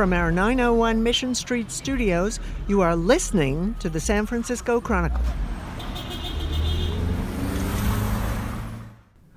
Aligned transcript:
From 0.00 0.14
our 0.14 0.32
901 0.32 1.02
Mission 1.02 1.34
Street 1.34 1.70
studios, 1.70 2.40
you 2.66 2.80
are 2.80 2.96
listening 2.96 3.76
to 3.80 3.90
the 3.90 4.00
San 4.00 4.24
Francisco 4.24 4.80
Chronicle. 4.80 5.20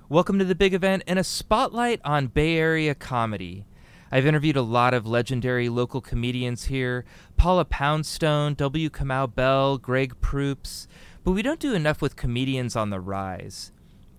Welcome 0.07 0.39
to 0.39 0.45
the 0.45 0.55
big 0.55 0.73
event 0.73 1.03
and 1.05 1.19
a 1.19 1.23
spotlight 1.25 1.99
on 2.05 2.27
Bay 2.27 2.55
Area 2.55 2.95
comedy. 2.95 3.65
I've 4.09 4.25
interviewed 4.25 4.55
a 4.55 4.61
lot 4.61 4.93
of 4.93 5.05
legendary 5.05 5.67
local 5.67 5.99
comedians 5.99 6.63
here 6.63 7.03
Paula 7.35 7.65
Poundstone, 7.65 8.53
W. 8.53 8.89
Kamau 8.89 9.35
Bell, 9.35 9.77
Greg 9.77 10.13
Proops, 10.21 10.87
but 11.25 11.31
we 11.31 11.41
don't 11.41 11.59
do 11.59 11.73
enough 11.73 12.01
with 12.01 12.15
comedians 12.15 12.77
on 12.77 12.89
the 12.89 13.01
rise. 13.01 13.73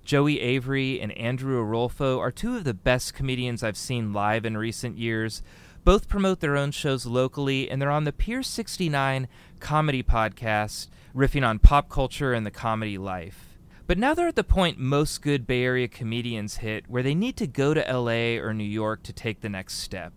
Joey 0.04 0.42
Avery 0.42 1.00
and 1.00 1.12
Andrew 1.12 1.64
Arolfo 1.64 2.18
are 2.18 2.30
two 2.30 2.56
of 2.56 2.64
the 2.64 2.74
best 2.74 3.14
comedians 3.14 3.62
I've 3.62 3.78
seen 3.78 4.12
live 4.12 4.45
in 4.45 4.58
recent 4.58 4.98
years. 4.98 5.42
Both 5.84 6.09
promote 6.09 6.41
their 6.41 6.56
own 6.56 6.71
shows 6.71 7.04
locally, 7.04 7.71
and 7.71 7.80
they're 7.80 7.90
on 7.90 8.04
the 8.04 8.13
Pier 8.13 8.43
69 8.43 9.29
comedy 9.60 10.02
podcast, 10.02 10.88
riffing 11.15 11.46
on 11.46 11.59
pop 11.59 11.91
culture 11.91 12.32
and 12.32 12.46
the 12.46 12.51
comedy 12.51 12.96
life. 12.96 13.59
But 13.87 13.99
now 13.99 14.15
they're 14.15 14.29
at 14.29 14.35
the 14.35 14.45
point 14.45 14.79
most 14.79 15.21
good 15.21 15.46
Bay 15.46 15.63
Area 15.63 15.87
comedians 15.88 16.57
hit 16.57 16.88
where 16.88 17.02
they 17.02 17.15
need 17.15 17.37
to 17.37 17.46
go 17.46 17.74
to 17.74 17.82
LA 17.82 18.43
or 18.43 18.54
New 18.54 18.65
York 18.65 19.02
to 19.02 19.13
take 19.13 19.43
the 19.43 19.51
next 19.51 19.74
step. 19.74 20.15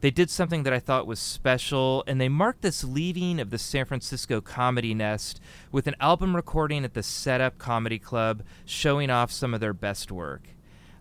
They 0.00 0.10
did 0.10 0.30
something 0.30 0.62
that 0.62 0.72
I 0.72 0.78
thought 0.78 1.06
was 1.06 1.20
special, 1.20 2.02
and 2.06 2.18
they 2.18 2.30
marked 2.30 2.62
this 2.62 2.82
leaving 2.82 3.38
of 3.38 3.50
the 3.50 3.58
San 3.58 3.84
Francisco 3.84 4.40
comedy 4.40 4.94
nest 4.94 5.42
with 5.70 5.86
an 5.86 5.94
album 6.00 6.34
recording 6.34 6.84
at 6.84 6.94
the 6.94 7.02
Setup 7.02 7.58
Comedy 7.58 7.98
Club, 7.98 8.42
showing 8.64 9.10
off 9.10 9.30
some 9.30 9.52
of 9.52 9.60
their 9.60 9.74
best 9.74 10.10
work. 10.10 10.48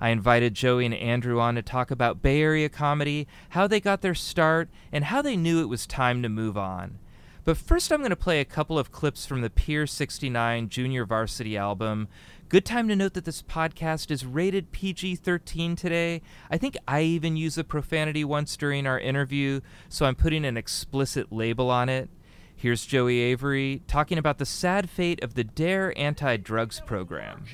I 0.02 0.10
invited 0.10 0.56
Joey 0.56 0.88
and 0.88 0.96
Andrew 0.96 1.40
on 1.40 1.54
to 1.54 1.62
talk 1.62 1.92
about 1.92 2.24
Bay 2.24 2.42
Area 2.42 2.70
comedy, 2.70 3.28
how 3.50 3.68
they 3.68 3.80
got 3.80 4.02
their 4.02 4.16
start, 4.16 4.68
and 4.92 5.06
how 5.06 5.22
they 5.22 5.38
knew 5.38 5.62
it 5.62 5.70
was 5.70 5.86
time 5.86 6.24
to 6.24 6.30
move 6.30 6.58
on. 6.58 6.98
But 7.44 7.58
first, 7.58 7.92
I'm 7.92 8.00
going 8.00 8.10
to 8.10 8.16
play 8.16 8.40
a 8.40 8.46
couple 8.46 8.80
of 8.80 8.92
clips 8.92 9.28
from 9.28 9.42
the 9.42 9.50
Pier 9.52 9.86
69 9.86 10.70
Junior 10.70 11.06
Varsity 11.06 11.56
album. 11.56 12.08
Good 12.50 12.66
time 12.66 12.88
to 12.88 12.96
note 12.96 13.14
that 13.14 13.26
this 13.26 13.44
podcast 13.44 14.10
is 14.10 14.26
rated 14.26 14.72
PG 14.72 15.18
13 15.18 15.76
today. 15.76 16.24
I 16.50 16.58
think 16.58 16.78
I 16.88 17.02
even 17.04 17.38
used 17.38 17.60
a 17.60 17.64
profanity 17.64 18.24
once 18.24 18.58
during 18.58 18.88
our 18.88 19.00
interview, 19.00 19.62
so 19.88 20.08
I'm 20.08 20.16
putting 20.16 20.46
an 20.46 20.58
explicit 20.58 21.32
label 21.32 21.70
on 21.70 21.90
it. 21.90 22.10
Here's 22.56 22.86
Joey 22.86 23.20
Avery 23.20 23.84
talking 23.88 24.18
about 24.18 24.40
the 24.40 24.46
sad 24.46 24.90
fate 24.90 25.24
of 25.24 25.36
the 25.36 25.44
DARE 25.44 25.94
anti 25.96 26.38
drugs 26.38 26.80
program. 26.80 27.46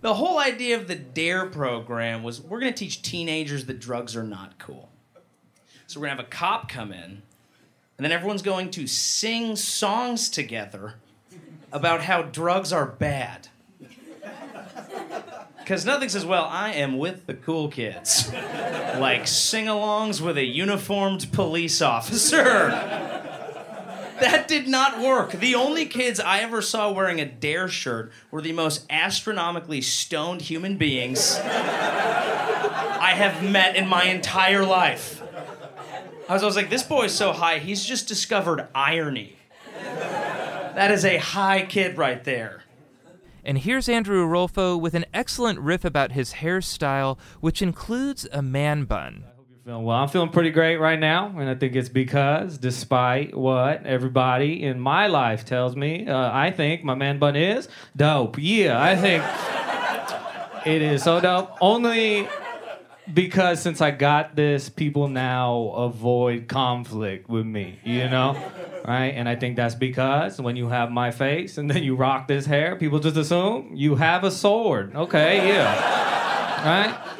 The 0.00 0.14
whole 0.14 0.38
idea 0.38 0.76
of 0.76 0.86
the 0.86 0.94
DARE 0.94 1.46
program 1.46 2.22
was 2.22 2.40
we're 2.40 2.60
going 2.60 2.72
to 2.72 2.78
teach 2.78 3.02
teenagers 3.02 3.66
that 3.66 3.80
drugs 3.80 4.14
are 4.14 4.22
not 4.22 4.58
cool. 4.58 4.88
So 5.86 5.98
we're 5.98 6.06
going 6.06 6.16
to 6.18 6.22
have 6.22 6.32
a 6.32 6.36
cop 6.36 6.68
come 6.68 6.92
in, 6.92 7.22
and 7.96 8.04
then 8.04 8.12
everyone's 8.12 8.42
going 8.42 8.70
to 8.72 8.86
sing 8.86 9.56
songs 9.56 10.28
together 10.28 10.94
about 11.72 12.02
how 12.02 12.22
drugs 12.22 12.72
are 12.72 12.86
bad. 12.86 13.48
Because 15.58 15.84
nothing 15.84 16.08
says, 16.08 16.24
well, 16.24 16.44
I 16.44 16.72
am 16.72 16.96
with 16.96 17.26
the 17.26 17.34
cool 17.34 17.68
kids. 17.68 18.32
like 18.32 19.26
sing 19.26 19.66
alongs 19.66 20.20
with 20.20 20.38
a 20.38 20.44
uniformed 20.44 21.30
police 21.32 21.82
officer. 21.82 22.70
That 24.20 24.48
did 24.48 24.68
not 24.68 25.00
work. 25.00 25.32
The 25.32 25.54
only 25.54 25.86
kids 25.86 26.18
I 26.18 26.40
ever 26.40 26.60
saw 26.60 26.90
wearing 26.92 27.20
a 27.20 27.24
Dare 27.24 27.68
shirt 27.68 28.12
were 28.30 28.42
the 28.42 28.52
most 28.52 28.84
astronomically 28.90 29.80
stoned 29.80 30.42
human 30.42 30.76
beings 30.76 31.38
I 31.38 33.12
have 33.14 33.42
met 33.48 33.76
in 33.76 33.86
my 33.86 34.04
entire 34.04 34.64
life. 34.64 35.22
I 36.28 36.34
was, 36.34 36.42
I 36.42 36.46
was 36.46 36.56
like, 36.56 36.68
this 36.68 36.82
boy's 36.82 37.14
so 37.14 37.32
high, 37.32 37.58
he's 37.58 37.84
just 37.84 38.06
discovered 38.08 38.68
irony. 38.74 39.36
That 39.82 40.90
is 40.90 41.04
a 41.04 41.16
high 41.16 41.64
kid 41.64 41.96
right 41.96 42.22
there. 42.22 42.64
And 43.44 43.58
here's 43.58 43.88
Andrew 43.88 44.26
Rolfo 44.26 44.78
with 44.78 44.94
an 44.94 45.06
excellent 45.14 45.58
riff 45.60 45.84
about 45.84 46.12
his 46.12 46.34
hairstyle, 46.34 47.18
which 47.40 47.62
includes 47.62 48.28
a 48.30 48.42
man 48.42 48.84
bun. 48.84 49.24
Feeling 49.68 49.84
well, 49.84 49.98
I'm 49.98 50.08
feeling 50.08 50.30
pretty 50.30 50.48
great 50.48 50.78
right 50.78 50.98
now, 50.98 51.26
and 51.36 51.46
I 51.46 51.54
think 51.54 51.76
it's 51.76 51.90
because, 51.90 52.56
despite 52.56 53.36
what 53.36 53.84
everybody 53.84 54.62
in 54.62 54.80
my 54.80 55.08
life 55.08 55.44
tells 55.44 55.76
me, 55.76 56.08
uh, 56.08 56.30
I 56.32 56.52
think 56.52 56.84
my 56.84 56.94
man 56.94 57.18
bun 57.18 57.36
is 57.36 57.68
dope. 57.94 58.38
Yeah, 58.38 58.80
I 58.80 58.96
think 58.96 59.22
it 60.66 60.80
is 60.80 61.02
so 61.02 61.20
dope. 61.20 61.50
Only 61.60 62.26
because 63.12 63.60
since 63.60 63.82
I 63.82 63.90
got 63.90 64.34
this, 64.34 64.70
people 64.70 65.06
now 65.06 65.74
avoid 65.76 66.48
conflict 66.48 67.28
with 67.28 67.44
me, 67.44 67.78
you 67.84 68.08
know? 68.08 68.42
Right? 68.86 69.12
And 69.14 69.28
I 69.28 69.36
think 69.36 69.56
that's 69.56 69.74
because 69.74 70.40
when 70.40 70.56
you 70.56 70.68
have 70.70 70.90
my 70.90 71.10
face 71.10 71.58
and 71.58 71.70
then 71.70 71.82
you 71.82 71.94
rock 71.94 72.26
this 72.26 72.46
hair, 72.46 72.76
people 72.76 73.00
just 73.00 73.18
assume 73.18 73.72
you 73.74 73.96
have 73.96 74.24
a 74.24 74.30
sword. 74.30 74.96
Okay, 74.96 75.46
yeah. 75.46 76.64
Right? 76.64 77.17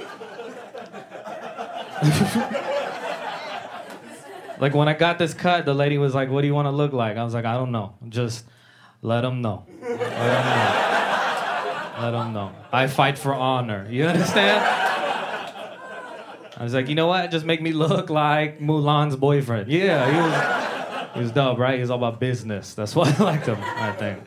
like 4.60 4.74
when 4.74 4.88
I 4.88 4.94
got 4.94 5.18
this 5.18 5.34
cut, 5.34 5.64
the 5.64 5.74
lady 5.74 5.98
was 5.98 6.14
like, 6.14 6.30
"What 6.30 6.42
do 6.42 6.46
you 6.46 6.54
want 6.54 6.66
to 6.66 6.72
look 6.72 6.92
like?" 6.92 7.16
I 7.16 7.24
was 7.24 7.34
like, 7.34 7.44
"I 7.44 7.54
don't 7.54 7.72
know. 7.72 7.94
Just 8.08 8.44
let 9.02 9.22
them 9.22 9.42
know. 9.42 9.66
Let 9.82 9.98
them 9.98 10.08
know. 10.08 10.84
Let 12.00 12.10
them 12.12 12.32
know. 12.32 12.52
I 12.72 12.86
fight 12.86 13.18
for 13.18 13.34
honor. 13.34 13.86
You 13.90 14.06
understand?" 14.06 14.64
I 16.56 16.62
was 16.62 16.72
like, 16.74 16.88
"You 16.88 16.94
know 16.94 17.06
what? 17.08 17.30
Just 17.30 17.44
make 17.44 17.60
me 17.62 17.72
look 17.72 18.10
like 18.10 18.60
Mulan's 18.60 19.16
boyfriend." 19.16 19.70
Yeah, 19.70 20.10
he 20.10 20.16
was. 20.16 20.34
He 21.14 21.20
was 21.20 21.32
dope, 21.32 21.58
right? 21.58 21.74
He 21.74 21.80
was 21.80 21.90
all 21.90 21.98
about 21.98 22.20
business. 22.20 22.74
That's 22.74 22.94
why 22.94 23.12
I 23.18 23.22
liked 23.22 23.46
him. 23.46 23.58
I 23.60 23.92
think. 23.92 24.20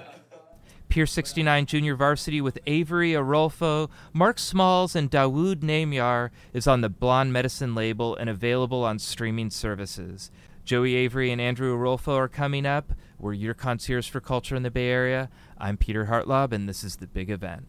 Pier 0.91 1.05
69 1.05 1.67
Junior 1.67 1.95
Varsity 1.95 2.41
with 2.41 2.59
Avery 2.67 3.13
Arolfo, 3.13 3.89
Mark 4.11 4.37
Smalls, 4.37 4.93
and 4.93 5.09
Dawood 5.09 5.61
Namyar 5.61 6.31
is 6.51 6.67
on 6.67 6.81
the 6.81 6.89
Blonde 6.89 7.31
Medicine 7.31 7.73
label 7.73 8.13
and 8.17 8.29
available 8.29 8.83
on 8.83 8.99
streaming 8.99 9.51
services. 9.51 10.31
Joey 10.65 10.95
Avery 10.95 11.31
and 11.31 11.39
Andrew 11.39 11.73
Arolfo 11.77 12.17
are 12.17 12.27
coming 12.27 12.65
up. 12.65 12.91
We're 13.17 13.31
your 13.31 13.53
concierge 13.53 14.09
for 14.09 14.19
culture 14.19 14.57
in 14.57 14.63
the 14.63 14.69
Bay 14.69 14.89
Area. 14.89 15.29
I'm 15.57 15.77
Peter 15.77 16.07
Hartlaub, 16.07 16.51
and 16.51 16.67
this 16.67 16.83
is 16.83 16.97
the 16.97 17.07
big 17.07 17.29
event. 17.29 17.67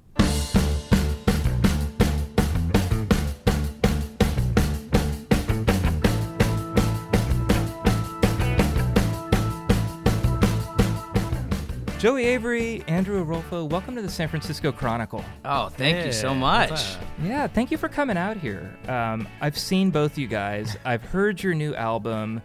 Joey 12.02 12.24
Avery, 12.24 12.82
Andrew 12.88 13.24
Arolfo, 13.24 13.70
welcome 13.70 13.94
to 13.94 14.02
the 14.02 14.10
San 14.10 14.26
Francisco 14.26 14.72
Chronicle. 14.72 15.24
Oh, 15.44 15.68
thank 15.68 16.04
you 16.04 16.10
so 16.10 16.34
much. 16.34 16.96
Yeah, 17.22 17.46
thank 17.46 17.70
you 17.70 17.78
for 17.78 17.88
coming 17.88 18.16
out 18.16 18.36
here. 18.36 18.76
Um, 18.88 19.28
I've 19.40 19.56
seen 19.56 19.93
both 19.93 20.19
you 20.19 20.26
guys. 20.26 20.76
I've 20.84 21.04
heard 21.04 21.40
your 21.40 21.54
new 21.54 21.76
album, 21.76 22.43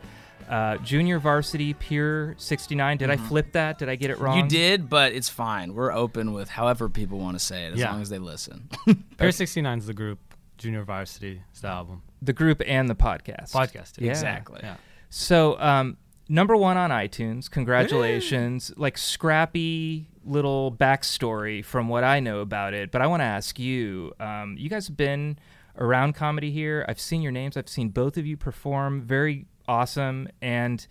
uh, 0.47 0.77
Junior 0.77 1.17
Varsity 1.17 1.73
Pier 1.73 2.35
69. 2.37 2.97
Did 2.97 3.09
I 3.09 3.17
flip 3.17 3.53
that? 3.53 3.79
Did 3.79 3.89
I 3.89 3.95
get 3.95 4.11
it 4.11 4.19
wrong? 4.19 4.37
You 4.37 4.47
did, 4.47 4.89
but 4.89 5.13
it's 5.13 5.27
fine. 5.27 5.73
We're 5.73 5.91
open 5.91 6.33
with 6.33 6.49
however 6.49 6.87
people 6.87 7.17
want 7.17 7.39
to 7.39 7.43
say 7.43 7.65
it, 7.65 7.73
as 7.73 7.79
Yeah. 7.79 7.93
long 7.93 8.03
as 8.03 8.09
they 8.09 8.19
listen. 8.19 8.69
Pier 9.17 9.31
69 9.31 9.79
is 9.79 9.87
the 9.87 9.95
group. 9.95 10.19
Junior 10.59 10.83
Varsity 10.83 11.41
is 11.51 11.61
the 11.61 11.69
album. 11.69 12.03
The 12.21 12.33
group 12.33 12.61
and 12.63 12.87
the 12.87 12.95
podcast. 12.95 13.53
Podcast. 13.53 13.93
Yeah. 13.97 14.11
Exactly. 14.11 14.59
Yeah. 14.61 14.75
So, 15.09 15.59
um, 15.59 15.97
number 16.29 16.55
one 16.55 16.77
on 16.77 16.89
iTunes. 16.91 17.49
Congratulations. 17.49 18.71
like 18.77 18.97
scrappy 18.97 20.09
little 20.25 20.71
backstory 20.71 21.63
from 21.63 21.87
what 21.87 22.03
I 22.03 22.19
know 22.19 22.39
about 22.39 22.73
it. 22.73 22.91
But 22.91 23.01
I 23.01 23.07
want 23.07 23.21
to 23.21 23.25
ask 23.25 23.57
you. 23.59 24.13
Um, 24.19 24.55
you 24.57 24.69
guys 24.69 24.87
have 24.87 24.97
been 24.97 25.37
around 25.77 26.13
comedy 26.13 26.51
here. 26.51 26.85
I've 26.89 26.99
seen 26.99 27.21
your 27.21 27.31
names. 27.31 27.55
I've 27.57 27.69
seen 27.69 27.89
both 27.89 28.17
of 28.17 28.25
you 28.25 28.35
perform. 28.37 29.01
Very 29.01 29.45
awesome, 29.67 30.27
and 30.41 30.85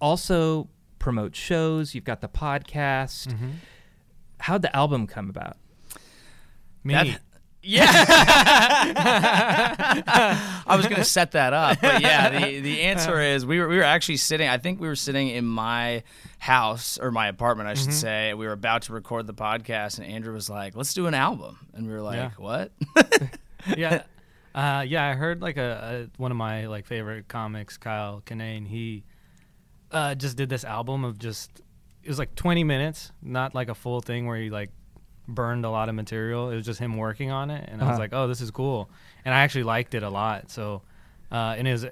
also 0.00 0.68
promote 0.98 1.34
shows. 1.36 1.94
You've 1.94 2.04
got 2.04 2.20
the 2.20 2.28
podcast. 2.28 3.34
How'd 4.40 4.62
the 4.62 4.74
album 4.74 5.06
come 5.06 5.28
about? 5.30 5.56
Me. 6.82 6.94
That- 6.94 7.20
I 10.66 10.74
was 10.76 10.86
gonna 10.86 11.04
set 11.04 11.32
that 11.32 11.52
up, 11.52 11.78
but 11.80 12.00
yeah, 12.00 12.28
the 12.46 12.60
the 12.60 12.80
answer 12.84 13.20
is 13.20 13.44
we 13.44 13.58
were 13.60 13.68
we 13.68 13.76
were 13.76 13.82
actually 13.82 14.16
sitting. 14.16 14.48
I 14.48 14.58
think 14.58 14.80
we 14.80 14.88
were 14.88 14.96
sitting 14.96 15.28
in 15.28 15.44
my 15.44 16.02
house 16.38 16.98
or 16.98 17.10
my 17.10 17.28
apartment, 17.28 17.68
I 17.68 17.74
should 17.74 17.88
Mm-hmm. 17.88 17.92
say. 17.98 18.34
We 18.34 18.46
were 18.46 18.52
about 18.52 18.82
to 18.82 18.92
record 18.92 19.26
the 19.26 19.34
podcast, 19.34 19.98
and 19.98 20.06
Andrew 20.06 20.32
was 20.32 20.48
like, 20.48 20.74
"Let's 20.76 20.94
do 20.94 21.06
an 21.06 21.14
album," 21.14 21.58
and 21.74 21.86
we 21.86 21.92
were 21.92 22.00
like, 22.02 22.16
Yeah. 22.16 22.30
"What?" 22.38 22.72
yeah, 23.76 24.02
uh, 24.54 24.84
yeah. 24.86 25.06
I 25.08 25.14
heard 25.14 25.42
like 25.42 25.56
a, 25.56 26.08
a 26.16 26.20
one 26.20 26.30
of 26.30 26.36
my 26.36 26.66
like 26.66 26.86
favorite 26.86 27.28
comics, 27.28 27.76
Kyle 27.76 28.22
Kinane. 28.24 28.66
He 28.66 29.04
uh, 29.90 30.14
just 30.14 30.36
did 30.36 30.48
this 30.48 30.64
album 30.64 31.04
of 31.04 31.18
just 31.18 31.60
it 32.02 32.08
was 32.08 32.18
like 32.18 32.34
20 32.34 32.64
minutes, 32.64 33.12
not 33.20 33.54
like 33.54 33.68
a 33.68 33.74
full 33.74 34.00
thing 34.00 34.26
where 34.26 34.38
he 34.38 34.48
like 34.50 34.70
burned 35.34 35.64
a 35.64 35.70
lot 35.70 35.88
of 35.88 35.94
material. 35.94 36.50
It 36.50 36.56
was 36.56 36.66
just 36.66 36.78
him 36.80 36.96
working 36.96 37.30
on 37.30 37.50
it, 37.50 37.68
and 37.70 37.80
I 37.80 37.84
was 37.84 37.92
Uh-huh. 37.92 37.98
like, 38.00 38.12
oh, 38.12 38.26
this 38.28 38.40
is 38.40 38.50
cool, 38.50 38.90
and 39.24 39.34
I 39.34 39.40
actually 39.40 39.64
liked 39.64 39.94
it 39.94 40.02
a 40.02 40.10
lot. 40.10 40.50
So, 40.50 40.82
uh, 41.32 41.54
and 41.56 41.66
it 41.68 41.72
was 41.72 41.86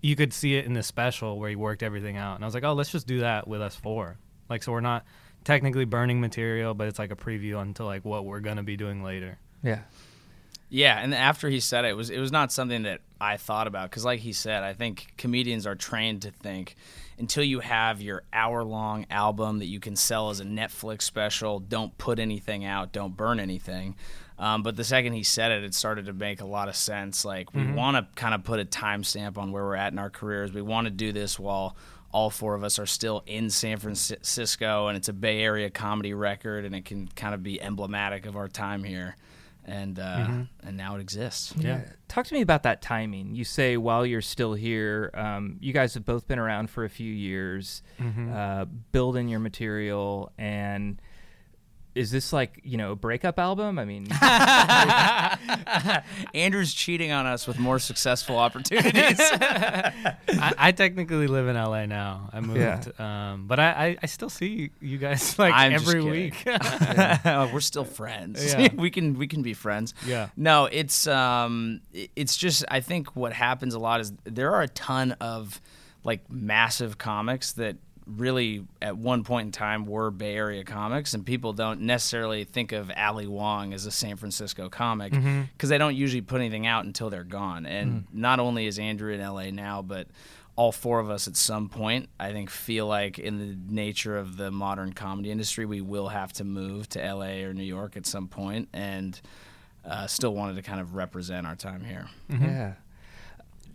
you 0.00 0.14
could 0.14 0.32
see 0.32 0.54
it 0.54 0.64
in 0.64 0.74
the 0.74 0.82
special 0.82 1.38
where 1.40 1.50
he 1.50 1.56
worked 1.56 1.82
everything 1.82 2.16
out, 2.16 2.36
and 2.36 2.44
I 2.44 2.46
was 2.46 2.54
like, 2.54 2.64
oh, 2.64 2.72
let's 2.72 2.90
just 2.92 3.06
do 3.06 3.20
that 3.20 3.48
with 3.48 3.60
us 3.60 3.74
four. 3.74 4.16
Like, 4.48 4.62
so 4.62 4.70
we're 4.72 4.80
not 4.80 5.04
technically 5.44 5.84
burning 5.84 6.20
material, 6.20 6.72
but 6.74 6.86
it's 6.88 6.98
like 6.98 7.10
a 7.10 7.16
preview 7.16 7.58
onto 7.58 7.82
like 7.84 8.04
what 8.04 8.24
we're 8.24 8.40
gonna 8.40 8.62
be 8.62 8.76
doing 8.76 9.02
later. 9.02 9.38
Yeah. 9.62 9.80
Yeah, 10.70 10.98
and 10.98 11.14
after 11.14 11.48
he 11.48 11.60
said 11.60 11.84
it, 11.84 11.88
it 11.88 11.96
was 11.96 12.10
it 12.10 12.18
was 12.18 12.32
not 12.32 12.52
something 12.52 12.82
that 12.82 13.00
I 13.20 13.36
thought 13.36 13.66
about 13.66 13.90
because, 13.90 14.04
like 14.04 14.20
he 14.20 14.32
said, 14.32 14.62
I 14.62 14.74
think 14.74 15.14
comedians 15.16 15.66
are 15.66 15.74
trained 15.74 16.22
to 16.22 16.30
think 16.30 16.76
until 17.18 17.42
you 17.42 17.60
have 17.60 18.00
your 18.00 18.22
hour 18.32 18.62
long 18.62 19.06
album 19.10 19.58
that 19.58 19.66
you 19.66 19.80
can 19.80 19.96
sell 19.96 20.30
as 20.30 20.40
a 20.40 20.44
Netflix 20.44 21.02
special, 21.02 21.58
don't 21.58 21.96
put 21.98 22.18
anything 22.18 22.64
out, 22.64 22.92
don't 22.92 23.16
burn 23.16 23.40
anything. 23.40 23.96
Um, 24.38 24.62
but 24.62 24.76
the 24.76 24.84
second 24.84 25.14
he 25.14 25.24
said 25.24 25.50
it, 25.50 25.64
it 25.64 25.74
started 25.74 26.06
to 26.06 26.12
make 26.12 26.40
a 26.40 26.46
lot 26.46 26.68
of 26.68 26.76
sense. 26.76 27.24
Like 27.24 27.52
we 27.54 27.66
want 27.72 27.96
to 27.96 28.06
kind 28.14 28.34
of 28.34 28.44
put 28.44 28.60
a 28.60 28.64
timestamp 28.64 29.36
on 29.36 29.50
where 29.50 29.64
we're 29.64 29.74
at 29.74 29.92
in 29.92 29.98
our 29.98 30.10
careers. 30.10 30.52
We 30.52 30.62
want 30.62 30.84
to 30.84 30.92
do 30.92 31.12
this 31.12 31.40
while 31.40 31.76
all 32.12 32.30
four 32.30 32.54
of 32.54 32.62
us 32.62 32.78
are 32.78 32.86
still 32.86 33.24
in 33.26 33.50
San 33.50 33.78
Francisco, 33.78 34.86
and 34.86 34.96
it's 34.96 35.08
a 35.08 35.12
Bay 35.12 35.40
Area 35.40 35.70
comedy 35.70 36.14
record, 36.14 36.64
and 36.64 36.74
it 36.74 36.84
can 36.84 37.08
kind 37.08 37.34
of 37.34 37.42
be 37.42 37.60
emblematic 37.60 38.26
of 38.26 38.36
our 38.36 38.48
time 38.48 38.84
here. 38.84 39.16
And 39.68 39.98
uh, 39.98 40.28
and 40.62 40.76
now 40.76 40.96
it 40.96 41.00
exists. 41.00 41.52
Yeah. 41.58 41.82
Talk 42.08 42.26
to 42.26 42.34
me 42.34 42.40
about 42.40 42.62
that 42.62 42.80
timing. 42.80 43.34
You 43.34 43.44
say 43.44 43.76
while 43.76 44.06
you're 44.06 44.22
still 44.22 44.54
here, 44.54 45.10
um, 45.12 45.58
you 45.60 45.74
guys 45.74 45.92
have 45.94 46.06
both 46.06 46.26
been 46.26 46.38
around 46.38 46.70
for 46.70 46.84
a 46.84 46.88
few 46.88 47.12
years, 47.12 47.82
uh, 48.32 48.64
building 48.92 49.28
your 49.28 49.40
material, 49.40 50.32
and 50.38 51.02
is 51.98 52.10
this 52.12 52.32
like 52.32 52.60
you 52.62 52.76
know 52.76 52.92
a 52.92 52.96
breakup 52.96 53.38
album? 53.38 53.78
I 53.78 53.84
mean, 53.84 54.06
Andrew's 56.34 56.72
cheating 56.72 57.12
on 57.12 57.26
us 57.26 57.46
with 57.46 57.58
more 57.58 57.78
successful 57.78 58.36
opportunities. 58.38 59.18
I, 59.20 60.52
I 60.56 60.72
technically 60.72 61.26
live 61.26 61.48
in 61.48 61.56
LA 61.56 61.86
now. 61.86 62.30
I 62.32 62.40
moved, 62.40 62.60
Yeah. 62.60 63.32
um, 63.32 63.46
but 63.46 63.58
I, 63.58 63.70
I, 63.70 63.96
I 64.02 64.06
still 64.06 64.30
see 64.30 64.70
you 64.80 64.98
guys 64.98 65.38
like 65.38 65.52
I'm 65.54 65.72
every 65.72 66.02
kidding. 66.02 66.10
week. 66.10 66.42
We're 67.52 67.60
still 67.60 67.84
friends. 67.84 68.44
Yeah. 68.54 68.68
we 68.74 68.90
can 68.90 69.18
we 69.18 69.26
can 69.26 69.42
be 69.42 69.54
friends. 69.54 69.94
Yeah. 70.06 70.28
No, 70.36 70.66
it's 70.66 71.06
um 71.06 71.80
it's 71.92 72.36
just 72.36 72.64
I 72.68 72.80
think 72.80 73.16
what 73.16 73.32
happens 73.32 73.74
a 73.74 73.78
lot 73.78 74.00
is 74.00 74.12
there 74.24 74.54
are 74.54 74.62
a 74.62 74.68
ton 74.68 75.12
of 75.20 75.60
like 76.04 76.30
massive 76.30 76.96
comics 76.96 77.52
that 77.52 77.76
really 78.16 78.64
at 78.80 78.96
one 78.96 79.22
point 79.22 79.46
in 79.46 79.52
time 79.52 79.84
were 79.86 80.10
Bay 80.10 80.34
Area 80.34 80.64
comics 80.64 81.14
and 81.14 81.24
people 81.26 81.52
don't 81.52 81.82
necessarily 81.82 82.44
think 82.44 82.72
of 82.72 82.90
Ali 82.96 83.26
Wong 83.26 83.74
as 83.74 83.86
a 83.86 83.90
San 83.90 84.16
Francisco 84.16 84.68
comic 84.68 85.12
mm-hmm. 85.12 85.42
because 85.52 85.68
they 85.68 85.78
don't 85.78 85.94
usually 85.94 86.22
put 86.22 86.40
anything 86.40 86.66
out 86.66 86.84
until 86.84 87.10
they're 87.10 87.24
gone. 87.24 87.66
And 87.66 87.92
mm. 87.92 88.04
not 88.12 88.40
only 88.40 88.66
is 88.66 88.78
Andrew 88.78 89.12
in 89.12 89.20
LA 89.20 89.50
now, 89.50 89.82
but 89.82 90.08
all 90.56 90.72
four 90.72 90.98
of 90.98 91.08
us 91.08 91.28
at 91.28 91.36
some 91.36 91.68
point, 91.68 92.08
I 92.18 92.32
think, 92.32 92.50
feel 92.50 92.86
like 92.86 93.18
in 93.18 93.38
the 93.38 93.72
nature 93.72 94.16
of 94.16 94.36
the 94.36 94.50
modern 94.50 94.92
comedy 94.92 95.30
industry, 95.30 95.64
we 95.66 95.80
will 95.80 96.08
have 96.08 96.32
to 96.34 96.44
move 96.44 96.88
to 96.90 97.14
LA 97.14 97.44
or 97.44 97.54
New 97.54 97.62
York 97.62 97.96
at 97.96 98.06
some 98.06 98.26
point, 98.26 98.68
and 98.72 99.20
uh, 99.84 100.08
still 100.08 100.34
wanted 100.34 100.56
to 100.56 100.62
kind 100.62 100.80
of 100.80 100.96
represent 100.96 101.46
our 101.46 101.54
time 101.54 101.84
here. 101.84 102.08
Mm-hmm. 102.28 102.44
yeah. 102.44 102.72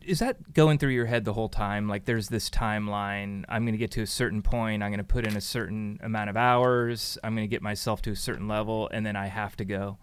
Is 0.06 0.20
that 0.20 0.54
going 0.54 0.78
through 0.78 0.92
your 0.92 1.06
head 1.06 1.26
the 1.26 1.34
whole 1.34 1.50
time? 1.50 1.88
Like, 1.88 2.06
there's 2.06 2.30
this 2.30 2.50
timeline. 2.50 3.46
I'm 3.50 3.64
going 3.64 3.74
to 3.74 3.78
get 3.78 3.92
to 3.92 4.02
a 4.02 4.08
certain 4.08 4.42
point. 4.42 4.84
I'm 4.84 4.90
going 4.90 4.98
to 5.00 5.04
put 5.04 5.26
in 5.26 5.36
a 5.36 5.42
certain 5.42 6.00
amount 6.04 6.30
of 6.30 6.38
hours. 6.38 7.18
I'm 7.24 7.36
going 7.36 7.48
to 7.48 7.52
get 7.52 7.62
myself 7.62 8.02
to 8.04 8.12
a 8.12 8.16
certain 8.16 8.48
level, 8.48 8.90
and 8.92 9.06
then 9.06 9.16
I 9.16 9.28
have 9.28 9.56
to 9.58 9.66
go. 9.66 9.98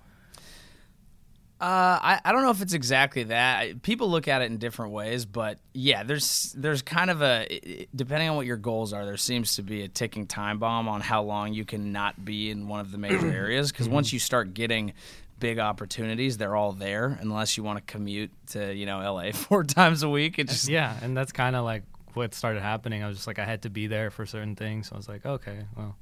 Uh, 1.60 2.00
I, 2.00 2.20
I 2.24 2.32
don't 2.32 2.42
know 2.42 2.50
if 2.50 2.62
it's 2.62 2.72
exactly 2.72 3.24
that. 3.24 3.82
People 3.82 4.10
look 4.10 4.28
at 4.28 4.40
it 4.40 4.46
in 4.50 4.56
different 4.56 4.92
ways, 4.92 5.26
but 5.26 5.58
yeah, 5.74 6.04
there's 6.04 6.54
there's 6.56 6.80
kind 6.80 7.10
of 7.10 7.20
a 7.20 7.86
depending 7.94 8.30
on 8.30 8.36
what 8.36 8.46
your 8.46 8.56
goals 8.56 8.94
are, 8.94 9.04
there 9.04 9.18
seems 9.18 9.56
to 9.56 9.62
be 9.62 9.82
a 9.82 9.88
ticking 9.88 10.26
time 10.26 10.58
bomb 10.58 10.88
on 10.88 11.02
how 11.02 11.22
long 11.22 11.52
you 11.52 11.66
can 11.66 11.92
not 11.92 12.24
be 12.24 12.50
in 12.50 12.66
one 12.66 12.80
of 12.80 12.92
the 12.92 12.96
major 12.96 13.30
areas. 13.30 13.70
Because 13.70 13.90
once 13.90 14.10
you 14.10 14.18
start 14.18 14.54
getting 14.54 14.94
big 15.40 15.58
opportunities, 15.58 16.36
they're 16.38 16.54
all 16.54 16.72
there. 16.72 17.18
Unless 17.20 17.56
you 17.56 17.64
want 17.64 17.78
to 17.84 17.92
commute 17.92 18.30
to 18.48 18.72
you 18.72 18.86
know 18.86 18.98
LA 19.00 19.32
four 19.34 19.64
times 19.64 20.02
a 20.04 20.08
week, 20.08 20.38
it 20.38 20.48
just 20.48 20.68
yeah, 20.68 20.96
and 21.02 21.16
that's 21.16 21.32
kind 21.32 21.56
of 21.56 21.64
like 21.64 21.82
what 22.14 22.34
started 22.34 22.62
happening. 22.62 23.02
I 23.02 23.08
was 23.08 23.16
just 23.16 23.26
like 23.26 23.38
I 23.40 23.44
had 23.44 23.62
to 23.62 23.70
be 23.70 23.88
there 23.88 24.10
for 24.10 24.26
certain 24.26 24.54
things. 24.54 24.88
So 24.88 24.94
I 24.94 24.98
was 24.98 25.08
like, 25.08 25.26
okay, 25.26 25.64
well, 25.76 25.96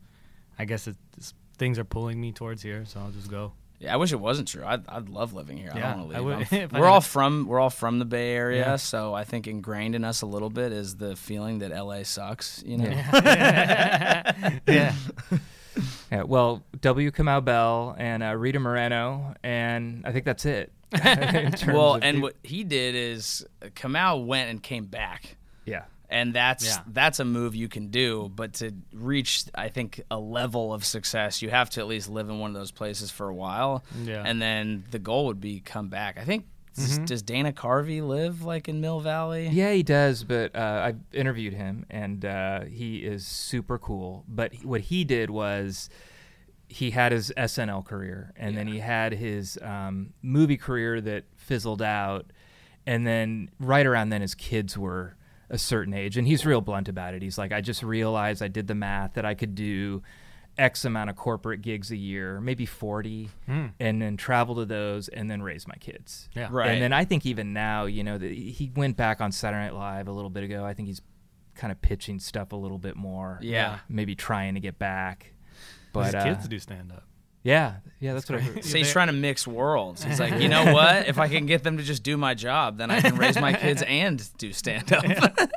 I 0.59 0.65
guess 0.67 0.87
it's, 0.89 1.33
things 1.57 1.79
are 1.79 1.85
pulling 1.85 2.21
me 2.21 2.33
towards 2.33 2.63
here, 2.63 2.85
so 2.85 3.01
I'll 3.01 3.11
just 3.11 3.31
go. 3.31 3.53
Yeah, 3.81 3.95
I 3.95 3.97
wish 3.97 4.11
it 4.11 4.19
wasn't 4.19 4.49
true. 4.49 4.65
I'd, 4.67 4.89
I'd 4.89 5.09
love 5.09 5.35
living 5.35 5.57
here. 5.57 5.71
I 5.73 5.79
Yeah, 5.79 5.95
don't 5.95 6.09
want 6.09 6.15
I 6.17 6.19
to 6.19 6.25
leave. 6.25 6.25
would- 6.25 6.35
I'm- 6.59 6.63
if 6.65 6.75
I 6.75 6.81
we're 6.81 6.87
all 6.89 7.01
from 7.01 7.47
we're 7.47 7.61
all 7.61 7.71
from 7.71 8.01
the 8.01 8.05
Bay 8.05 8.33
Area, 8.33 8.61
Yeah. 8.67 8.77
so 8.77 9.15
I 9.15 9.23
think 9.23 9.47
ingrained 9.47 9.95
in 9.95 10.03
us 10.05 10.23
a 10.23 10.27
little 10.27 10.51
bit 10.51 10.73
is 10.73 10.97
the 10.97 11.15
feeling 11.15 11.59
that 11.61 11.71
LA 11.71 12.03
sucks. 12.03 12.61
You 12.67 12.79
know. 12.79 12.89
Yeah, 12.89 14.33
Yeah, 14.67 14.95
well, 16.27 16.63
W. 16.81 17.11
Kamau 17.11 17.45
Bell 17.45 17.95
and 17.99 18.23
uh, 18.23 18.35
Rita 18.35 18.61
Moreno, 18.61 19.35
and 19.43 20.05
I 20.07 20.13
think 20.13 20.25
that's 20.25 20.45
it. 20.47 20.73
Well, 21.67 21.95
and 21.95 22.17
peop- 22.17 22.23
what 22.23 22.35
he 22.43 22.65
did 22.65 22.95
is 22.95 23.45
Kamau 23.63 24.25
went 24.25 24.51
and 24.51 24.63
came 24.63 24.87
back. 24.87 25.37
yeah, 25.67 25.85
And 26.09 26.33
that's 26.35 26.65
Yeah. 26.67 26.83
that's 26.87 27.21
a 27.21 27.25
move 27.25 27.55
you 27.55 27.69
can 27.69 27.89
do, 27.89 28.31
but 28.35 28.55
to 28.55 28.73
reach 28.95 29.45
I 29.55 29.69
think 29.69 30.01
a 30.11 30.19
level 30.19 30.73
of 30.73 30.85
success, 30.85 31.43
you 31.43 31.51
have 31.51 31.69
to 31.71 31.81
at 31.81 31.87
least 31.89 32.09
live 32.09 32.29
in 32.31 32.39
one 32.39 32.51
of 32.51 32.55
those 32.57 32.71
places 32.71 33.11
for 33.11 33.29
a 33.29 33.35
while. 33.35 33.85
Yeah. 34.03 34.23
And 34.25 34.41
then 34.41 34.85
the 34.91 34.99
goal 34.99 35.27
would 35.27 35.41
be 35.41 35.61
come 35.61 35.89
back. 35.89 36.17
I 36.19 36.25
think 36.25 36.47
Mm-hmm. 36.79 37.05
does 37.05 37.23
Dana 37.23 37.53
Carvey 37.53 38.07
live 38.07 38.43
like 38.43 38.69
in 38.69 38.81
Mill 38.81 39.01
Valley? 39.01 39.49
yeah, 39.49 39.73
he 39.73 39.83
does. 39.83 40.25
But 40.25 40.55
uh, 40.55 40.83
I've 40.85 40.99
interviewed 41.13 41.55
him, 41.55 41.87
and 41.91 42.25
uh, 42.25 42.65
he 42.65 42.99
is 42.99 43.27
super 43.27 43.79
cool. 43.79 44.25
But 44.29 44.53
he- 44.55 44.67
what 44.67 44.83
he 44.83 45.05
did 45.05 45.31
was 45.31 45.89
he 46.69 46.91
had 46.91 47.13
his 47.13 47.33
SNL 47.37 47.85
career, 47.85 48.33
and 48.37 48.57
then 48.57 48.67
he 48.67 48.79
had 48.79 49.13
his 49.15 49.59
um, 49.63 50.13
movie 50.23 50.57
career 50.59 51.01
that 51.01 51.25
fizzled 51.37 51.81
out, 51.83 52.27
and 52.87 53.07
then 53.07 53.51
right 53.59 53.87
around 53.87 54.11
then 54.11 54.21
his 54.21 54.35
kids 54.35 54.77
were 54.77 55.17
a 55.51 55.57
certain 55.57 55.95
age, 55.95 56.19
and 56.19 56.27
he's 56.27 56.45
real 56.45 56.61
blunt 56.61 56.89
about 56.89 57.15
it. 57.15 57.23
He's 57.23 57.39
like, 57.39 57.53
I 57.53 57.63
just 57.63 57.83
realized 57.83 58.43
I 58.43 58.49
did 58.49 58.67
the 58.67 58.75
math 58.75 59.15
that 59.15 59.25
I 59.25 59.33
could 59.35 59.55
do 59.55 60.03
X 60.59 60.85
amount 60.85 61.09
of 61.11 61.17
corporate 61.17 61.63
gigs 61.63 61.91
a 61.91 61.97
year, 61.97 62.41
maybe 62.41 62.67
40, 62.67 63.31
and 63.47 64.03
then 64.03 64.17
travel 64.17 64.57
to 64.57 64.65
those 64.65 65.09
and 65.09 65.31
then 65.31 65.41
raise 65.43 65.67
my 65.69 65.77
kids. 65.77 66.29
Yeah. 66.35 66.49
Right. 66.51 66.71
And 66.71 66.83
then 66.83 66.93
I 66.93 67.05
think 67.05 67.25
even 67.25 67.53
now, 67.53 67.85
you 67.87 68.03
know, 68.05 68.19
that 68.19 68.31
he 68.31 68.71
went 68.75 68.97
back 68.97 69.21
on 69.21 69.33
Saturday 69.33 69.65
Night 69.65 69.75
Live 69.75 70.09
a 70.09 70.13
little 70.13 70.31
bit 70.31 70.45
ago. 70.45 70.65
I 70.65 70.75
think 70.75 70.89
he's 70.89 71.01
kind 71.55 71.71
of 71.73 71.81
pitching 71.81 72.19
stuff 72.19 72.53
a 72.53 72.57
little 72.57 72.79
bit 72.79 72.97
more. 72.97 73.39
Yeah. 73.43 73.79
Maybe 73.89 74.15
trying 74.15 74.55
to 74.55 74.61
get 74.61 74.79
back. 74.79 75.33
But 75.93 76.07
his 76.07 76.15
uh, 76.17 76.25
kids 76.25 76.49
do 76.49 76.59
stand 76.59 76.93
up. 76.93 77.05
yeah, 77.43 77.77
yeah, 77.99 78.13
that's 78.15 78.29
what 78.29 78.39
I 78.39 78.43
heard. 78.43 78.65
So 78.65 78.77
he's 78.77 78.93
trying 78.93 79.07
to 79.07 79.13
mix 79.15 79.47
worlds. 79.47 80.05
He's 80.05 80.21
like, 80.21 80.35
you 80.41 80.49
know 80.49 80.73
what? 80.73 81.09
If 81.09 81.19
I 81.19 81.29
can 81.29 81.47
get 81.47 81.63
them 81.63 81.79
to 81.79 81.83
just 81.83 82.03
do 82.03 82.17
my 82.17 82.35
job, 82.35 82.79
then 82.79 82.91
I 82.91 83.01
can 83.01 83.17
raise 83.17 83.41
my 83.41 83.53
kids 83.55 83.83
and 83.87 84.23
do 84.39 84.53
stand 84.53 84.93
up. 84.93 85.05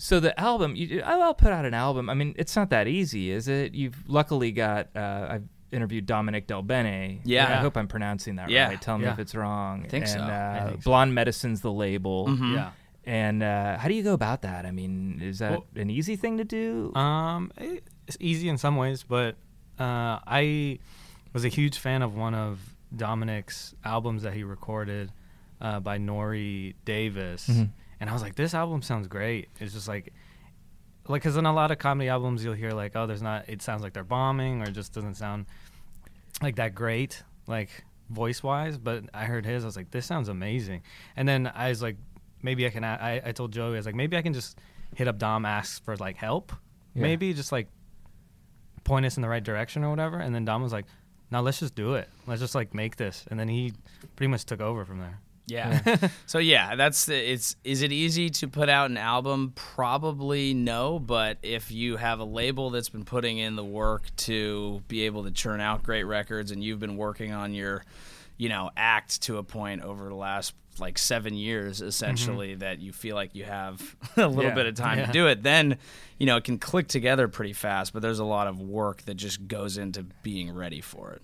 So 0.00 0.20
the 0.20 0.38
album, 0.40 0.76
you, 0.76 1.02
I'll 1.04 1.34
put 1.34 1.52
out 1.52 1.64
an 1.64 1.74
album. 1.74 2.08
I 2.08 2.14
mean, 2.14 2.34
it's 2.38 2.54
not 2.54 2.70
that 2.70 2.86
easy, 2.86 3.30
is 3.32 3.48
it? 3.48 3.74
You've 3.74 4.08
luckily 4.08 4.52
got. 4.52 4.88
Uh, 4.96 5.26
I've 5.30 5.44
interviewed 5.72 6.06
Dominic 6.06 6.46
Del 6.46 6.62
Bene. 6.62 7.20
Yeah. 7.24 7.46
I 7.46 7.56
hope 7.60 7.76
I'm 7.76 7.88
pronouncing 7.88 8.36
that 8.36 8.48
Yeah. 8.48 8.68
right. 8.68 8.80
Tell 8.80 8.96
me 8.96 9.04
Yeah. 9.04 9.12
if 9.12 9.18
it's 9.18 9.34
wrong. 9.34 9.82
think 9.88 10.04
and, 10.04 10.10
so. 10.12 10.20
Uh, 10.20 10.58
I 10.62 10.68
think 10.70 10.82
so. 10.82 10.90
Blonde 10.90 11.14
Medicine's 11.14 11.60
the 11.60 11.72
label. 11.72 12.26
Mm-hmm. 12.28 12.54
Yeah. 12.54 12.70
And 13.04 13.42
uh, 13.42 13.76
how 13.78 13.88
do 13.88 13.94
you 13.94 14.02
go 14.02 14.12
about 14.14 14.42
that? 14.42 14.64
I 14.66 14.70
mean, 14.70 15.20
is 15.22 15.40
that 15.40 15.50
Well- 15.50 15.66
an 15.76 15.90
easy 15.90 16.14
thing 16.16 16.38
to 16.38 16.44
do? 16.44 16.94
Um, 16.94 17.50
it's 18.06 18.16
easy 18.20 18.48
in 18.48 18.56
some 18.56 18.76
ways, 18.76 19.02
but 19.02 19.34
uh, 19.78 20.20
I 20.26 20.78
was 21.32 21.44
a 21.44 21.48
huge 21.48 21.78
fan 21.78 22.02
of 22.02 22.14
one 22.14 22.34
of 22.34 22.58
Dominic's 22.96 23.74
albums 23.84 24.22
that 24.22 24.32
he 24.34 24.44
recorded 24.44 25.10
uh, 25.60 25.80
by 25.80 25.98
Nore 25.98 26.34
Davis, 26.84 27.48
Mhm. 27.48 27.70
And 28.00 28.08
I 28.08 28.12
was 28.12 28.22
like, 28.22 28.34
this 28.36 28.54
album 28.54 28.82
sounds 28.82 29.08
great. 29.08 29.48
It's 29.60 29.72
just 29.72 29.88
like, 29.88 30.12
like, 31.08 31.22
because 31.22 31.36
in 31.36 31.46
a 31.46 31.52
lot 31.52 31.70
of 31.70 31.78
comedy 31.78 32.08
albums, 32.08 32.44
you'll 32.44 32.54
hear 32.54 32.70
like, 32.72 32.92
oh, 32.94 33.06
there's 33.06 33.22
not. 33.22 33.48
It 33.48 33.62
sounds 33.62 33.82
like 33.82 33.92
they're 33.94 34.04
bombing, 34.04 34.60
or 34.62 34.64
it 34.64 34.72
just 34.72 34.92
doesn't 34.92 35.14
sound 35.16 35.46
like 36.42 36.56
that 36.56 36.74
great. 36.74 37.22
Like, 37.46 37.70
voice 38.10 38.42
wise, 38.42 38.76
but 38.78 39.04
I 39.14 39.24
heard 39.24 39.44
his. 39.46 39.64
I 39.64 39.66
was 39.66 39.76
like, 39.76 39.90
this 39.90 40.06
sounds 40.06 40.28
amazing. 40.28 40.82
And 41.16 41.26
then 41.28 41.50
I 41.54 41.70
was 41.70 41.82
like, 41.82 41.96
maybe 42.42 42.66
I 42.66 42.70
can. 42.70 42.84
I, 42.84 43.22
I 43.28 43.32
told 43.32 43.52
Joey, 43.52 43.74
I 43.74 43.76
was 43.78 43.86
like, 43.86 43.94
maybe 43.94 44.16
I 44.16 44.22
can 44.22 44.34
just 44.34 44.58
hit 44.94 45.08
up 45.08 45.18
Dom, 45.18 45.44
ask 45.44 45.82
for 45.84 45.96
like 45.96 46.16
help, 46.16 46.52
Yeah. 46.94 47.02
maybe 47.02 47.32
just 47.34 47.52
like 47.52 47.68
point 48.84 49.04
us 49.06 49.16
in 49.16 49.22
the 49.22 49.28
right 49.28 49.42
direction 49.44 49.82
or 49.84 49.90
whatever. 49.90 50.18
And 50.18 50.34
then 50.34 50.44
Dom 50.44 50.62
was 50.62 50.72
like, 50.72 50.86
no, 51.30 51.40
let's 51.42 51.60
just 51.60 51.74
do 51.74 51.94
it. 51.94 52.08
Let's 52.26 52.40
just 52.40 52.54
like 52.54 52.74
make 52.74 52.96
this. 52.96 53.24
And 53.30 53.38
then 53.38 53.48
he 53.48 53.72
pretty 54.16 54.28
much 54.28 54.44
took 54.44 54.60
over 54.60 54.84
from 54.84 54.98
there. 55.00 55.20
Yeah. 55.48 56.08
so 56.26 56.38
yeah, 56.38 56.76
that's 56.76 57.06
the, 57.06 57.16
it's. 57.32 57.56
Is 57.64 57.82
it 57.82 57.90
easy 57.90 58.30
to 58.30 58.48
put 58.48 58.68
out 58.68 58.90
an 58.90 58.96
album? 58.96 59.52
Probably 59.54 60.54
no. 60.54 60.98
But 60.98 61.38
if 61.42 61.70
you 61.70 61.96
have 61.96 62.20
a 62.20 62.24
label 62.24 62.70
that's 62.70 62.90
been 62.90 63.04
putting 63.04 63.38
in 63.38 63.56
the 63.56 63.64
work 63.64 64.04
to 64.18 64.82
be 64.88 65.02
able 65.06 65.24
to 65.24 65.30
churn 65.30 65.60
out 65.60 65.82
great 65.82 66.04
records, 66.04 66.50
and 66.50 66.62
you've 66.62 66.78
been 66.80 66.96
working 66.96 67.32
on 67.32 67.54
your, 67.54 67.82
you 68.36 68.48
know, 68.48 68.70
act 68.76 69.22
to 69.22 69.38
a 69.38 69.42
point 69.42 69.82
over 69.82 70.08
the 70.08 70.14
last 70.14 70.54
like 70.78 70.96
seven 70.98 71.34
years, 71.34 71.80
essentially, 71.82 72.50
mm-hmm. 72.50 72.60
that 72.60 72.78
you 72.78 72.92
feel 72.92 73.16
like 73.16 73.34
you 73.34 73.42
have 73.44 73.96
a 74.16 74.28
little 74.28 74.44
Yeah. 74.50 74.54
bit 74.54 74.66
of 74.66 74.74
time 74.76 74.98
Yeah. 74.98 75.06
to 75.06 75.12
do 75.12 75.26
it, 75.26 75.42
then 75.42 75.78
you 76.18 76.26
know 76.26 76.36
it 76.36 76.44
can 76.44 76.58
click 76.58 76.86
together 76.88 77.26
pretty 77.26 77.52
fast. 77.52 77.92
But 77.92 78.02
there's 78.02 78.20
a 78.20 78.24
lot 78.24 78.46
of 78.46 78.60
work 78.60 79.02
that 79.06 79.14
just 79.14 79.48
goes 79.48 79.76
into 79.78 80.04
being 80.22 80.52
ready 80.54 80.80
for 80.80 81.12
it. 81.12 81.22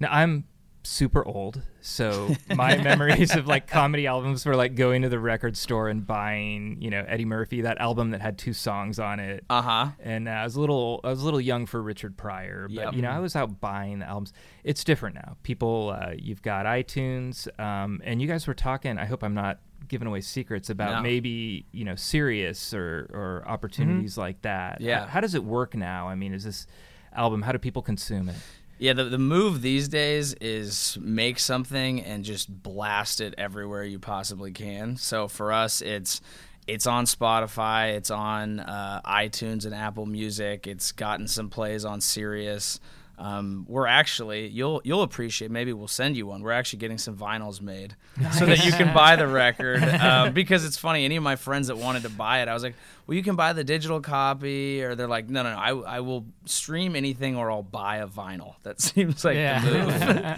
Now 0.00 0.08
I'm 0.10 0.44
super 0.82 1.24
old, 1.26 1.62
so 1.80 2.34
my 2.54 2.76
memories 2.82 3.34
of 3.36 3.46
like 3.46 3.66
comedy 3.66 4.06
albums 4.06 4.46
were 4.46 4.56
like 4.56 4.74
going 4.74 5.02
to 5.02 5.08
the 5.08 5.18
record 5.18 5.56
store 5.56 5.88
and 5.88 6.06
buying, 6.06 6.76
you 6.80 6.90
know, 6.90 7.04
Eddie 7.06 7.24
Murphy, 7.24 7.60
that 7.62 7.78
album 7.78 8.10
that 8.10 8.20
had 8.20 8.38
two 8.38 8.52
songs 8.52 8.98
on 8.98 9.20
it. 9.20 9.44
Uh 9.50 9.62
huh. 9.62 9.86
and 10.00 10.28
uh, 10.28 10.32
I 10.32 10.44
was 10.44 10.56
a 10.56 10.60
little 10.60 11.00
I 11.04 11.08
was 11.10 11.20
a 11.20 11.24
little 11.24 11.40
young 11.40 11.66
for 11.66 11.82
Richard 11.82 12.16
Pryor, 12.16 12.66
but 12.68 12.74
Yep. 12.86 12.94
you 12.94 13.02
know 13.02 13.10
I 13.10 13.18
was 13.18 13.36
out 13.36 13.60
buying 13.60 13.98
the 14.00 14.06
albums. 14.06 14.32
It's 14.64 14.82
different 14.84 15.14
now. 15.16 15.36
People, 15.42 15.94
uh, 15.98 16.12
you've 16.16 16.42
got 16.42 16.66
iTunes, 16.66 17.46
um, 17.60 18.00
and 18.04 18.20
you 18.22 18.28
guys 18.28 18.46
were 18.46 18.54
talking. 18.54 18.98
I 18.98 19.04
hope 19.04 19.22
I'm 19.22 19.34
not 19.34 19.58
giving 19.88 20.06
away 20.06 20.20
secrets 20.20 20.70
about 20.70 20.96
No. 20.96 21.00
maybe 21.02 21.66
you 21.72 21.84
know 21.84 21.94
Sirius 21.94 22.72
or 22.74 23.08
or 23.12 23.44
opportunities 23.46 24.16
like 24.18 24.42
that. 24.42 24.80
Yeah. 24.80 25.00
How, 25.00 25.06
how 25.06 25.20
does 25.20 25.34
it 25.34 25.44
work 25.44 25.74
now? 25.74 26.08
I 26.08 26.14
mean, 26.14 26.32
is 26.34 26.44
this 26.44 26.66
album? 27.14 27.42
How 27.42 27.52
do 27.52 27.58
people 27.58 27.82
consume 27.82 28.28
it? 28.28 28.36
Yeah, 28.80 28.94
the, 28.94 29.04
the 29.04 29.18
move 29.18 29.60
these 29.60 29.88
days 29.88 30.32
is 30.40 30.96
make 31.02 31.38
something 31.38 32.00
and 32.02 32.24
just 32.24 32.62
blast 32.62 33.20
it 33.20 33.34
everywhere 33.36 33.84
you 33.84 33.98
possibly 33.98 34.52
can. 34.52 34.96
So 34.96 35.28
for 35.28 35.52
us, 35.52 35.82
it's 35.82 36.22
it's 36.66 36.86
on 36.86 37.04
Spotify, 37.04 37.92
it's 37.96 38.10
on 38.10 38.58
uh, 38.60 39.02
iTunes 39.04 39.66
and 39.66 39.74
Apple 39.74 40.06
Music. 40.06 40.66
It's 40.66 40.92
gotten 40.92 41.28
some 41.28 41.50
plays 41.50 41.84
on 41.84 42.00
Sirius. 42.00 42.80
Um, 43.20 43.66
we're 43.68 43.86
actually 43.86 44.48
you'll 44.48 44.80
you'll 44.82 45.02
appreciate. 45.02 45.50
Maybe 45.50 45.74
we'll 45.74 45.88
send 45.88 46.16
you 46.16 46.26
one. 46.26 46.40
We're 46.42 46.52
actually 46.52 46.78
getting 46.78 46.96
some 46.96 47.16
vinyls 47.18 47.60
made 47.60 47.94
so 48.32 48.46
that 48.46 48.64
you 48.64 48.72
can 48.72 48.94
buy 48.94 49.16
the 49.16 49.26
record. 49.28 49.82
Um, 49.84 50.32
because 50.40 50.64
it's 50.64 50.78
funny. 50.78 51.04
Any 51.04 51.16
of 51.16 51.22
my 51.22 51.36
friends 51.36 51.66
that 51.66 51.76
wanted 51.76 52.04
to 52.04 52.08
buy 52.08 52.40
it, 52.40 52.48
I 52.48 52.54
was 52.54 52.62
like, 52.62 52.74
"Well, 53.06 53.14
you 53.16 53.22
can 53.22 53.36
buy 53.36 53.52
the 53.52 53.62
digital 53.62 54.00
copy," 54.00 54.82
or 54.82 54.94
they're 54.94 55.06
like, 55.06 55.28
"No, 55.28 55.42
no, 55.42 55.52
no. 55.52 55.58
I, 55.58 55.96
I 55.96 56.00
will 56.00 56.24
stream 56.46 56.96
anything, 56.96 57.36
or 57.36 57.50
I'll 57.50 57.62
buy 57.62 57.98
a 57.98 58.06
vinyl." 58.06 58.54
That 58.62 58.80
seems 58.80 59.22
like 59.22 59.36
Yeah. 59.36 59.60
the 59.64 59.70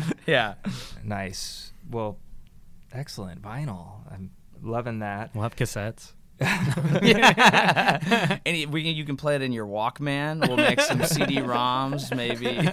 move. 0.03 0.15
yeah. 0.27 0.55
Nice. 1.05 1.73
Well, 1.89 2.19
excellent 2.93 3.43
vinyl. 3.43 4.01
I'm 4.11 4.33
loving 4.61 4.99
that. 5.01 5.31
We'll 5.35 5.45
have 5.45 5.55
cassettes. 5.55 6.15
Any 8.47 8.67
we 8.67 8.83
can, 8.83 8.95
you 8.95 9.05
can 9.05 9.17
play 9.17 9.35
it 9.37 9.43
in 9.43 9.53
your 9.53 9.67
Walkman. 9.67 10.47
We'll 10.47 10.57
make 10.57 10.81
some 10.81 11.03
CD-ROMs, 11.05 12.15
maybe. 12.17 12.69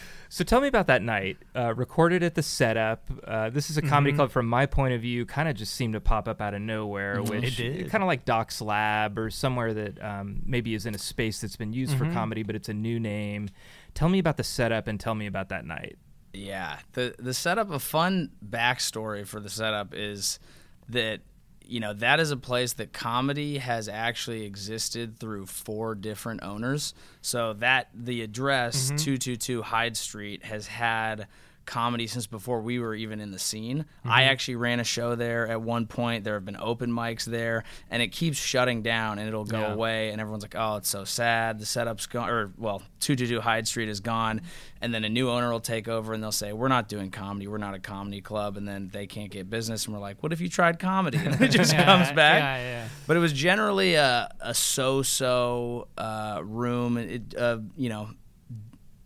So 0.28 0.42
tell 0.42 0.60
me 0.60 0.66
about 0.66 0.88
that 0.88 1.02
night. 1.02 1.38
Uh, 1.54 1.72
recorded 1.74 2.24
at 2.24 2.34
the 2.34 2.42
setup. 2.42 3.08
Uh, 3.24 3.48
this 3.48 3.70
is 3.70 3.78
a 3.78 3.82
comedy 3.82 4.10
Mm-hmm. 4.10 4.16
club 4.18 4.30
from 4.32 4.46
my 4.48 4.66
point 4.66 4.92
of 4.92 5.00
view. 5.00 5.24
Kind 5.24 5.48
of 5.48 5.54
just 5.54 5.72
seemed 5.74 5.94
to 5.94 6.00
pop 6.00 6.26
up 6.26 6.40
out 6.40 6.52
of 6.52 6.60
nowhere, 6.60 7.20
It 7.20 7.30
which 7.30 7.56
did. 7.56 7.88
kind 7.90 8.02
of 8.02 8.08
like 8.08 8.24
Doc's 8.24 8.60
Lab 8.60 9.18
or 9.20 9.30
somewhere 9.30 9.72
that 9.72 10.02
um, 10.04 10.42
maybe 10.44 10.74
is 10.74 10.84
in 10.84 10.96
a 10.96 10.98
space 10.98 11.40
that's 11.40 11.54
been 11.56 11.72
used 11.72 11.94
Mm-hmm. 11.94 12.08
for 12.08 12.12
comedy, 12.12 12.42
but 12.42 12.56
it's 12.56 12.68
a 12.68 12.74
new 12.74 12.98
name. 12.98 13.48
Tell 13.94 14.08
me 14.08 14.18
about 14.18 14.36
the 14.36 14.44
setup 14.44 14.88
and 14.88 14.98
tell 14.98 15.14
me 15.14 15.26
about 15.26 15.48
that 15.50 15.64
night. 15.64 15.96
Yeah, 16.34 16.80
the 16.92 17.14
the 17.20 17.32
setup. 17.32 17.70
A 17.70 17.78
fun 17.78 18.30
backstory 18.46 19.24
for 19.26 19.38
the 19.38 19.48
setup 19.48 19.94
is 19.94 20.40
that 20.88 21.20
you 21.66 21.80
know 21.80 21.92
that 21.94 22.20
is 22.20 22.30
a 22.30 22.36
place 22.36 22.74
that 22.74 22.92
comedy 22.92 23.58
has 23.58 23.88
actually 23.88 24.44
existed 24.44 25.18
through 25.18 25.46
four 25.46 25.94
different 25.94 26.42
owners. 26.42 26.94
So 27.20 27.54
that 27.54 27.88
the 27.94 28.22
address 28.22 28.86
mm-hmm. 28.86 28.96
two 28.96 29.18
two 29.18 29.36
two 29.36 29.62
Hyde 29.62 29.96
Street 29.96 30.44
has 30.44 30.66
had 30.66 31.26
comedy 31.66 32.06
since 32.06 32.26
before 32.26 32.60
we 32.62 32.78
were 32.78 32.94
even 32.94 33.20
in 33.20 33.30
the 33.32 33.38
scene. 33.38 33.84
I 34.04 34.24
actually 34.24 34.56
ran 34.56 34.80
a 34.80 34.84
show 34.84 35.14
there 35.16 35.46
at 35.48 35.60
one 35.60 35.86
point. 35.86 36.24
There 36.24 36.34
have 36.34 36.44
been 36.44 36.56
open 36.58 36.90
mics 36.90 37.24
there, 37.24 37.64
and 37.90 38.00
it 38.02 38.08
keeps 38.08 38.38
shutting 38.38 38.82
down, 38.82 39.18
and 39.18 39.26
it'll 39.28 39.44
go 39.44 39.60
Yeah. 39.60 39.72
away, 39.72 40.10
and 40.10 40.20
everyone's 40.20 40.44
like, 40.44 40.54
"Oh, 40.56 40.76
it's 40.76 40.88
so 40.88 41.04
sad. 41.04 41.58
The 41.58 41.66
setup's 41.66 42.06
gone." 42.06 42.30
Or 42.30 42.52
well, 42.56 42.82
two 43.00 43.16
two 43.16 43.26
two 43.26 43.40
Hyde 43.40 43.66
Street 43.68 43.88
is 43.88 44.00
gone, 44.00 44.42
and 44.80 44.94
then 44.94 45.04
a 45.04 45.08
new 45.08 45.28
owner 45.28 45.50
will 45.50 45.60
take 45.60 45.88
over, 45.88 46.12
and 46.14 46.22
they'll 46.22 46.32
say, 46.32 46.52
"We're 46.52 46.68
not 46.68 46.88
doing 46.88 47.10
comedy. 47.10 47.46
We're 47.48 47.58
not 47.58 47.74
a 47.74 47.78
comedy 47.80 48.20
club," 48.20 48.56
and 48.56 48.66
then 48.66 48.88
they 48.92 49.06
can't 49.06 49.30
get 49.30 49.50
business, 49.50 49.84
and 49.86 49.94
we're 49.94 50.00
like, 50.00 50.22
"What 50.22 50.32
if 50.32 50.40
you 50.40 50.48
tried 50.48 50.78
comedy?" 50.78 51.18
And 51.26 51.40
it 51.40 51.50
just 51.50 51.74
comes 51.76 52.10
back. 52.12 52.40
Yeah, 52.42 52.56
yeah. 52.58 52.88
But 53.06 53.16
it 53.16 53.20
was 53.20 53.32
generally 53.32 53.94
a, 53.94 54.28
a 54.40 54.54
so-so 54.54 55.88
uh, 55.98 56.40
room, 56.44 56.96
it, 56.96 57.34
uh, 57.36 57.58
you 57.76 57.88
know, 57.88 58.10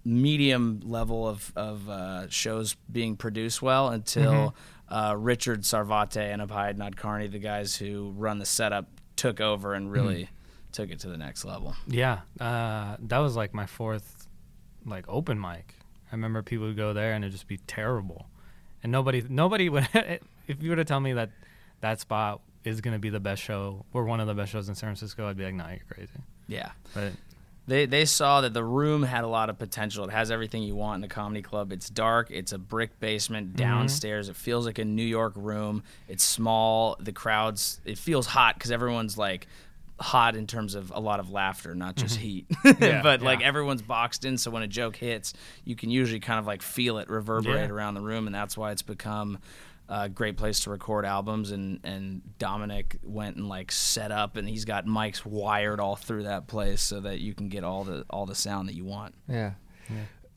medium 0.04 0.80
level 0.85 1.28
of, 1.28 1.52
of 1.57 1.88
uh, 1.88 2.28
shows 2.28 2.76
being 2.90 3.16
produced 3.16 3.61
well 3.61 3.88
until 3.88 4.54
uh, 4.88 5.14
Richard 5.16 5.62
Sarvate 5.62 6.16
and 6.16 6.42
Abhay 6.42 6.76
Nadkarni, 6.76 7.30
the 7.30 7.38
guys 7.38 7.76
who 7.76 8.12
run 8.16 8.38
the 8.38 8.47
setup, 8.47 8.88
took 9.16 9.40
over 9.40 9.75
and 9.75 9.92
really 9.92 10.30
took 10.73 10.90
it 10.90 11.00
to 11.00 11.09
the 11.09 11.19
next 11.19 11.45
level. 11.45 11.75
Yeah, 11.87 12.21
uh, 12.40 12.97
that 13.00 13.19
was 13.19 13.37
like 13.37 13.54
my 13.54 13.66
fourth 13.66 14.26
like 14.87 15.04
open 15.09 15.40
mic. 15.40 15.75
I 16.11 16.16
remember 16.16 16.42
people 16.42 16.66
would 16.66 16.76
go 16.76 16.92
there 16.92 17.12
and 17.12 17.25
it'd 17.25 17.33
just 17.33 17.47
be 17.47 17.59
terrible, 17.59 18.26
and 18.83 18.90
nobody 18.90 19.23
nobody 19.28 19.69
would. 19.69 19.88
if 20.49 20.62
you 20.62 20.71
were 20.71 20.76
to 20.76 20.85
tell 20.85 21.00
me 21.00 21.12
that 21.12 21.30
that 21.80 22.00
spot 22.00 22.40
is 22.64 22.80
gonna 22.80 22.99
be 22.99 23.11
the 23.11 23.21
best 23.21 23.42
show 23.42 23.85
or 23.92 24.04
one 24.04 24.21
of 24.21 24.26
the 24.26 24.35
best 24.35 24.52
shows 24.52 24.69
in 24.69 24.75
San 24.75 24.88
Francisco, 24.88 25.28
I'd 25.28 25.37
be 25.37 25.45
like, 25.45 25.54
nah, 25.54 25.69
you're 25.69 25.78
crazy. 25.88 26.12
Yeah. 26.49 26.71
But 26.95 27.12
They, 27.70 27.86
they 27.86 28.04
saw 28.04 28.40
that 28.40 28.52
the 28.52 28.64
room 28.64 29.04
had 29.04 29.22
a 29.22 29.28
lot 29.28 29.48
of 29.48 29.56
potential. 29.56 30.04
It 30.04 30.10
has 30.10 30.32
everything 30.32 30.64
you 30.64 30.74
want 30.74 30.98
in 30.98 31.04
a 31.04 31.08
comedy 31.08 31.40
club. 31.40 31.70
It's 31.70 31.88
dark. 31.88 32.28
It's 32.32 32.50
a 32.50 32.58
brick 32.58 32.98
basement 32.98 33.50
mm-hmm. 33.50 33.58
downstairs. 33.58 34.28
It 34.28 34.34
feels 34.34 34.66
like 34.66 34.80
a 34.80 34.84
New 34.84 35.04
York 35.04 35.34
room. 35.36 35.84
It's 36.08 36.24
small. 36.24 36.96
The 36.98 37.12
crowds. 37.12 37.80
It 37.84 37.96
feels 37.96 38.26
hot 38.26 38.56
because 38.56 38.72
everyone's 38.72 39.16
like 39.16 39.46
hot 40.00 40.34
in 40.34 40.48
terms 40.48 40.74
of 40.74 40.90
a 40.92 40.98
lot 40.98 41.20
of 41.20 41.30
laughter, 41.30 41.76
not 41.76 41.94
just 41.94 42.18
mm-hmm. 42.18 42.80
heat. 42.80 43.02
but 43.04 43.22
like 43.22 43.40
everyone's 43.40 43.82
boxed 43.82 44.24
in, 44.24 44.36
so 44.36 44.50
when 44.50 44.64
a 44.64 44.68
joke 44.68 44.96
hits, 44.96 45.32
you 45.64 45.76
can 45.76 45.90
usually 45.90 46.18
kind 46.18 46.40
of 46.40 46.48
like 46.48 46.62
feel 46.62 46.98
it 46.98 47.08
reverberate 47.08 47.68
Yeah. 47.68 47.72
around 47.72 47.94
the 47.94 48.00
room, 48.00 48.26
and 48.26 48.34
that's 48.34 48.56
why 48.56 48.72
it's 48.72 48.82
become 48.82 49.38
a 49.90 50.09
great 50.09 50.37
place 50.38 50.61
to 50.61 50.70
record 50.70 51.04
albums. 51.04 51.50
And 51.50 51.80
and 51.85 52.23
Dominic 52.38 52.97
went 53.02 53.37
and 53.37 53.49
like 53.49 53.70
set 53.73 54.11
up, 54.12 54.37
and 54.37 54.49
he's 54.49 54.64
got 54.64 54.87
mics 54.87 55.25
wired 55.26 55.80
all 55.80 55.97
through 55.97 56.23
that 56.23 56.47
place 56.47 56.80
so 56.80 57.00
that 57.00 57.20
you 57.20 57.35
can 57.35 57.49
get 57.49 57.64
all 57.64 57.85
the 57.85 58.04
all 58.09 58.25
the 58.26 58.35
sound 58.35 58.68
that 58.68 58.75
you 58.75 58.85
want. 58.85 59.14
Yeah. 59.28 59.52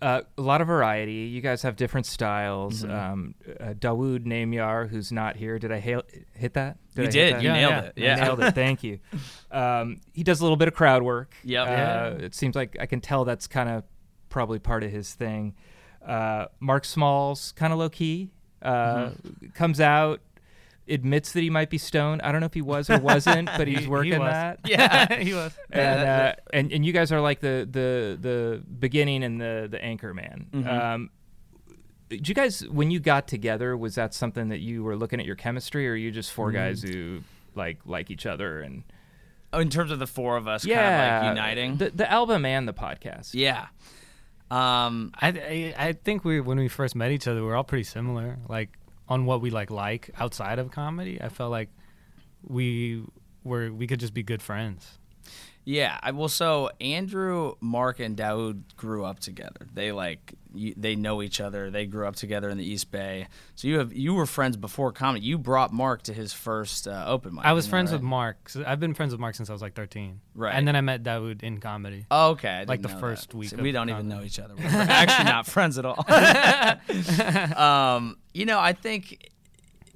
Uh, 0.02 0.22
a 0.38 0.42
lot 0.42 0.60
of 0.60 0.68
variety. 0.68 1.30
You 1.32 1.40
guys 1.40 1.62
have 1.62 1.78
different 1.78 2.06
styles. 2.06 2.84
Mm-hmm. 2.84 2.92
Um, 3.14 3.36
uh, 3.58 3.74
Dawood 3.74 4.26
Namyar, 4.26 4.90
who's 4.90 5.14
not 5.14 5.38
here. 5.38 5.58
Did 5.60 5.72
I 5.72 5.80
hail, 5.80 6.02
hit 6.34 6.56
that? 6.56 6.78
You 6.96 7.04
I 7.04 7.08
did. 7.08 7.36
that? 7.36 7.42
You 7.42 7.48
Yeah, 7.48 7.54
nailed 7.54 7.72
yeah. 7.72 7.82
it. 7.84 7.94
I 7.96 8.02
Yeah. 8.02 8.16
nailed 8.16 8.40
it. 8.42 8.54
Thank 8.56 8.84
you. 8.84 9.00
Um, 9.52 10.02
he 10.14 10.24
does 10.24 10.40
a 10.42 10.44
little 10.44 10.58
bit 10.58 10.68
of 10.68 10.74
crowd 10.74 11.04
work. 11.04 11.36
Yep. 11.46 11.68
Uh, 11.68 12.18
It 12.24 12.36
seems 12.36 12.54
like 12.56 12.76
I 12.82 12.86
can 12.88 13.00
tell 13.00 13.24
that's 13.24 13.48
kind 13.48 13.70
of 13.70 13.84
probably 14.30 14.58
part 14.60 14.84
of 14.84 14.92
his 14.92 15.14
thing. 15.14 15.54
Uh, 16.06 16.48
Mark 16.60 16.84
Smalls, 16.86 17.54
kind 17.56 17.72
of 17.72 17.80
low 17.80 17.88
key, 17.90 18.32
uh, 18.64 19.10
Mm-hmm. 19.10 19.48
comes 19.54 19.80
out, 19.80 20.22
admits 20.88 21.32
that 21.34 21.42
he 21.42 21.50
might 21.50 21.70
be 21.70 21.78
stoned. 21.78 22.22
I 22.24 22.32
don't 22.32 22.42
know 22.42 22.46
if 22.48 22.54
he 22.54 22.62
was 22.62 22.90
or 22.90 23.00
wasn't, 23.00 23.50
but 23.58 23.68
he's 23.68 23.78
He- 23.80 23.84
he 23.86 23.90
working 23.90 24.20
was. 24.20 24.32
that. 24.32 24.60
yeah, 24.66 25.16
he 25.20 25.34
was. 25.34 25.54
And, 25.72 26.00
uh, 26.02 26.34
and 26.52 26.72
and 26.72 26.86
you 26.86 26.94
guys 26.94 27.12
are 27.12 27.22
like 27.22 27.40
the 27.42 27.68
the 27.70 28.18
the 28.20 28.64
beginning 28.80 29.24
and 29.24 29.40
the 29.40 29.68
the 29.70 29.84
anchor 29.84 30.14
man. 30.14 30.48
Mm-hmm. 30.52 30.68
Um, 30.70 31.10
did 32.10 32.28
you 32.30 32.36
guys 32.36 32.68
when 32.68 32.92
you 32.92 33.00
got 33.00 33.28
together 33.28 33.76
was 33.78 33.96
that 33.96 34.14
something 34.14 34.50
that 34.50 34.60
you 34.60 34.84
were 34.84 34.96
looking 34.96 35.20
at 35.20 35.26
your 35.26 35.36
chemistry, 35.36 35.88
or 35.88 35.94
are 35.94 35.96
you 35.96 36.12
just 36.12 36.32
four 36.32 36.48
Mm-hmm. 36.48 36.56
guys 36.58 36.82
who 36.84 37.20
like 37.56 37.80
like 37.86 38.10
each 38.12 38.26
other 38.26 38.62
and 38.62 38.84
Oh, 39.56 39.60
in 39.60 39.70
terms 39.70 39.92
of 39.92 40.00
the 40.00 40.08
four 40.08 40.36
of 40.36 40.48
us, 40.48 40.66
yeah, 40.66 41.20
kind 41.20 41.28
of 41.28 41.28
like 41.28 41.38
uniting. 41.38 41.78
the 41.78 41.90
the 41.92 42.12
album 42.12 42.44
and 42.46 42.68
the 42.68 42.74
podcast. 42.74 43.32
yeah. 43.34 43.68
Um, 44.54 45.12
I, 45.20 45.30
I 45.30 45.88
I 45.88 45.94
think 45.94 46.24
we 46.24 46.40
when 46.40 46.60
we 46.60 46.68
first 46.68 46.96
met 46.96 47.12
each 47.12 47.28
other, 47.28 47.42
we 47.42 47.48
were 47.48 47.56
all 47.56 47.64
pretty 47.64 47.86
similar. 47.86 48.38
Like 48.48 48.78
on 49.10 49.26
what 49.26 49.42
we 49.42 49.50
like 49.50 49.72
like 49.72 50.12
outside 50.20 50.60
of 50.60 50.72
comedy. 50.72 51.20
I 51.20 51.30
felt 51.30 51.50
like 51.50 51.70
we 52.44 53.04
were 53.44 53.72
we 53.72 53.88
could 53.88 54.00
just 54.00 54.14
be 54.14 54.22
good 54.22 54.42
friends. 54.44 55.00
Yeah, 55.66 55.98
I 56.02 56.12
well, 56.12 56.28
so 56.28 56.72
Andrew, 56.82 57.54
Mark, 57.62 58.00
and 58.00 58.18
Dawood 58.18 58.64
grew 58.76 59.06
up 59.06 59.20
together. 59.20 59.68
They 59.74 59.94
like 59.94 60.34
you, 60.54 60.74
they 60.76 60.96
know 60.96 61.22
each 61.22 61.40
other. 61.40 61.72
They 61.72 61.86
grew 61.86 62.06
up 62.06 62.18
together 62.18 62.50
in 62.50 62.58
the 62.58 62.66
East 62.66 62.92
Bay. 62.92 63.28
So 63.56 63.70
you 63.70 63.80
have 63.80 63.94
you 63.94 64.14
were 64.14 64.26
friends 64.26 64.58
before 64.58 64.92
comedy. 64.92 65.26
You 65.26 65.38
brought 65.38 65.72
Mark 65.72 66.04
to 66.04 66.14
his 66.14 66.34
first 66.34 66.88
uh, 66.88 67.06
open 67.08 67.36
mic. 67.36 67.46
I 67.46 67.54
was 67.54 67.66
friends 67.66 67.92
right? 67.92 67.98
with 67.98 68.04
Mark. 68.04 68.50
So 68.50 68.64
I've 68.68 68.82
been 68.82 68.94
friends 68.94 69.14
with 69.14 69.22
Mark 69.22 69.36
since 69.36 69.50
I 69.50 69.54
was 69.54 69.62
like 69.62 69.74
13. 69.74 70.20
Right. 70.36 70.54
And 70.54 70.68
then 70.68 70.76
I 70.76 70.82
met 70.82 71.02
Dawood 71.02 71.44
in 71.44 71.60
comedy. 71.60 72.08
Oh, 72.12 72.32
okay, 72.32 72.50
I 72.50 72.64
like 72.66 72.82
the 72.82 72.90
first 72.90 73.30
that. 73.30 73.38
week 73.38 73.50
So 73.50 73.58
we 73.58 73.72
don't 73.72 73.90
even 73.90 74.10
know 74.10 74.22
each 74.22 74.40
other. 74.40 74.56
We're 74.58 74.66
actually 74.66 75.26
not 75.26 75.46
friends 75.46 75.78
at 75.78 75.86
all. 75.86 76.06
um, 77.58 78.18
you 78.34 78.46
know, 78.46 78.60
I 78.60 78.74
think 78.74 79.30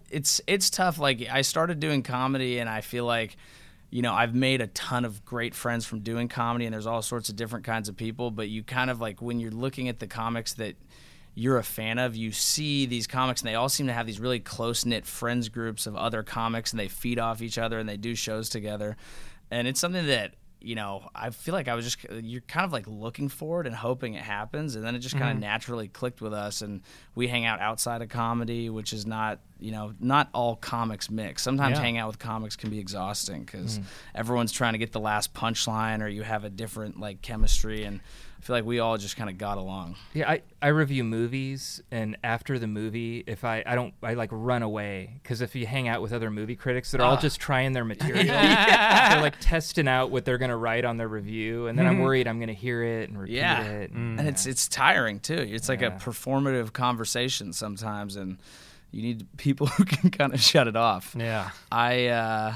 it's 0.10 0.40
it's 0.48 0.70
tough. 0.70 0.98
Like 0.98 1.28
I 1.30 1.42
started 1.42 1.82
doing 1.82 2.04
comedy, 2.04 2.60
and 2.60 2.70
I 2.70 2.80
feel 2.80 3.06
like 3.06 3.36
you 3.90 4.02
know 4.02 4.14
I've 4.14 4.36
made 4.36 4.62
a 4.62 4.68
ton 4.68 5.06
of 5.06 5.24
great 5.26 5.56
friends 5.56 5.86
from 5.86 6.00
doing 6.02 6.28
comedy, 6.28 6.66
and 6.66 6.74
there's 6.74 6.88
all 6.88 7.02
sorts 7.02 7.30
of 7.30 7.36
different 7.36 7.66
kinds 7.66 7.90
of 7.90 7.98
people. 7.98 8.32
But 8.32 8.50
you 8.50 8.64
kind 8.64 8.90
of 8.90 9.00
like 9.00 9.22
when 9.22 9.40
you're 9.40 9.52
looking 9.52 9.90
at 9.90 10.00
the 10.00 10.08
comics 10.08 10.54
that 10.56 10.76
you're 11.36 11.58
a 11.58 11.64
fan 11.64 12.00
of, 12.00 12.16
you 12.16 12.32
see 12.32 12.86
these 12.86 13.06
comics, 13.06 13.42
and 13.42 13.50
they 13.50 13.56
all 13.56 13.70
seem 13.70 13.88
to 13.88 13.94
have 13.94 14.08
these 14.08 14.20
really 14.20 14.40
close 14.40 14.86
knit 14.86 15.06
friends 15.06 15.50
groups 15.50 15.86
of 15.86 15.96
other 15.96 16.24
comics, 16.24 16.72
and 16.72 16.80
they 16.80 16.88
feed 16.88 17.20
off 17.20 17.42
each 17.42 17.58
other, 17.58 17.78
and 17.80 17.88
they 17.88 17.98
do 17.98 18.16
shows 18.16 18.50
together, 18.50 18.98
and 19.52 19.68
it's 19.68 19.80
something 19.80 20.08
that 20.08 20.34
you 20.60 20.76
know, 20.76 21.10
I 21.14 21.30
feel 21.30 21.54
like 21.54 21.68
I 21.68 21.76
was 21.76 21.86
just 21.86 22.04
you're 22.24 22.42
kind 22.42 22.66
of 22.66 22.72
like 22.72 22.86
looking 22.88 23.30
for 23.30 23.62
it 23.62 23.68
and 23.68 23.76
hoping 23.76 24.16
it 24.16 24.24
happens, 24.24 24.76
and 24.76 24.84
then 24.84 24.96
it 24.96 25.00
just 25.00 25.16
kind 25.16 25.30
of 25.30 25.36
mm-hmm. 25.36 25.42
naturally 25.42 25.88
clicked 25.88 26.22
with 26.22 26.34
us, 26.34 26.62
and 26.62 26.82
we 27.16 27.28
hang 27.28 27.46
out 27.46 27.60
outside 27.60 28.02
of 28.02 28.10
comedy, 28.10 28.70
which 28.70 28.94
is 28.94 29.06
not 29.06 29.40
you 29.60 29.72
know 29.72 29.94
not 30.00 30.30
all 30.34 30.56
comics 30.56 31.10
mix. 31.10 31.44
Sometimes 31.44 31.78
Yeah. 31.78 31.84
hanging 31.84 32.00
out 32.00 32.08
with 32.08 32.20
comics 32.20 32.56
can 32.56 32.70
be 32.70 32.80
exhausting 32.80 33.44
because 33.44 33.80
mm. 33.80 33.84
everyone's 34.16 34.52
trying 34.52 34.74
to 34.74 34.80
get 34.80 34.92
the 34.92 35.00
last 35.00 35.34
punchline, 35.34 36.02
or 36.02 36.08
you 36.08 36.24
have 36.24 36.44
a 36.44 36.50
different 36.50 37.00
like 37.00 37.22
chemistry, 37.22 37.84
and 37.84 38.00
feel 38.48 38.56
like 38.56 38.64
we 38.66 38.80
all 38.80 38.98
just 38.98 39.18
kind 39.18 39.30
of 39.30 39.38
got 39.38 39.58
along. 39.58 39.98
Yeah, 40.14 40.30
I, 40.30 40.42
I 40.62 40.70
review 40.70 41.04
movies, 41.04 41.84
and 41.92 42.16
after 42.24 42.58
the 42.58 42.66
movie, 42.66 43.22
if 43.28 43.44
I, 43.44 43.62
I 43.66 43.76
don't 43.76 43.94
I 44.02 44.14
like 44.14 44.30
run 44.32 44.64
away 44.64 45.20
because 45.22 45.42
if 45.42 45.54
you 45.54 45.66
hang 45.68 45.90
out 45.90 46.02
with 46.02 46.14
other 46.14 46.32
movie 46.32 46.56
critics, 46.56 46.92
they're 46.92 47.02
all 47.02 47.18
just 47.18 47.42
trying 47.42 47.74
their 47.74 47.84
material. 47.94 48.24
They're 48.24 49.22
like 49.22 49.36
testing 49.42 49.88
out 49.90 50.12
what 50.12 50.24
they're 50.24 50.38
gonna 50.38 50.56
write 50.56 50.86
on 50.86 50.96
their 50.96 51.10
review, 51.10 51.68
and 51.68 51.78
then 51.78 51.86
I'm 51.86 52.00
worried 52.00 52.26
I'm 52.26 52.40
gonna 52.40 52.54
hear 52.54 52.84
it 52.84 53.10
and 53.10 53.20
repeat 53.20 53.36
Yeah, 53.36 53.64
it. 53.64 53.92
and 53.92 54.22
it's 54.22 54.46
it's 54.46 54.70
tiring 54.70 55.20
too. 55.20 55.34
It's 55.36 55.68
like 55.68 55.82
a 55.82 55.92
performative 55.92 56.72
conversation 56.72 57.52
sometimes, 57.52 58.16
and 58.16 58.38
you 58.92 59.02
need 59.02 59.28
people 59.38 59.68
who 59.78 59.84
can 59.84 60.10
kind 60.10 60.34
of 60.34 60.42
shut 60.42 60.70
it 60.70 60.78
off. 60.78 61.16
Yeah. 61.20 61.50
I 61.70 62.08
uh 62.08 62.54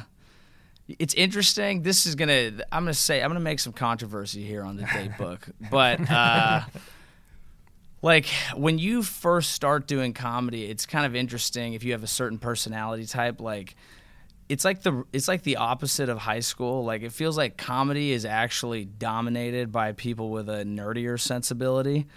it's 0.88 1.14
interesting. 1.14 1.84
This 1.84 2.06
is 2.06 2.16
gonna 2.16 2.52
I'm 2.72 2.84
gonna 2.84 2.94
say 2.94 3.22
I'm 3.22 3.30
gonna 3.30 3.40
make 3.40 3.60
some 3.60 3.74
controversy 3.74 4.44
here 4.44 4.64
on 4.64 4.78
the 4.78 4.84
date 4.84 5.12
book. 5.18 5.48
But 5.70 6.10
uh 6.10 6.62
like 8.02 8.26
when 8.56 8.80
you 8.80 9.04
first 9.04 9.52
start 9.52 9.88
doing 9.88 10.14
comedy, 10.14 10.66
it's 10.66 10.86
kind 10.86 11.06
of 11.06 11.16
interesting 11.16 11.74
if 11.74 11.84
you 11.84 11.92
have 11.92 12.04
a 12.04 12.08
certain 12.08 12.40
personality 12.40 13.06
type, 13.06 13.40
like 13.40 13.76
it's 14.50 14.66
like 14.66 14.82
the 14.82 15.06
it's 15.14 15.28
like 15.30 15.44
the 15.44 15.58
opposite 15.58 16.10
of 16.10 16.18
high 16.18 16.40
school. 16.42 16.84
Like 16.84 17.04
it 17.04 17.12
feels 17.14 17.38
like 17.38 17.58
comedy 17.58 18.12
is 18.12 18.26
actually 18.26 18.84
dominated 18.86 19.72
by 19.72 19.94
people 19.94 20.30
with 20.30 20.50
a 20.50 20.64
nerdier 20.66 21.18
sensibility. 21.20 22.08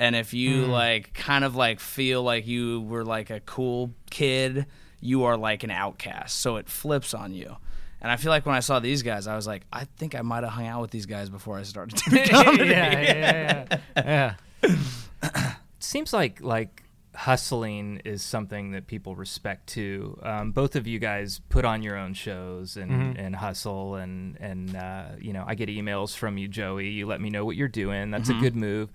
And 0.00 0.16
if 0.16 0.34
you 0.34 0.64
like 0.66 1.12
kind 1.14 1.44
of 1.44 1.54
like 1.54 1.78
feel 1.78 2.22
like 2.22 2.46
you 2.46 2.80
were 2.80 3.04
like 3.04 3.30
a 3.30 3.38
cool 3.40 3.92
kid, 4.10 4.66
you 5.00 5.24
are 5.24 5.36
like 5.36 5.62
an 5.62 5.70
outcast. 5.70 6.40
So 6.40 6.56
it 6.56 6.68
flips 6.68 7.14
on 7.14 7.32
you. 7.34 7.56
And 8.04 8.12
I 8.12 8.16
feel 8.16 8.28
like 8.28 8.44
when 8.44 8.54
I 8.54 8.60
saw 8.60 8.80
these 8.80 9.02
guys, 9.02 9.26
I 9.26 9.34
was 9.34 9.46
like, 9.46 9.62
I 9.72 9.86
think 9.96 10.14
I 10.14 10.20
might 10.20 10.44
have 10.44 10.52
hung 10.52 10.66
out 10.66 10.82
with 10.82 10.90
these 10.90 11.06
guys 11.06 11.30
before 11.30 11.56
I 11.56 11.62
started 11.62 11.98
doing 12.10 12.28
comedy. 12.28 12.66
yeah, 12.66 13.00
yeah, 13.00 13.78
yeah, 13.96 14.34
yeah. 14.62 15.54
seems 15.78 16.12
like 16.12 16.42
like 16.42 16.82
hustling 17.14 18.02
is 18.04 18.22
something 18.22 18.72
that 18.72 18.88
people 18.88 19.16
respect 19.16 19.68
too. 19.68 20.18
Um, 20.22 20.52
both 20.52 20.76
of 20.76 20.86
you 20.86 20.98
guys 20.98 21.40
put 21.48 21.64
on 21.64 21.82
your 21.82 21.96
own 21.96 22.12
shows 22.12 22.76
and, 22.76 23.16
and 23.16 23.34
hustle 23.34 23.94
and 23.94 24.36
and 24.38 24.76
uh, 24.76 25.06
you 25.18 25.32
know 25.32 25.44
I 25.46 25.54
get 25.54 25.70
emails 25.70 26.14
from 26.14 26.36
you, 26.36 26.46
Joey. 26.46 26.90
You 26.90 27.06
let 27.06 27.22
me 27.22 27.30
know 27.30 27.46
what 27.46 27.56
you're 27.56 27.68
doing. 27.68 28.10
That's 28.10 28.28
a 28.28 28.34
good 28.34 28.54
move. 28.54 28.90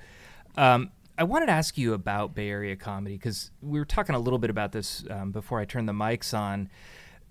Um, 0.56 0.92
I 1.18 1.24
wanted 1.24 1.48
to 1.48 1.54
ask 1.54 1.80
you 1.80 1.96
about 1.96 2.36
Bay 2.36 2.50
Area 2.50 2.76
comedy 2.76 3.16
because 3.16 3.50
we 3.64 3.80
were 3.80 3.86
talking 3.86 4.14
a 4.14 4.20
little 4.20 4.38
bit 4.38 4.52
about 4.52 4.72
this 4.72 5.04
um, 5.10 5.32
before 5.32 5.60
I 5.60 5.66
turned 5.66 5.90
the 5.90 5.94
mics 5.94 6.38
on. 6.38 6.70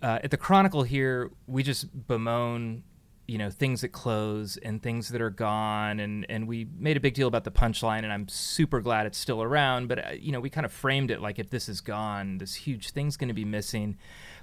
Uh, 0.00 0.18
at 0.22 0.30
the 0.30 0.36
Chronicle 0.36 0.84
here, 0.84 1.30
we 1.46 1.62
just 1.62 2.06
bemoan 2.06 2.84
you 3.28 3.36
know 3.36 3.50
things 3.50 3.82
that 3.82 3.90
close 3.90 4.56
and 4.56 4.82
things 4.82 5.10
that 5.10 5.20
are 5.20 5.30
gone 5.30 6.00
and 6.00 6.24
and 6.30 6.48
we 6.48 6.66
made 6.78 6.96
a 6.96 7.00
big 7.00 7.12
deal 7.12 7.28
about 7.28 7.44
the 7.44 7.50
punchline 7.50 8.02
and 8.02 8.10
I'm 8.10 8.26
super 8.26 8.80
glad 8.80 9.04
it's 9.04 9.18
still 9.18 9.42
around 9.42 9.86
but 9.86 9.98
uh, 9.98 10.10
you 10.18 10.32
know 10.32 10.40
we 10.40 10.48
kind 10.48 10.64
of 10.64 10.72
framed 10.72 11.10
it 11.10 11.20
like 11.20 11.38
if 11.38 11.50
this 11.50 11.68
is 11.68 11.82
gone 11.82 12.38
this 12.38 12.54
huge 12.54 12.90
thing's 12.90 13.16
going 13.18 13.28
to 13.28 13.34
be 13.34 13.44
missing. 13.44 13.98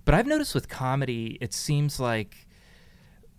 But 0.05 0.13
I've 0.13 0.27
noticed 0.27 0.53
with 0.53 0.69
comedy 0.69 1.39
it 1.41 1.51
seems 1.51 1.99
like 1.99 2.47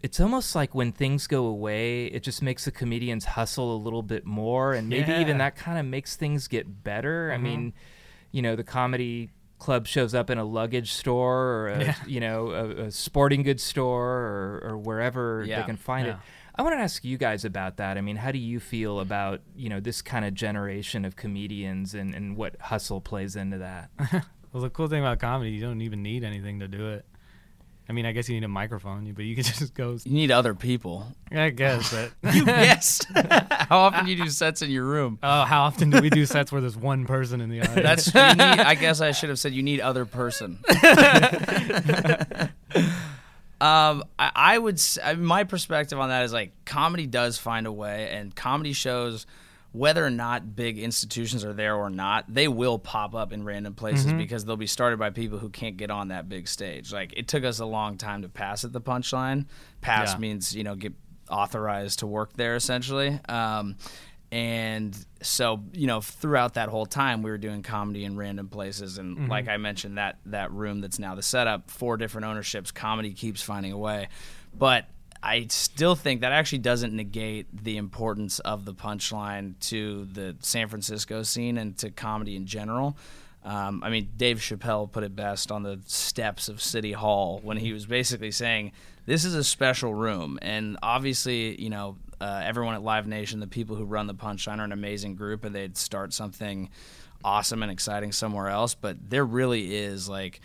it's 0.03 0.19
almost 0.19 0.57
like 0.57 0.75
when 0.75 0.91
things 0.91 1.29
go 1.29 1.47
away 1.47 2.07
it 2.07 2.25
just 2.25 2.43
makes 2.43 2.65
the 2.65 2.73
comedians 2.73 3.25
hustle 3.25 3.75
a 3.75 3.79
little 3.79 4.03
bit 4.03 4.27
more 4.27 4.73
and 4.75 4.89
maybe 4.89 5.13
even 5.13 5.39
that 5.39 5.55
kind 5.55 5.79
of 5.79 5.87
makes 5.87 6.17
things 6.17 6.49
get 6.49 6.83
better. 6.83 7.31
I 7.33 7.39
mean 7.39 7.73
you 8.33 8.43
know 8.43 8.57
the 8.57 8.65
comedy 8.65 9.31
club 9.59 9.87
shows 9.87 10.15
up 10.15 10.29
in 10.31 10.39
a 10.39 10.45
luggage 10.45 10.93
store 10.93 11.39
or 11.39 11.69
a, 11.71 11.97
you 12.07 12.21
know 12.21 12.51
a, 12.51 12.69
a 12.87 12.91
sporting 12.91 13.43
goods 13.43 13.63
store 13.63 14.07
or, 14.07 14.61
or 14.71 14.79
wherever 14.79 15.45
Yeah. 15.47 15.61
they 15.61 15.67
can 15.67 15.77
find 15.77 16.07
it 16.09 16.17
i 16.55 16.63
want 16.63 16.75
to 16.75 16.79
ask 16.79 17.05
you 17.05 17.17
guys 17.19 17.45
about 17.45 17.77
that 17.79 17.97
i 17.97 18.01
mean 18.01 18.17
how 18.17 18.31
do 18.33 18.39
you 18.39 18.61
feel 18.61 19.01
about 19.01 19.41
you 19.57 19.69
know 19.69 19.81
this 19.81 20.03
kind 20.03 20.25
of 20.25 20.35
generation 20.35 21.05
of 21.05 21.17
comedians 21.17 21.95
and, 21.95 22.15
and 22.15 22.37
what 22.37 22.57
hustle 22.61 23.01
plays 23.01 23.35
into 23.37 23.59
that 23.59 23.91
Well, 24.53 24.63
the 24.63 24.71
cool 24.71 24.89
thing 24.89 25.01
about 25.01 25.19
comedy, 25.19 25.51
you 25.51 25.61
don't 25.61 25.83
even 25.83 26.03
need 26.03 26.25
anything 26.25 26.61
to 26.61 26.69
do 26.69 26.89
it. 26.89 27.05
I 27.89 27.93
mean, 27.93 28.05
I 28.05 28.13
guess 28.13 28.29
you 28.29 28.35
need 28.35 28.45
a 28.45 28.49
microphone, 28.49 29.13
but 29.13 29.25
you 29.25 29.35
can 29.35 29.45
just 29.45 29.75
go. 29.75 29.97
You 30.05 30.13
need 30.13 30.31
other 30.31 30.55
people. 30.55 31.07
I 31.31 31.51
guess, 31.51 31.93
but 32.23 32.35
yes. 32.35 33.01
How 33.69 33.79
often 33.79 34.05
do 34.07 34.11
you 34.11 34.25
do 34.25 34.31
sets 34.31 34.63
in 34.63 34.71
your 34.71 34.85
room? 34.85 35.19
oh, 35.23 35.45
how 35.45 35.63
often 35.63 35.91
do 35.91 36.01
we 36.01 36.11
do 36.11 36.25
sets 36.27 36.53
where 36.53 36.61
there's 36.61 36.77
one 36.77 37.05
person 37.07 37.41
in 37.41 37.51
the 37.51 37.61
audience? 37.63 37.83
That's 37.83 38.07
you 38.15 38.21
need, 38.21 38.61
I 38.61 38.75
guess 38.75 39.01
I 39.01 39.13
should 39.13 39.29
have 39.29 39.39
said 39.39 39.53
you 39.53 39.63
need 39.63 39.81
other 39.81 40.05
person. 40.05 40.59
um, 43.61 44.05
I, 44.19 44.31
I 44.35 44.59
would 44.59 44.81
I 45.03 45.15
my 45.15 45.45
perspective 45.45 45.99
on 45.99 46.11
that 46.11 46.25
is 46.25 46.33
like 46.33 46.53
comedy 46.65 47.07
does 47.07 47.39
find 47.39 47.67
a 47.67 47.73
way, 47.73 48.11
and 48.11 48.35
comedy 48.35 48.73
shows 48.73 49.27
whether 49.77 50.05
or 50.05 50.11
not 50.11 50.57
big 50.57 50.79
institutions 50.79 51.45
are 51.45 51.53
there 51.53 51.75
or 51.77 51.91
not, 51.91 52.25
they 52.33 52.49
will 52.49 52.79
pop 52.79 53.15
up 53.15 53.33
in 53.33 53.45
random 53.45 53.75
places 53.75 54.13
because 54.13 54.45
they'll 54.45 54.57
be 54.57 54.67
started 54.67 54.99
by 54.99 55.11
people 55.11 55.39
who 55.39 55.51
can't 55.51 55.77
get 55.77 55.91
on 55.91 56.09
that 56.09 56.29
big 56.29 56.49
stage. 56.49 56.93
Like 56.93 57.13
it 57.17 57.29
took 57.29 57.45
us 57.45 57.59
a 57.59 57.67
long 57.67 57.99
time 57.99 58.23
to 58.23 58.29
pass 58.29 58.65
at 58.65 58.73
the 58.73 58.81
punchline. 58.81 59.47
Pass 59.81 60.13
Yeah. 60.13 60.19
means 60.19 60.55
you 60.57 60.65
know 60.65 60.75
get 60.75 60.95
authorized 61.31 61.99
to 62.01 62.07
work 62.07 62.33
there 62.35 62.57
essentially. 62.57 63.19
Um, 63.29 63.77
and 64.33 64.97
so 65.23 65.63
you 65.73 65.87
know 65.87 66.01
throughout 66.01 66.55
that 66.55 66.69
whole 66.69 66.87
time 66.87 67.23
we 67.23 67.31
were 67.31 67.39
doing 67.39 67.63
comedy 67.63 68.05
in 68.05 68.17
random 68.17 68.49
places 68.49 68.99
and 68.99 69.29
like 69.29 69.47
i 69.49 69.57
mentioned 69.57 69.99
that 69.99 70.19
that 70.27 70.51
room 70.51 70.81
that's 70.81 70.99
now 70.99 71.15
the 71.15 71.23
setup 71.23 71.71
four 71.71 71.97
different 71.97 72.27
ownerships 72.27 72.73
comedy 72.73 73.13
keeps 73.13 73.41
finding 73.41 73.71
a 73.71 73.79
way 73.79 74.09
but 74.53 74.87
i 75.27 75.47
still 75.49 75.95
think 75.95 76.21
that 76.21 76.33
actually 76.33 76.59
doesn't 76.59 76.95
negate 76.95 77.47
the 77.65 77.77
importance 77.77 78.39
of 78.41 78.65
the 78.65 78.75
punchline 78.75 79.55
to 79.61 80.07
the 80.13 80.37
san 80.41 80.69
francisco 80.69 81.23
scene 81.23 81.59
and 81.59 81.77
to 81.77 81.91
comedy 81.91 82.37
in 82.37 82.47
general 82.47 82.97
um, 83.47 83.85
I 83.85 83.91
mean, 83.91 84.09
Dave 84.17 84.39
Chappelle 84.39 84.91
put 84.91 85.05
it 85.05 85.15
best 85.15 85.53
on 85.53 85.63
the 85.63 85.79
steps 85.87 86.49
of 86.49 86.61
City 86.61 86.91
Hall 86.91 87.39
when 87.45 87.57
he 87.57 87.73
was 87.73 87.87
basically 87.87 88.33
saying, 88.33 88.73
"This 89.07 89.25
is 89.25 89.37
a 89.37 89.45
special 89.45 89.95
room," 89.95 90.37
and 90.43 90.77
obviously, 90.83 91.61
you 91.63 91.71
know, 91.71 91.97
uh, 92.21 92.43
everyone 92.45 92.75
at 92.75 92.83
Live 92.83 93.07
Nation, 93.07 93.39
the 93.39 93.47
people 93.47 93.77
who 93.77 93.85
run 93.85 94.09
the 94.09 94.15
Punchline, 94.15 94.59
are 94.59 94.65
an 94.65 94.73
amazing 94.73 95.15
group, 95.15 95.45
and 95.45 95.55
they'd 95.55 95.77
start 95.77 96.13
something 96.13 96.71
awesome 97.25 97.63
and 97.63 97.71
exciting 97.71 98.11
somewhere 98.11 98.49
else. 98.49 98.75
But 98.75 99.11
there 99.11 99.25
really 99.25 99.77
is 99.77 100.09
like 100.09 100.41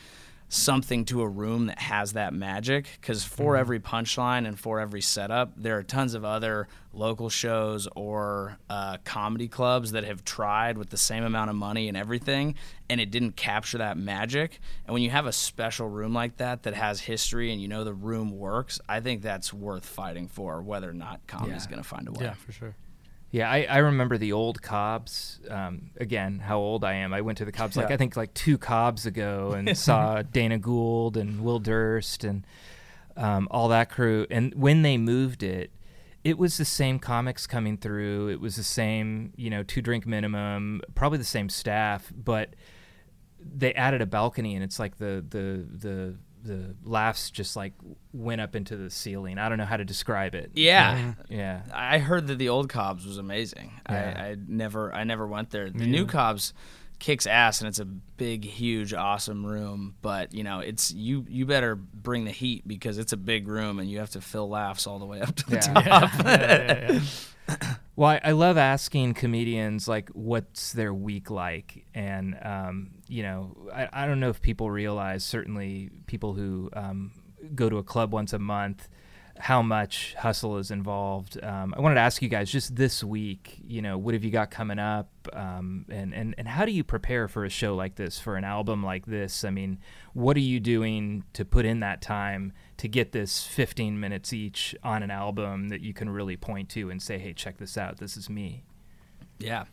something 0.54 1.06
to 1.06 1.22
a 1.22 1.28
room 1.28 1.68
that 1.68 1.80
has 1.80 2.12
that 2.12 2.34
magic 2.34 2.86
because 3.00 3.24
for 3.24 3.56
every 3.56 3.80
punchline 3.80 4.46
and 4.46 4.60
for 4.60 4.82
every 4.82 5.00
setup 5.00 5.54
there 5.56 5.78
are 5.78 5.84
tons 5.84 6.14
of 6.14 6.26
other 6.26 6.68
local 6.92 7.30
shows 7.30 7.88
or 7.96 8.58
uh, 8.70 8.98
comedy 9.06 9.48
clubs 9.48 9.94
that 9.94 10.04
have 10.04 10.26
tried 10.26 10.78
with 10.78 10.90
the 10.90 10.98
same 10.98 11.24
amount 11.24 11.50
of 11.50 11.56
money 11.56 11.88
and 11.88 11.96
everything 11.96 12.54
and 12.90 13.00
it 13.00 13.10
didn't 13.12 13.38
capture 13.38 13.78
that 13.78 13.98
magic 13.98 14.60
and 14.86 14.94
when 14.94 15.02
you 15.02 15.10
have 15.10 15.26
a 15.26 15.32
special 15.32 15.88
room 15.88 16.14
like 16.14 16.36
that 16.36 16.64
that 16.64 16.74
has 16.74 17.00
history 17.00 17.54
and 17.54 17.62
you 17.62 17.70
know 17.70 17.86
the 17.86 17.94
room 17.94 18.38
works 18.38 18.78
i 18.90 19.00
think 19.00 19.22
that's 19.22 19.54
worth 19.54 19.86
fighting 19.86 20.28
for 20.28 20.62
whether 20.62 20.90
or 20.90 20.94
not 20.94 21.26
comedy's 21.28 21.64
Yeah. 21.64 21.70
going 21.72 21.82
to 21.82 21.88
find 21.88 22.10
a 22.10 22.12
way 22.12 22.26
yeah, 22.26 22.34
for 22.34 22.52
sure. 22.52 22.76
Yeah, 23.32 23.50
I, 23.50 23.66
I 23.70 23.78
remember 23.78 24.18
the 24.18 24.34
old 24.34 24.62
Cobbs. 24.62 25.40
Um, 25.50 25.92
again, 25.98 26.40
how 26.40 26.60
old 26.60 26.84
I 26.84 26.96
am. 26.96 27.14
I 27.14 27.22
went 27.22 27.38
to 27.38 27.46
the 27.46 27.52
Cobbs 27.54 27.78
like 27.78 27.90
I 27.90 27.98
think 27.98 28.18
like 28.18 28.34
two 28.34 28.58
Cobbs 28.58 29.06
ago 29.06 29.54
and 29.54 29.78
saw 29.78 30.22
Dana 30.22 30.60
Gould 30.60 31.16
and 31.16 31.42
Will 31.42 31.60
Durst 31.60 32.26
and 32.26 32.46
um, 33.16 33.48
all 33.50 33.70
that 33.70 33.90
crew. 33.90 34.28
And 34.30 34.54
when 34.56 34.82
they 34.82 34.98
moved 34.98 35.44
it, 35.44 35.72
it 36.24 36.38
was 36.38 36.58
the 36.58 36.66
same 36.66 37.00
comics 37.00 37.48
coming 37.48 37.78
through. 37.78 38.30
It 38.30 38.40
was 38.42 38.58
the 38.58 38.64
same, 38.64 39.34
you 39.38 39.50
know, 39.50 39.64
two 39.64 39.82
drink 39.82 40.06
minimum, 40.06 40.82
probably 40.94 41.18
the 41.18 41.24
same 41.24 41.50
staff, 41.50 42.12
but 42.16 42.56
they 43.40 43.74
added 43.74 44.02
a 44.02 44.06
balcony, 44.06 44.56
and 44.56 44.64
it's 44.64 44.78
like 44.80 44.98
the 44.98 45.26
the 45.28 45.66
the 45.72 46.16
the 46.44 46.76
laughs 46.84 47.30
just 47.32 47.56
like 47.56 47.74
went 48.14 48.42
up 48.42 48.56
into 48.56 48.76
the 48.78 48.90
ceiling. 48.90 49.38
I 49.38 49.50
don't 49.50 49.58
know 49.58 49.66
how 49.66 49.78
to 49.78 49.86
describe 49.86 50.36
it. 50.36 50.52
Yeah. 50.56 51.14
Yeah. 51.30 51.62
I 51.74 52.00
heard 52.00 52.28
that 52.28 52.38
the 52.38 52.50
old 52.50 52.70
Cobbs 52.70 53.06
was 53.06 53.18
amazing. 53.18 53.72
Yeah. 53.90 54.14
I, 54.18 54.22
I 54.32 54.36
never 54.48 54.94
I 54.94 55.04
never 55.04 55.28
went 55.28 55.50
there. 55.52 55.70
The 55.70 55.86
new 55.86 56.06
Cobbs 56.06 56.54
kicks 57.00 57.26
ass 57.26 57.62
and 57.62 57.68
it's 57.68 57.80
a 57.80 57.86
big, 57.86 58.46
huge, 58.46 58.94
awesome 58.94 59.46
room. 59.46 59.96
But 60.02 60.34
you 60.34 60.44
know, 60.44 60.60
it's 60.60 60.92
you 60.92 61.26
you 61.28 61.46
better 61.46 61.76
bring 61.76 62.26
the 62.26 62.32
heat 62.32 62.68
because 62.68 62.98
it's 62.98 63.14
a 63.14 63.18
big 63.18 63.48
room 63.48 63.80
and 63.80 63.90
you 63.90 64.00
have 64.00 64.12
to 64.12 64.22
fill 64.22 64.50
laughs 64.50 64.86
all 64.88 65.00
the 65.00 65.06
way 65.06 65.22
up 65.22 65.36
to 65.36 65.46
the 65.50 65.56
Yeah. 65.56 67.00
top. 67.00 67.02
Well, 67.98 68.10
I, 68.10 68.22
I 68.24 68.32
love 68.32 68.58
asking 68.58 69.14
comedians 69.14 69.88
like 69.88 70.10
what's 70.14 70.72
their 70.72 70.94
week 70.94 71.30
like, 71.30 71.86
and 71.94 72.36
um, 72.42 72.92
you 73.08 73.22
know, 73.22 73.56
I, 73.72 73.90
I 73.94 74.08
don't 74.08 74.20
know 74.20 74.30
if 74.30 74.42
people 74.42 74.72
realize. 74.72 75.24
Certainly, 75.24 75.92
people 76.08 76.34
who 76.34 76.70
um, 76.74 77.12
go 77.54 77.70
to 77.70 77.78
a 77.78 77.84
club 77.84 78.14
once 78.14 78.34
a 78.34 78.40
month, 78.40 78.88
how 79.38 79.62
much 79.62 80.16
hustle 80.16 80.58
is 80.58 80.72
involved. 80.72 81.38
Um, 81.44 81.74
I 81.78 81.82
wanted 81.82 81.96
to 81.96 82.02
ask 82.02 82.22
you 82.22 82.30
guys 82.30 82.50
just 82.52 82.76
this 82.76 83.04
week. 83.04 83.60
You 83.62 83.82
know, 83.82 83.98
what 83.98 84.14
have 84.14 84.24
you 84.24 84.32
got 84.32 84.50
coming 84.52 84.80
up, 84.80 85.10
um, 85.34 85.86
and 85.90 86.14
and 86.14 86.34
and 86.38 86.48
how 86.48 86.66
do 86.66 86.72
you 86.72 86.84
prepare 86.84 87.28
for 87.28 87.46
a 87.46 87.50
show 87.50 87.76
like 87.76 87.96
this, 87.96 88.18
for 88.18 88.36
an 88.36 88.46
album 88.46 88.84
like 88.84 89.06
this? 89.06 89.44
I 89.44 89.50
mean, 89.50 89.80
what 90.14 90.38
are 90.38 90.40
you 90.40 90.60
doing 90.60 91.24
to 91.34 91.46
put 91.46 91.66
in 91.66 91.82
that 91.82 92.02
time? 92.02 92.54
To 92.82 92.88
get 92.88 93.12
this 93.12 93.44
15 93.44 94.00
minutes 94.00 94.34
each 94.34 94.76
on 94.82 95.04
an 95.04 95.12
album 95.12 95.70
that 95.70 95.82
you 95.82 95.94
can 95.94 96.10
really 96.10 96.36
point 96.36 96.68
to 96.68 96.90
and 96.90 97.00
say, 97.00 97.20
hey, 97.20 97.32
check 97.32 97.60
this 97.60 97.78
out. 97.78 98.00
This 98.00 98.18
is 98.18 98.28
me. 98.28 98.64
Yeah. 99.38 99.66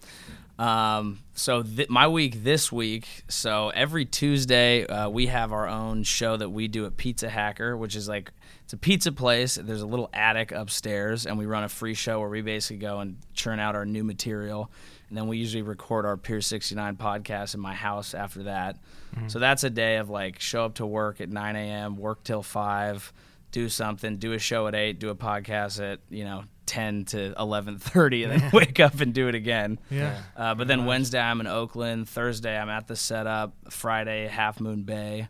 Um, 0.59 1.21
so 1.33 1.63
th- 1.63 1.89
my 1.89 2.07
week 2.07 2.45
this 2.45 2.71
week. 2.71 3.25
So 3.29 3.71
every 3.71 4.05
Tuesday 4.05 4.85
uh, 4.87 5.09
we 5.09 5.29
have 5.29 5.55
our 5.55 5.67
own 5.67 6.03
show 6.03 6.37
that 6.37 6.51
we 6.51 6.69
do 6.69 6.85
at 6.85 6.99
Pizza 6.99 7.31
Hacker, 7.31 7.79
which 7.79 7.97
is 7.97 8.11
like 8.11 8.31
it's 8.65 8.75
a 8.75 8.77
pizza 8.77 9.11
place. 9.11 9.55
There's 9.55 9.81
a 9.81 9.87
little 9.87 10.11
attic 10.13 10.53
upstairs, 10.53 11.25
and 11.25 11.39
we 11.39 11.47
run 11.47 11.65
a 11.65 11.71
free 11.71 11.95
show 11.95 12.21
where 12.21 12.29
we 12.29 12.43
basically 12.43 12.77
go 12.77 13.01
and 13.01 13.17
churn 13.33 13.59
out 13.59 13.75
our 13.75 13.87
new 13.87 14.05
material, 14.05 14.71
and 15.09 15.17
then 15.17 15.27
we 15.29 15.39
usually 15.39 15.63
record 15.63 16.05
our 16.05 16.17
Pier 16.17 16.41
69 16.41 16.97
podcast 16.97 17.55
in 17.55 17.61
my 17.61 17.75
house 17.75 18.15
after 18.15 18.45
that. 18.45 18.79
So 19.27 19.39
that's 19.39 19.65
a 19.65 19.71
day 19.71 19.97
of 19.97 20.11
like 20.11 20.39
show 20.39 20.65
up 20.65 20.75
to 20.75 20.87
work 20.87 21.21
at 21.21 21.29
9 21.29 21.57
a.m., 21.57 21.97
work 21.97 22.23
till 22.23 22.43
five, 22.43 23.13
do 23.51 23.69
something, 23.69 24.17
do 24.19 24.33
a 24.33 24.39
show 24.39 24.67
at 24.69 24.75
eight, 24.75 24.99
do 25.01 25.09
a 25.09 25.15
podcast 25.17 25.81
at 25.81 26.01
you 26.09 26.25
know 26.25 26.45
10 26.67 27.07
to 27.07 27.35
11:30, 27.37 28.31
and 28.31 28.41
then 28.41 28.51
wake 28.53 28.79
up 28.79 29.01
and 29.01 29.13
do 29.13 29.27
it 29.27 29.35
again. 29.35 29.81
Yeah. 29.91 30.21
Uh, 30.37 30.55
but 30.55 30.69
then 30.69 30.85
Wednesday 30.85 31.19
I'm 31.21 31.41
in 31.41 31.47
Oakland. 31.47 32.09
Thursday 32.09 32.57
I'm 32.57 32.69
at 32.69 32.87
the 32.87 32.97
setup. 32.97 33.55
Friday 33.71 34.29
Half 34.29 34.61
Moon 34.61 34.83
Bay. 34.83 35.29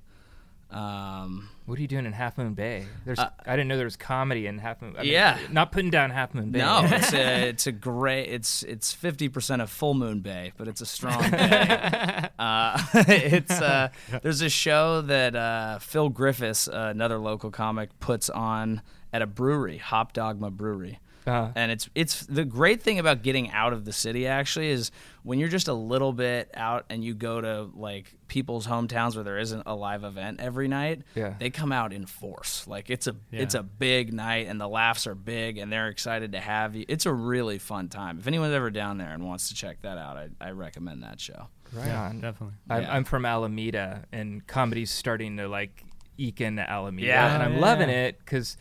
Um, 0.71 1.49
What 1.69 1.79
are 1.79 1.83
you 1.83 1.89
doing 1.89 2.07
in 2.07 2.15
Half 2.15 2.39
Moon 2.39 2.55
Bay? 2.55 2.87
There's, 3.05 3.19
I 3.19 3.31
didn't 3.45 3.69
know 3.69 3.77
there 3.77 3.85
was 3.85 3.95
comedy 3.99 4.47
in 4.47 4.57
Half 4.57 4.81
Moon. 4.81 4.95
I 4.97 5.03
mean, 5.03 5.13
Yeah. 5.13 5.37
not 5.51 5.71
putting 5.71 5.91
down 5.91 6.09
Half 6.09 6.33
Moon 6.33 6.51
Bay. 6.51 6.61
no, 6.61 6.81
it's 6.85 7.13
a 7.13 7.49
it's 7.51 7.67
a 7.67 7.73
great. 7.73 8.25
It's 8.31 8.63
it's 8.63 8.95
50 8.95 9.29
percent 9.29 9.61
of 9.61 9.69
Full 9.69 9.93
Moon 9.93 10.21
Bay, 10.21 10.53
but 10.57 10.67
it's 10.67 10.81
a 10.81 10.87
strong 10.87 11.21
bay. 11.31 12.29
uh, 12.39 12.83
it's 12.95 13.61
uh, 13.61 13.91
there's 14.23 14.41
a 14.41 14.49
show 14.49 15.03
that 15.03 15.37
uh, 15.37 15.79
Phil 15.79 16.09
Griffiths, 16.09 16.69
uh, 16.69 16.89
another 16.91 17.19
local 17.19 17.51
comic, 17.51 17.91
puts 18.01 18.31
on 18.31 18.81
at 19.13 19.21
a 19.21 19.27
brewery, 19.27 19.77
Hop 19.77 20.15
Dogma 20.15 20.51
Brewery. 20.51 21.01
Uh, 21.29 21.53
and 21.55 21.71
it's 21.71 21.88
it's 21.95 22.27
the 22.27 22.45
great 22.45 22.83
thing 22.83 22.99
about 22.99 23.23
getting 23.23 23.51
out 23.51 23.73
of 23.73 23.85
the 23.85 23.93
city 23.93 24.27
actually 24.27 24.69
is 24.71 24.91
when 25.23 25.38
you're 25.38 25.49
just 25.49 25.69
a 25.69 25.73
little 25.75 26.12
bit 26.12 26.51
out 26.55 26.85
and 26.88 27.05
you 27.05 27.14
go 27.14 27.41
to 27.41 27.69
like 27.75 28.14
people's 28.29 28.67
hometowns 28.67 29.14
where 29.14 29.25
there 29.25 29.38
isn't 29.38 29.62
a 29.67 29.75
live 29.75 30.05
event 30.05 30.41
every 30.41 30.69
night 30.69 31.03
Yeah. 31.14 31.35
they 31.38 31.51
come 31.51 31.71
out 31.73 31.93
in 31.93 32.07
force 32.07 32.67
like 32.67 32.88
it's 32.91 33.07
a 33.07 33.14
Yeah. 33.31 33.43
it's 33.43 33.55
a 33.55 33.62
big 33.62 34.12
night 34.12 34.47
and 34.49 34.61
the 34.61 34.69
laughs 34.69 35.07
are 35.07 35.14
big 35.14 35.59
and 35.59 35.71
they're 35.73 35.88
excited 35.88 36.33
to 36.33 36.41
have 36.41 36.75
you 36.75 36.85
it's 36.88 37.05
a 37.07 37.12
really 37.12 37.59
fun 37.59 37.88
time 37.88 38.19
if 38.19 38.27
anyone's 38.27 38.55
ever 38.55 38.71
down 38.71 38.99
there 38.99 39.11
and 39.12 39.25
wants 39.27 39.49
to 39.49 39.55
check 39.55 39.83
that 39.83 39.99
out 39.99 40.17
i, 40.17 40.29
I 40.41 40.51
recommend 40.53 41.03
that 41.03 41.21
show 41.21 41.49
right 41.75 41.91
on. 41.91 42.21
Definitely. 42.21 42.57
I'm, 42.71 42.83
Yeah. 42.83 42.95
I'm 42.95 43.05
from 43.05 43.27
Alameda, 43.27 44.05
and 44.11 44.47
comedy's 44.47 44.91
starting 44.91 45.37
to 45.37 45.49
like 45.49 45.85
eke 46.17 46.41
into 46.41 46.62
Alameda, 46.69 47.07
Yeah. 47.07 47.35
and 47.35 47.43
I'm 47.43 47.57
Oh, 47.57 47.61
loving 47.61 47.91
it 47.91 48.19
because 48.21 48.57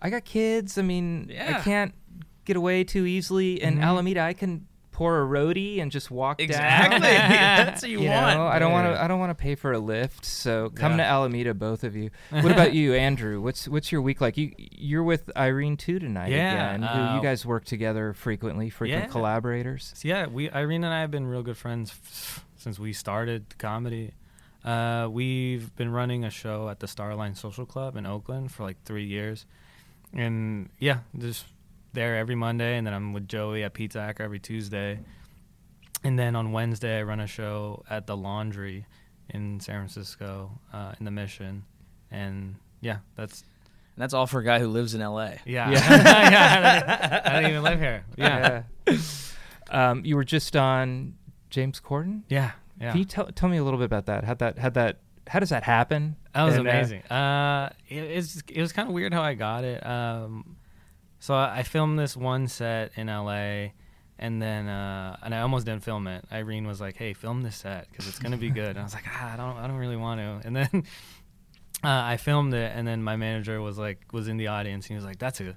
I 0.00 0.10
got 0.10 0.24
kids. 0.24 0.78
I 0.78 0.82
mean, 0.82 1.32
I 1.36 1.54
can't 1.60 1.92
get 2.44 2.56
away 2.56 2.84
too 2.84 3.06
easily. 3.06 3.62
In 3.62 3.78
Alameda, 3.80 4.20
I 4.20 4.32
can 4.32 4.66
pour 4.90 5.22
a 5.22 5.26
roadie 5.26 5.80
and 5.80 5.90
just 5.90 6.10
walk 6.10 6.38
exactly 6.38 7.00
down. 7.00 7.00
that's 7.30 7.80
what 7.80 7.90
you, 7.90 8.00
You 8.02 8.10
want 8.10 8.36
know, 8.36 8.46
I 8.46 8.58
don't 8.58 8.72
want 8.72 8.94
to. 8.94 9.02
I 9.02 9.08
don't 9.08 9.18
want 9.18 9.30
to 9.30 9.34
pay 9.42 9.54
for 9.54 9.72
a 9.72 9.78
Lyft. 9.78 10.24
So 10.26 10.68
come 10.74 10.92
Yeah. 10.92 10.96
to 10.98 11.04
Alameda, 11.04 11.54
both 11.54 11.82
of 11.82 11.96
you. 11.96 12.10
What 12.30 12.52
about 12.52 12.74
you, 12.74 12.92
Andrew? 12.94 13.40
What's 13.40 13.66
what's 13.66 13.90
your 13.90 14.02
week 14.02 14.20
like? 14.20 14.36
You 14.36 14.52
you're 14.58 15.02
with 15.02 15.30
Irene 15.36 15.76
Tu 15.78 15.98
tonight 15.98 16.30
Yeah, 16.30 16.74
again. 16.74 16.82
who 16.82 16.88
uh, 17.00 17.16
you 17.16 17.22
guys 17.22 17.46
work 17.46 17.64
together 17.64 18.12
frequently, 18.12 18.68
frequent 18.68 19.04
Yeah. 19.04 19.08
collaborators. 19.08 19.92
So 19.96 20.08
yeah, 20.08 20.26
we 20.26 20.50
Irene 20.50 20.84
and 20.84 20.92
I 20.92 21.00
have 21.00 21.10
been 21.10 21.26
real 21.26 21.42
good 21.42 21.56
friends 21.56 21.90
f- 21.90 22.44
since 22.56 22.78
we 22.78 22.92
started 22.92 23.56
comedy. 23.58 24.12
Uh, 24.64 25.08
we've 25.10 25.74
been 25.74 25.90
running 25.90 26.22
a 26.24 26.30
show 26.30 26.68
at 26.68 26.78
the 26.80 26.86
Starline 26.86 27.36
Social 27.36 27.66
Club 27.66 27.96
in 27.96 28.06
Oakland 28.06 28.52
for 28.52 28.62
like 28.62 28.76
three 28.84 29.06
years, 29.06 29.44
and 30.12 30.68
yeah, 30.78 30.98
just 31.18 31.46
there 31.92 32.16
every 32.16 32.34
Monday, 32.34 32.76
and 32.76 32.86
then 32.86 32.94
I'm 32.94 33.12
with 33.12 33.28
Joey 33.28 33.64
at 33.64 33.74
Pizza 33.74 34.00
Hacker 34.00 34.22
every 34.22 34.38
Tuesday, 34.40 35.00
and 36.04 36.18
then 36.18 36.34
on 36.36 36.52
Wednesday 36.52 36.98
I 36.98 37.02
run 37.02 37.20
a 37.20 37.26
show 37.26 37.84
at 37.90 38.06
the 38.06 38.16
Laundry 38.16 38.86
in 39.30 39.60
San 39.60 39.76
Francisco 39.76 40.58
uh, 40.72 40.92
in 40.98 41.04
the 41.04 41.10
Mission, 41.10 41.64
and 42.10 42.56
yeah, 42.80 42.98
that's 43.16 43.42
and 43.94 44.02
that's 44.02 44.14
all 44.14 44.26
for 44.26 44.40
a 44.40 44.44
guy 44.44 44.58
who 44.58 44.68
lives 44.68 44.94
in 44.94 45.00
la 45.02 45.30
yeah, 45.44 45.70
yeah. 45.70 46.82
I, 47.24 47.24
don't, 47.24 47.26
I 47.36 47.40
don't 47.42 47.50
even 47.50 47.62
live 47.62 47.78
here. 47.80 48.04
Yeah, 48.16 48.62
Yeah. 48.88 48.98
um, 49.70 50.04
you 50.04 50.16
were 50.16 50.24
just 50.24 50.56
on 50.56 51.14
James 51.50 51.80
Corden. 51.80 52.22
yeah, 52.28 52.52
yeah. 52.80 52.90
Can 52.90 52.98
you 52.98 53.04
tell 53.04 53.26
tell 53.26 53.48
me 53.48 53.58
a 53.58 53.64
little 53.64 53.78
bit 53.78 53.84
about 53.86 54.06
that? 54.06 54.24
How 54.24 54.34
that 54.34 54.58
how 54.58 54.70
that 54.70 54.98
how 55.28 55.38
does 55.40 55.50
that 55.50 55.62
happen? 55.62 56.16
That 56.34 56.42
was 56.44 56.56
And, 56.56 56.66
uh, 56.66 56.70
amazing. 56.70 57.02
Uh, 57.02 57.70
it, 57.88 57.96
it's 58.02 58.42
it 58.48 58.60
was 58.60 58.72
kind 58.72 58.88
of 58.88 58.94
weird 58.94 59.12
how 59.12 59.22
I 59.22 59.34
got 59.34 59.64
it. 59.64 59.86
Um, 59.86 60.56
so 61.22 61.36
I, 61.36 61.62
filmed 61.62 62.00
this 62.00 62.16
one 62.16 62.48
set 62.48 62.90
in 62.96 63.08
L.A. 63.08 63.74
and 64.18 64.42
then 64.42 64.66
uh, 64.66 65.16
and 65.22 65.32
I 65.32 65.42
almost 65.42 65.66
didn't 65.66 65.84
film 65.84 66.08
it. 66.08 66.24
Irene 66.32 66.66
was 66.66 66.80
like, 66.80 66.96
"Hey, 66.96 67.12
film 67.12 67.42
this 67.42 67.54
set 67.54 67.88
because 67.88 68.08
it's 68.08 68.18
gonna 68.18 68.36
be 68.36 68.50
good." 68.60 68.70
And 68.70 68.80
I 68.80 68.82
was 68.82 68.92
like, 68.92 69.04
ah, 69.06 69.34
"I 69.34 69.36
don't, 69.36 69.56
I 69.56 69.68
don't 69.68 69.76
really 69.76 69.96
want 69.96 70.18
to." 70.20 70.40
And 70.44 70.56
then 70.56 70.68
uh, 71.84 72.02
I 72.02 72.16
filmed 72.16 72.54
it, 72.54 72.72
and 72.74 72.88
then 72.88 73.04
my 73.04 73.14
manager 73.14 73.60
was 73.60 73.78
like, 73.78 74.00
was 74.12 74.26
in 74.26 74.36
the 74.36 74.48
audience. 74.48 74.86
And 74.86 74.88
he 74.88 74.94
was 74.96 75.04
like, 75.04 75.20
"That's 75.20 75.40
a." 75.40 75.56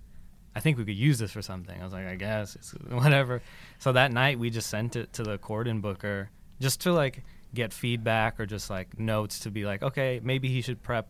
I 0.55 0.59
think 0.59 0.77
we 0.77 0.85
could 0.85 0.95
use 0.95 1.17
this 1.17 1.31
for 1.31 1.41
something. 1.41 1.81
I 1.81 1.83
was 1.83 1.93
like, 1.93 2.05
I 2.05 2.15
guess 2.15 2.55
it's 2.55 2.69
whatever. 2.89 3.41
So 3.79 3.91
that 3.93 4.11
night 4.11 4.37
we 4.37 4.51
just 4.51 4.69
sent 4.69 4.95
it 4.95 5.13
to 5.13 5.23
the 5.23 5.39
Corden 5.39 5.81
booker 5.81 6.29
just 6.61 6.81
to 6.81 6.93
like 6.93 7.23
get 7.55 7.73
feedback 7.73 8.39
or 8.39 8.45
just 8.45 8.69
like 8.69 8.99
notes 8.99 9.39
to 9.39 9.49
be 9.49 9.65
like, 9.65 9.81
okay, 9.81 10.21
maybe 10.23 10.47
he 10.47 10.61
should 10.61 10.83
prep, 10.83 11.09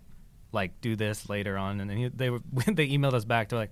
like 0.53 0.79
do 0.79 0.95
this 0.95 1.27
later 1.27 1.57
on. 1.57 1.81
And 1.81 1.89
then 1.89 1.97
he, 1.97 2.07
they 2.07 2.29
were 2.29 2.39
they 2.53 2.87
emailed 2.87 3.15
us 3.15 3.25
back. 3.25 3.49
They're 3.49 3.59
like, 3.59 3.71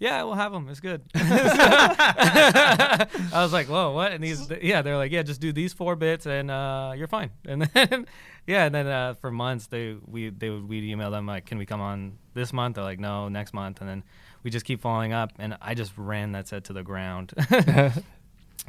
yeah, 0.00 0.22
we'll 0.22 0.34
have 0.34 0.50
them. 0.50 0.66
It's 0.70 0.80
good. 0.80 1.02
I 1.14 3.06
was 3.34 3.52
like, 3.52 3.68
whoa, 3.68 3.92
what? 3.92 4.12
And 4.12 4.24
these, 4.24 4.50
yeah, 4.62 4.80
they're 4.80 4.96
like, 4.96 5.12
yeah, 5.12 5.22
just 5.22 5.42
do 5.42 5.52
these 5.52 5.74
four 5.74 5.94
bits 5.94 6.24
and 6.26 6.50
uh, 6.50 6.94
you're 6.96 7.06
fine. 7.06 7.30
And 7.46 7.62
then, 7.62 8.06
yeah, 8.46 8.64
and 8.64 8.74
then 8.74 8.86
uh, 8.86 9.14
for 9.14 9.30
months 9.30 9.66
they 9.66 9.96
we 10.06 10.30
they 10.30 10.48
would 10.48 10.66
we'd 10.68 10.84
email 10.84 11.10
them 11.10 11.26
like, 11.26 11.44
can 11.46 11.58
we 11.58 11.66
come 11.66 11.80
on 11.80 12.16
this 12.32 12.52
month? 12.52 12.76
They're 12.76 12.84
like, 12.84 12.98
no, 12.98 13.28
next 13.28 13.52
month. 13.52 13.80
And 13.80 13.88
then 13.90 14.02
we 14.42 14.50
just 14.50 14.64
keep 14.64 14.80
following 14.80 15.12
up, 15.12 15.32
and 15.38 15.58
I 15.60 15.74
just 15.74 15.92
ran 15.96 16.32
that 16.32 16.48
set 16.48 16.64
to 16.64 16.72
the 16.72 16.82
ground, 16.82 17.34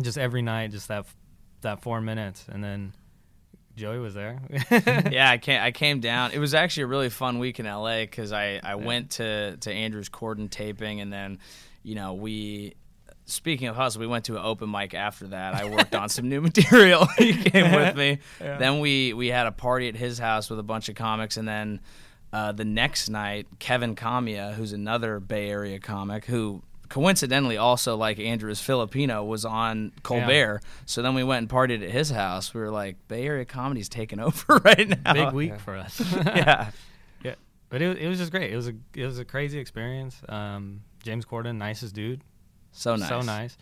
just 0.02 0.18
every 0.18 0.42
night, 0.42 0.72
just 0.72 0.90
that 0.90 1.06
that 1.62 1.82
four 1.82 2.02
minutes, 2.02 2.46
and 2.52 2.62
then 2.62 2.94
Joey 3.76 4.00
was 4.00 4.14
there. 4.14 4.40
yeah, 5.12 5.30
I 5.30 5.38
came. 5.42 5.62
I 5.62 5.72
came 5.72 6.00
down. 6.00 6.32
It 6.32 6.40
was 6.40 6.54
actually 6.54 6.84
a 6.84 6.88
really 6.88 7.10
fun 7.10 7.40
week 7.40 7.60
in 7.60 7.66
LA 7.66 8.02
because 8.02 8.32
I, 8.32 8.60
I 8.64 8.76
went 8.76 9.12
to 9.12 9.58
to 9.58 9.72
Andrew's 9.72 10.10
Corden 10.10 10.50
taping, 10.50 11.02
and 11.02 11.12
then, 11.12 11.40
you 11.84 11.96
know, 11.96 12.14
we. 12.14 12.76
Speaking 13.26 13.70
of 13.70 13.78
hustle, 13.78 14.02
we 14.02 14.08
went 14.08 14.26
to 14.26 14.36
an 14.36 14.44
open 14.44 14.70
mic 14.70 14.94
after 14.94 15.28
that. 15.28 15.54
I 15.54 15.64
worked 15.70 15.96
on 15.96 16.10
some 16.10 16.28
new 16.28 16.42
material. 16.50 17.06
he 17.18 17.34
came 17.34 17.74
with 17.74 17.96
me. 17.96 18.20
Then 18.40 18.82
we 18.82 19.14
we 19.14 19.28
had 19.28 19.48
a 19.48 19.54
party 19.54 19.88
at 19.88 19.96
his 19.96 20.20
house 20.20 20.50
with 20.50 20.60
a 20.60 20.64
bunch 20.64 20.90
of 20.90 20.96
comics, 20.96 21.38
and 21.38 21.48
then 21.48 21.80
uh, 22.34 22.52
the 22.52 22.66
next 22.66 23.10
night, 23.10 23.48
Kevin 23.60 23.96
Camia, 23.96 24.54
who's 24.54 24.74
another 24.74 25.20
Bay 25.20 25.50
Area 25.50 25.80
comic, 25.80 26.26
who 26.26 26.62
coincidentally 26.92 27.58
also 27.58 27.96
like 27.98 28.20
Andrew 28.20 28.52
is 28.52 28.62
Filipino, 28.62 29.24
was 29.24 29.46
on 29.46 29.92
Colbert. 30.04 30.62
So 30.86 31.02
then 31.02 31.16
we 31.16 31.24
went 31.24 31.40
and 31.40 31.50
partied 31.50 31.84
at 31.84 31.90
his 31.90 32.12
house. 32.12 32.54
We 32.54 32.62
were 32.62 32.70
like, 32.70 32.98
Bay 33.08 33.26
Area 33.26 33.46
comedy's 33.46 33.90
taking 33.90 34.20
over 34.28 34.58
right 34.64 34.88
now. 35.04 35.14
Big 35.14 35.32
week 35.34 35.60
for 35.60 35.76
us. 35.76 36.00
yeah. 36.26 36.70
but 37.70 37.82
it, 37.82 37.98
it 37.98 38.08
was 38.08 38.20
just 38.20 38.32
great. 38.32 38.52
It 38.52 38.56
was 38.56 38.68
a 38.68 38.74
it 38.94 39.06
was 39.06 39.18
a 39.18 39.26
crazy 39.26 39.58
experience. 39.58 40.22
Um, 40.30 40.82
James 41.04 41.26
Corden, 41.26 41.58
nicest 41.58 41.96
dude, 41.96 42.22
So 42.74 42.96
nice. 42.96 43.10
so 43.10 43.22
nice. 43.22 43.58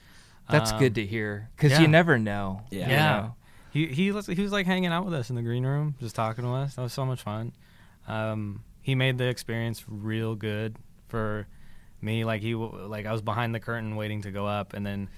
That's 0.49 0.71
Um, 0.71 0.79
good 0.79 0.95
to 0.95 1.05
hear 1.05 1.49
because 1.55 1.73
yeah. 1.73 1.81
you 1.81 1.87
never 1.87 2.17
know. 2.17 2.63
Yeah. 2.71 2.85
you 2.87 2.91
Yeah. 2.93 3.11
know? 3.21 3.35
He 3.71 3.85
he 3.87 4.11
was 4.11 4.25
he 4.25 4.41
was 4.41 4.51
like 4.51 4.65
hanging 4.65 4.91
out 4.91 5.05
with 5.05 5.13
us 5.13 5.29
in 5.29 5.35
the 5.35 5.43
green 5.43 5.63
room, 5.65 5.93
just 5.99 6.15
talking 6.15 6.43
to 6.43 6.49
us. 6.51 6.73
That 6.75 6.81
was 6.81 6.91
so 6.93 7.05
much 7.05 7.21
fun. 7.21 7.53
Um, 8.07 8.63
he 8.81 8.95
made 8.95 9.19
the 9.19 9.27
experience 9.27 9.85
real 9.87 10.33
good 10.33 10.77
for 11.07 11.47
me. 12.01 12.25
Like 12.25 12.41
he 12.41 12.55
like 12.55 13.05
I 13.05 13.11
was 13.11 13.21
behind 13.21 13.53
the 13.53 13.59
curtain 13.59 13.95
waiting 13.95 14.21
to 14.23 14.31
go 14.31 14.45
up, 14.45 14.73
and 14.73 14.85
then 14.85 15.09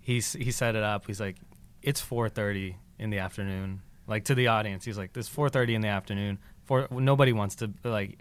he 0.00 0.14
he 0.20 0.50
set 0.50 0.76
it 0.76 0.82
up. 0.82 1.06
He's 1.06 1.20
like, 1.20 1.36
"It's 1.82 2.00
4:30 2.00 2.76
in 2.98 3.10
the 3.10 3.18
afternoon." 3.18 3.82
Like 4.06 4.24
to 4.24 4.34
the 4.34 4.48
audience, 4.48 4.84
he's 4.84 4.98
like, 4.98 5.16
"It's 5.16 5.28
4:30 5.28 5.74
in 5.74 5.80
the 5.80 5.88
afternoon. 5.88 6.38
For 6.64 6.88
nobody 6.90 7.32
wants 7.32 7.56
to 7.56 7.72
like." 7.84 8.18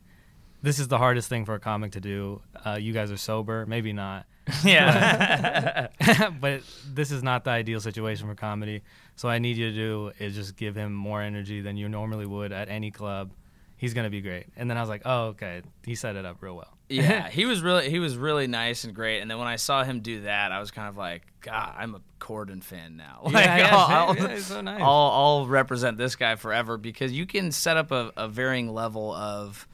This 0.63 0.77
is 0.77 0.88
the 0.88 0.99
hardest 0.99 1.27
thing 1.27 1.45
for 1.45 1.56
a 1.56 1.60
comic 1.60 1.93
to 1.93 1.99
do. 1.99 2.43
Uh, 2.63 2.77
you 2.80 2.93
guys 2.93 3.12
are 3.12 3.17
sober, 3.17 3.65
maybe 3.65 3.93
not. 3.93 4.27
Yeah. 4.63 5.88
but 6.39 6.62
this 6.88 7.12
is 7.12 7.23
not 7.23 7.43
the 7.45 7.51
ideal 7.51 7.80
situation 7.80 8.27
for 8.27 8.36
comedy. 8.36 8.84
So 9.15 9.27
I 9.27 9.39
need 9.39 9.58
you 9.58 9.71
to 9.71 9.75
do 9.75 10.12
is 10.19 10.36
just 10.36 10.56
give 10.56 10.75
him 10.75 10.93
more 10.93 11.21
energy 11.21 11.62
than 11.62 11.77
you 11.77 11.89
normally 11.89 12.27
would 12.27 12.51
at 12.51 12.69
any 12.69 12.91
club. 12.91 13.32
He's 13.77 13.95
gonna 13.95 14.10
be 14.12 14.21
great. 14.21 14.47
And 14.56 14.69
then 14.69 14.77
I 14.77 14.82
was 14.82 14.89
like, 14.89 15.01
oh, 15.06 15.27
okay. 15.30 15.63
He 15.84 15.95
set 15.95 16.15
it 16.15 16.25
up 16.25 16.41
real 16.41 16.56
well. 16.56 16.77
Yeah, 16.91 17.27
he 17.30 17.45
was 17.45 17.62
really 17.62 17.89
he 17.89 17.99
was 17.99 18.17
really 18.17 18.47
nice 18.47 18.84
and 18.84 18.93
great. 18.93 19.21
And 19.21 19.30
then 19.32 19.38
when 19.38 19.47
I 19.47 19.56
saw 19.56 19.84
him 19.84 20.01
do 20.01 20.21
that, 20.21 20.51
I 20.51 20.60
was 20.60 20.71
kind 20.71 20.88
of 20.89 20.97
like, 20.97 21.23
God, 21.41 21.73
I'm 21.77 21.95
a 21.95 22.01
Corden 22.19 22.63
fan 22.63 22.97
now. 22.97 23.21
Like, 23.25 23.45
Yeah, 23.45 23.58
yeah, 23.58 23.75
I'll, 23.75 24.15
yeah, 24.15 24.27
he's 24.36 24.45
so 24.45 24.62
nice. 24.62 24.82
I'll, 24.82 24.88
I'll 24.88 25.47
represent 25.47 25.97
this 25.97 26.15
guy 26.15 26.36
forever 26.36 26.77
because 26.77 27.12
you 27.12 27.25
can 27.25 27.51
set 27.51 27.77
up 27.77 27.91
a, 27.91 28.12
a 28.17 28.27
varying 28.27 28.73
level 28.73 29.12
of, 29.13 29.67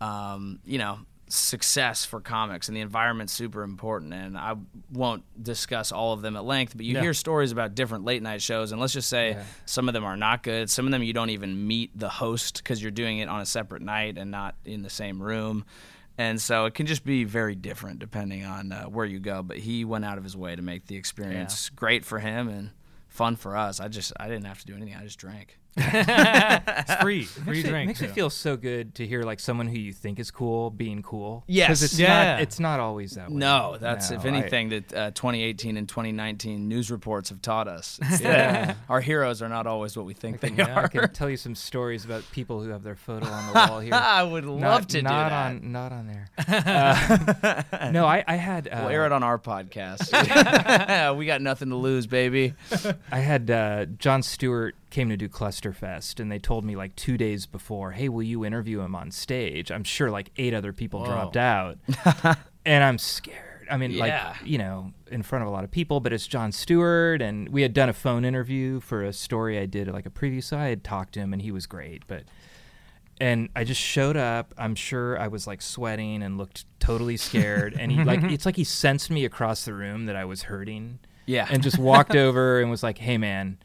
um, 0.00 0.58
you 0.64 0.78
know, 0.78 0.98
success 1.28 2.04
for 2.04 2.20
comics, 2.20 2.68
and 2.68 2.76
the 2.76 2.80
environment's 2.82 3.32
super 3.32 3.62
important. 3.62 4.12
And 4.12 4.36
I 4.36 4.54
won't 4.92 5.22
discuss 5.42 5.90
all 5.90 6.12
of 6.12 6.20
them 6.20 6.36
at 6.36 6.44
length, 6.44 6.76
but 6.76 6.84
you 6.84 6.94
hear 7.02 7.14
stories 7.14 7.52
about 7.52 7.74
different 7.74 8.04
late 8.04 8.22
night 8.22 8.42
shows, 8.42 8.72
and 8.72 8.80
let's 8.80 8.92
just 8.92 9.08
say 9.08 9.32
some 9.64 9.88
of 9.88 9.94
them 9.94 10.04
are 10.04 10.16
not 10.16 10.42
good. 10.42 10.68
Some 10.68 10.84
of 10.84 10.92
them 10.92 11.02
you 11.02 11.12
don't 11.14 11.30
even 11.30 11.66
meet 11.66 11.98
the 11.98 12.08
host 12.10 12.58
because 12.58 12.82
you're 12.82 12.90
doing 12.90 13.18
it 13.18 13.28
on 13.28 13.40
a 13.40 13.46
separate 13.46 13.82
night 13.82 14.18
and 14.18 14.30
not 14.30 14.56
in 14.64 14.82
the 14.82 14.90
same 14.90 15.22
room. 15.22 15.64
And 16.18 16.40
so 16.40 16.66
it 16.66 16.74
can 16.74 16.86
just 16.86 17.04
be 17.04 17.24
very 17.24 17.54
different 17.54 17.98
depending 17.98 18.44
on 18.44 18.72
uh, 18.72 18.84
where 18.84 19.06
you 19.06 19.18
go. 19.18 19.42
But 19.42 19.58
he 19.58 19.84
went 19.84 20.04
out 20.04 20.18
of 20.18 20.24
his 20.24 20.36
way 20.36 20.54
to 20.54 20.62
make 20.62 20.86
the 20.86 20.96
experience 20.96 21.70
great 21.70 22.04
for 22.04 22.18
him 22.18 22.48
and 22.48 22.70
fun 23.08 23.36
for 23.36 23.56
us. 23.56 23.80
I 23.80 23.88
just 23.88 24.12
I 24.18 24.28
didn't 24.28 24.44
have 24.44 24.60
to 24.60 24.66
do 24.66 24.74
anything. 24.74 24.94
I 24.94 25.04
just 25.04 25.18
drank. 25.18 25.58
It's 25.76 26.94
free, 27.02 27.22
free 27.24 27.44
Makes, 27.44 27.64
me, 27.64 27.70
drink. 27.70 27.86
makes 27.88 28.00
me 28.00 28.06
too. 28.08 28.12
feel 28.12 28.30
so 28.30 28.56
good 28.56 28.94
to 28.96 29.06
hear 29.06 29.22
like 29.22 29.40
someone 29.40 29.66
who 29.68 29.78
you 29.78 29.92
think 29.92 30.18
is 30.18 30.30
cool 30.30 30.70
being 30.70 31.02
cool. 31.02 31.44
Yes. 31.46 31.68
because 31.68 31.82
it's 31.84 31.98
Yeah. 31.98 32.32
not. 32.34 32.40
It's 32.42 32.60
not 32.60 32.80
always 32.80 33.12
that 33.12 33.30
way. 33.30 33.36
No, 33.36 33.76
that's 33.80 34.10
if 34.10 34.24
No, 34.24 34.30
I- 34.30 34.34
anything 34.36 34.68
that 34.70 34.92
uh, 34.94 35.10
2018 35.12 35.76
and 35.76 35.88
2019 35.88 36.68
news 36.68 36.90
reports 36.90 37.30
have 37.30 37.40
taught 37.42 37.68
us. 37.68 37.98
It's 38.12 38.20
that 38.20 38.76
our 38.88 39.00
heroes 39.00 39.40
are 39.42 39.48
not 39.48 39.66
always 39.66 39.96
what 39.96 40.04
we 40.06 40.14
think 40.14 40.40
they 40.40 40.50
are. 40.62 40.68
I 40.70 40.72
are. 40.84 40.88
can 40.88 41.10
tell 41.12 41.30
you 41.30 41.36
some 41.36 41.54
stories 41.54 42.04
about 42.04 42.22
people 42.32 42.62
who 42.62 42.70
have 42.70 42.82
their 42.82 42.96
photo 42.96 43.26
on 43.26 43.46
the 43.46 43.52
wall 43.70 43.80
here. 43.80 43.94
I 43.94 44.22
would 44.22 44.44
love 44.44 44.60
not, 44.60 44.88
to 44.90 44.96
do 44.98 45.02
not 45.02 45.28
that. 45.30 45.46
on 45.46 45.72
not 45.72 45.92
on 45.92 46.06
there. 46.06 46.28
Uh, 46.48 47.90
no, 47.90 48.04
I, 48.06 48.24
I 48.26 48.36
had 48.36 48.68
uh, 48.68 48.78
We'll 48.82 48.90
air 48.90 49.06
it 49.06 49.12
on 49.12 49.22
our 49.22 49.38
podcast. 49.38 50.10
we 51.16 51.26
got 51.26 51.40
nothing 51.40 51.70
to 51.70 51.76
lose, 51.76 52.06
baby. 52.06 52.54
I 53.10 53.18
had 53.18 53.50
uh, 53.50 53.86
Jon 53.86 54.22
Stewart 54.22 54.74
came 54.92 55.08
to 55.08 55.16
do 55.16 55.28
Clusterfest, 55.28 56.20
and 56.20 56.30
they 56.30 56.38
told 56.38 56.64
me 56.64 56.76
like 56.76 56.94
two 56.94 57.16
days 57.18 57.46
before, 57.46 57.90
"Hey, 57.92 58.08
will 58.08 58.22
you 58.22 58.44
interview 58.44 58.80
him 58.80 58.94
on 58.94 59.10
stage?" 59.10 59.72
I'm 59.72 59.82
sure 59.84 60.10
like 60.10 60.30
eight 60.36 60.54
other 60.54 60.72
people 60.72 61.00
Whoa. 61.00 61.06
dropped 61.06 61.36
out, 61.36 61.78
and 62.64 62.84
I'm 62.84 62.98
scared. 62.98 63.66
I 63.70 63.76
mean, 63.78 63.92
Yeah. 63.92 64.34
like 64.38 64.46
you 64.46 64.58
know, 64.58 64.92
in 65.10 65.22
front 65.22 65.42
of 65.42 65.48
a 65.48 65.50
lot 65.50 65.64
of 65.64 65.70
people, 65.70 66.00
but 66.00 66.12
it's 66.12 66.26
Jon 66.26 66.52
Stewart, 66.52 67.22
and 67.22 67.48
we 67.48 67.62
had 67.62 67.72
done 67.72 67.88
a 67.88 67.92
phone 67.92 68.24
interview 68.24 68.80
for 68.80 69.02
a 69.02 69.12
story 69.12 69.58
I 69.58 69.66
did 69.66 69.88
like 69.88 70.06
a 70.06 70.10
preview, 70.10 70.42
so 70.44 70.58
I 70.58 70.66
had 70.68 70.84
talked 70.84 71.14
to 71.14 71.20
him, 71.20 71.32
and 71.32 71.42
he 71.42 71.50
was 71.50 71.66
great, 71.66 72.06
but. 72.06 72.22
And 73.20 73.50
I 73.54 73.62
just 73.62 73.80
showed 73.80 74.16
up. 74.16 74.52
I'm 74.58 74.74
sure 74.74 75.16
I 75.16 75.28
was 75.28 75.46
like 75.46 75.62
sweating 75.62 76.24
and 76.24 76.38
looked 76.38 76.64
totally 76.80 77.16
scared. 77.16 77.76
And 77.78 77.92
he 77.92 78.02
like 78.02 78.20
it's 78.24 78.44
like 78.46 78.56
he 78.56 78.64
sensed 78.64 79.10
me 79.10 79.24
across 79.24 79.64
the 79.64 79.74
room 79.74 80.06
that 80.06 80.16
I 80.16 80.24
was 80.24 80.42
hurting 80.44 80.98
Yeah. 81.26 81.46
and 81.48 81.62
just 81.62 81.78
walked 81.78 82.16
over 82.26 82.60
and 82.60 82.68
was 82.68 82.82
like, 82.82 82.98
"Hey, 82.98 83.18
man, 83.18 83.58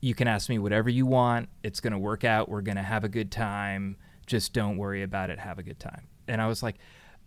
you 0.00 0.14
can 0.14 0.28
ask 0.28 0.48
me 0.48 0.58
whatever 0.58 0.88
you 0.90 1.06
want. 1.06 1.48
It's 1.62 1.80
gonna 1.80 1.98
work 1.98 2.24
out. 2.24 2.48
We're 2.48 2.62
gonna 2.62 2.82
have 2.82 3.04
a 3.04 3.08
good 3.08 3.30
time. 3.30 3.96
Just 4.26 4.52
don't 4.52 4.76
worry 4.76 5.02
about 5.02 5.30
it. 5.30 5.38
Have 5.38 5.58
a 5.58 5.62
good 5.62 5.78
time." 5.80 6.06
And 6.28 6.40
I 6.42 6.46
was 6.46 6.62
like, 6.62 6.76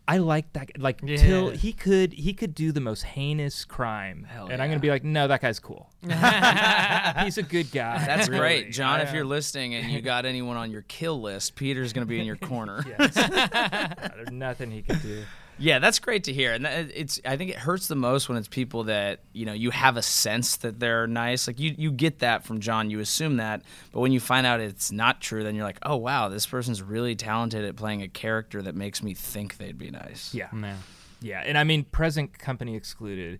"I 0.07 0.17
like 0.17 0.53
that. 0.53 0.79
Like 0.79 0.99
Yeah. 1.03 1.17
till 1.17 1.49
he 1.49 1.73
could 1.73 2.13
he 2.13 2.34
could 2.34 2.53
do 2.55 2.71
the 2.71 2.79
most 2.81 3.03
heinous 3.03 3.65
crime, 3.65 4.27
and 4.49 4.62
I'm 4.62 4.69
gonna 4.69 4.79
be 4.79 4.89
like, 4.89 5.03
no, 5.03 5.27
that 5.27 5.41
guy's 5.41 5.60
cool. 5.60 5.89
He's 6.01 7.38
a 7.38 7.43
good 7.47 7.71
guy. 7.71 8.03
That's 8.05 8.27
Really. 8.29 8.39
great, 8.39 8.71
Jon. 8.71 8.99
I, 8.99 9.03
if 9.03 9.13
you're 9.13 9.25
listening 9.25 9.75
and 9.75 9.91
you 9.91 10.01
got 10.13 10.25
anyone 10.25 10.57
on 10.57 10.71
your 10.71 10.84
kill 10.84 11.19
list, 11.21 11.55
Peter's 11.55 11.93
going 11.93 12.05
to 12.05 12.10
be 12.10 12.19
in 12.19 12.25
your 12.25 12.36
corner. 12.36 12.84
there's 12.97 14.31
nothing 14.31 14.71
he 14.71 14.81
could 14.81 15.01
do. 15.01 15.23
Yeah, 15.62 15.80
that's 15.80 16.00
great 16.00 16.24
to 16.24 16.34
hear, 16.34 16.54
and 16.54 16.65
it's. 16.65 17.21
I 17.24 17.38
think 17.38 17.52
it 17.52 17.58
hurts 17.58 17.88
the 17.88 17.95
most 17.95 18.28
when 18.28 18.38
it's 18.38 18.47
people 18.47 18.86
that 18.86 19.19
you 19.32 19.45
know 19.45 19.54
you 19.54 19.69
have 19.69 19.95
a 19.95 20.02
sense 20.02 20.58
that 20.58 20.80
they're 20.80 21.06
nice. 21.06 21.47
Like 21.47 21.60
you, 21.60 21.76
you 21.78 21.91
get 21.91 22.19
that 22.19 22.43
from 22.43 22.60
Jon. 22.60 22.89
You 22.89 23.00
assume 23.00 23.38
that, 23.38 23.62
but 23.91 24.00
when 24.00 24.12
you 24.12 24.19
find 24.19 24.47
out 24.47 24.60
it's 24.60 24.91
not 24.91 25.21
true, 25.21 25.43
then 25.43 25.54
you're 25.56 25.65
like, 25.65 25.80
oh 25.84 25.97
wow, 25.97 26.30
this 26.30 26.47
person's 26.47 26.82
really 26.82 27.15
talented 27.15 27.63
at 27.63 27.76
playing 27.76 28.02
a 28.02 28.08
character 28.08 28.62
that 28.63 28.76
makes 28.76 29.04
me 29.04 29.13
think 29.13 29.58
they'd 29.58 29.78
be 29.78 29.91
nice. 29.91 30.34
Yeah. 30.34 30.47
Man. 30.52 30.80
Yeah, 31.21 31.43
and 31.45 31.58
I 31.58 31.63
mean, 31.63 31.84
present 31.84 32.39
company 32.39 32.76
excluded, 32.76 33.39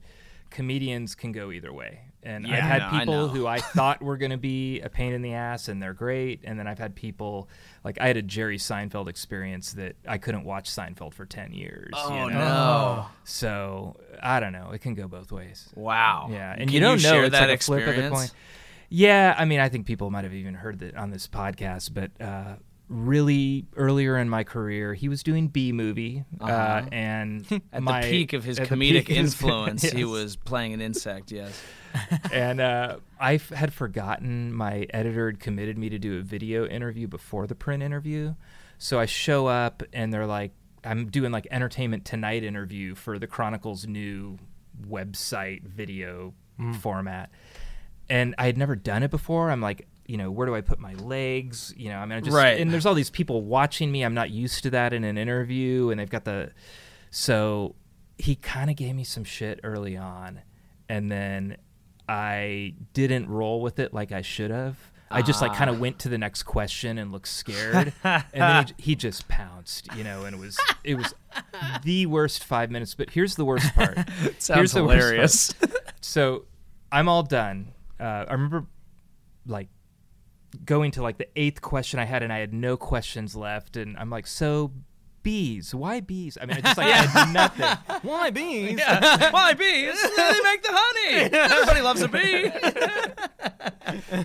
comedians 0.52 1.16
can 1.16 1.32
go 1.32 1.52
either 1.52 1.74
way. 1.74 2.02
And 2.24 2.46
I've 2.46 2.60
had 2.60 2.82
I 2.82 2.90
know, 2.90 2.96
I 2.96 3.00
people 3.00 3.28
who 3.30 3.48
I 3.48 3.60
thought 3.60 4.02
were 4.02 4.18
going 4.18 4.32
to 4.32 4.38
be 4.38 4.80
a 4.82 4.90
pain 4.90 5.14
in 5.14 5.22
the 5.22 5.34
ass, 5.34 5.68
and 5.68 5.82
they're 5.82 5.94
great. 5.94 6.42
And 6.44 6.60
then 6.60 6.68
I've 6.68 6.78
had 6.78 6.96
people 6.96 7.50
like 7.84 8.00
I 8.00 8.08
had 8.08 8.18
a 8.18 8.22
Jerry 8.22 8.58
Seinfeld 8.58 9.08
experience 9.08 9.74
that 9.74 9.96
I 10.08 10.18
couldn't 10.18 10.44
watch 10.44 10.70
Seinfeld 10.70 11.14
for 11.14 11.26
ten 11.26 11.54
years. 11.54 11.94
Oh 11.96 12.14
you 12.14 12.32
know? 12.32 12.40
no! 12.40 13.06
So 13.24 13.98
I 14.22 14.40
don't 14.40 14.54
know. 14.54 14.72
It 14.72 14.82
can 14.82 14.94
go 14.94 15.08
both 15.08 15.32
ways. 15.32 15.70
Wow. 15.76 16.28
Yeah, 16.32 16.52
and 16.52 16.70
Can 16.70 16.74
you 16.74 16.80
don't 16.80 17.02
know 17.02 17.24
it's 17.24 17.32
that 17.32 17.50
like 17.50 17.60
a 17.60 17.64
flip 17.64 17.80
of 17.80 17.86
the 17.86 17.92
experience? 17.92 18.30
coin. 18.32 18.40
Yeah, 18.94 19.34
I 19.38 19.46
mean, 19.46 19.62
I 19.62 19.70
think 19.70 19.86
people 19.86 20.12
might 20.12 20.26
have 20.26 20.34
even 20.34 20.54
heard 20.54 20.80
that 20.80 20.98
on 20.98 21.12
this 21.12 21.26
podcast, 21.26 21.94
but 21.94 22.12
uh, 22.20 22.56
really 22.92 23.66
earlier 23.78 24.18
in 24.18 24.28
my 24.30 24.44
career, 24.44 24.94
he 24.94 25.08
was 25.10 25.24
doing 25.24 25.48
Bee 25.48 25.72
Movie, 25.72 26.26
uh 26.40 26.44
Uh-huh. 26.46 26.90
and 26.92 27.62
At 27.74 27.82
my- 27.84 28.02
the 28.02 28.10
peak 28.10 28.34
of 28.34 28.44
his 28.44 28.60
comedic 28.60 29.06
peak 29.06 29.10
of 29.10 29.16
his- 29.16 29.18
influence, 29.42 29.82
he 29.84 30.04
was 30.06 30.36
playing 30.36 30.74
an 30.74 30.82
insect. 30.82 31.32
Yes. 31.32 31.60
and 32.32 32.60
uh, 32.62 32.98
I 33.20 33.36
f- 33.36 33.50
had 33.50 33.74
forgotten 33.74 34.54
my 34.54 34.88
editor 34.92 35.28
had 35.28 35.40
committed 35.40 35.78
me 35.78 35.90
to 35.90 36.00
do 36.00 36.20
a 36.20 36.22
video 36.22 36.66
interview 36.66 37.08
before 37.08 37.48
the 37.48 37.56
print 37.56 37.82
interview. 37.84 38.36
So 38.78 39.00
I 39.00 39.06
show 39.06 39.48
up 39.48 39.84
and 39.94 40.14
they're 40.14 40.26
like, 40.28 40.52
I'm 40.84 41.08
doing 41.08 41.32
like 41.32 41.48
Entertainment 41.52 42.06
Tonight 42.06 42.44
interview 42.44 42.96
for 42.96 43.20
the 43.20 43.28
Chronicle's 43.28 43.86
new 43.88 44.38
website 44.90 45.64
video 45.64 46.34
format. 46.80 47.30
And 48.10 48.36
I 48.38 48.46
had 48.46 48.58
never 48.58 48.76
done 48.76 49.04
it 49.04 49.12
before. 49.12 49.52
I'm 49.52 49.62
like, 49.62 49.88
you 50.12 50.18
know, 50.18 50.30
where 50.30 50.46
do 50.46 50.54
I 50.54 50.60
put 50.60 50.78
my 50.80 50.94
legs? 50.96 51.74
You 51.78 51.88
know, 51.90 51.98
I 52.00 52.06
mean, 52.06 52.18
I 52.18 52.20
just, 52.20 52.36
Right. 52.36 52.60
and 52.60 52.70
there's 52.74 52.86
all 52.86 52.94
these 52.94 53.10
people 53.10 53.44
watching 53.44 53.90
me. 53.90 54.04
I'm 54.04 54.14
not 54.14 54.30
used 54.30 54.62
to 54.64 54.70
that 54.72 54.92
in 54.92 55.06
an 55.06 55.18
interview. 55.18 55.90
And 55.90 56.00
they've 56.00 56.10
got 56.10 56.26
the, 56.26 56.52
so 57.12 57.76
he 58.18 58.36
kind 58.36 58.70
of 58.70 58.76
gave 58.76 58.94
me 58.94 59.06
some 59.06 59.24
shit 59.24 59.62
early 59.64 59.96
on. 59.96 60.42
And 60.90 61.10
then 61.10 61.56
I 62.10 62.74
didn't 62.94 63.30
roll 63.30 63.62
with 63.62 63.80
it 63.80 63.94
like 63.94 64.12
I 64.12 64.22
should 64.22 64.52
have. 64.52 64.78
I 65.10 65.22
just 65.22 65.42
like 65.42 65.54
kind 65.54 65.70
of 65.70 65.80
went 65.80 66.00
to 66.00 66.10
the 66.10 66.18
next 66.18 66.44
question 66.44 66.98
and 66.98 67.12
looked 67.12 67.28
scared, 67.28 67.92
and 68.04 68.24
then 68.34 68.68
he, 68.78 68.92
he 68.92 68.96
just 68.96 69.28
pounced, 69.28 69.94
you 69.96 70.06
know, 70.06 70.24
and 70.24 70.34
it 70.34 70.40
was 70.40 70.58
it 70.86 70.96
was 70.96 71.14
the 71.84 72.06
worst 72.06 72.46
five 72.46 72.72
minutes. 72.72 72.96
But 72.96 73.10
here's 73.10 73.36
the 73.36 73.44
worst 73.44 73.74
part. 73.76 73.98
Sounds 74.40 74.48
here's 74.48 74.72
the 74.72 74.86
worst 74.86 75.00
part. 75.00 75.10
hilarious. 75.12 75.54
So 76.00 76.46
I'm 76.94 77.10
all 77.10 77.24
done. 77.24 77.74
Uh, 78.00 78.24
I 78.30 78.32
remember 78.32 78.66
like 79.46 79.68
going 80.66 80.92
to 80.92 81.02
like 81.02 81.18
the 81.18 81.28
eighth 81.36 81.62
question 81.62 82.00
I 82.00 82.06
had, 82.06 82.24
and 82.24 82.32
I 82.32 82.40
had 82.40 82.54
no 82.54 82.78
questions 82.78 83.36
left, 83.36 83.78
and 83.78 83.98
I'm 83.98 84.10
like, 84.10 84.28
so 84.28 84.72
bees? 85.24 85.74
Why 85.76 86.00
bees? 86.00 86.38
I 86.42 86.46
mean, 86.46 86.58
I 86.58 86.62
just 86.62 86.78
like 86.78 86.88
had 86.92 87.34
nothing. 87.34 88.00
Why 88.10 88.30
bees? 88.30 88.80
Why 89.32 89.54
bees? 89.54 90.02
they 90.02 90.40
make 90.44 90.64
the 90.64 90.72
honey. 90.72 91.30
Everybody 91.34 91.82
loves 91.82 92.02
a 92.02 92.08
bee. 92.08 92.52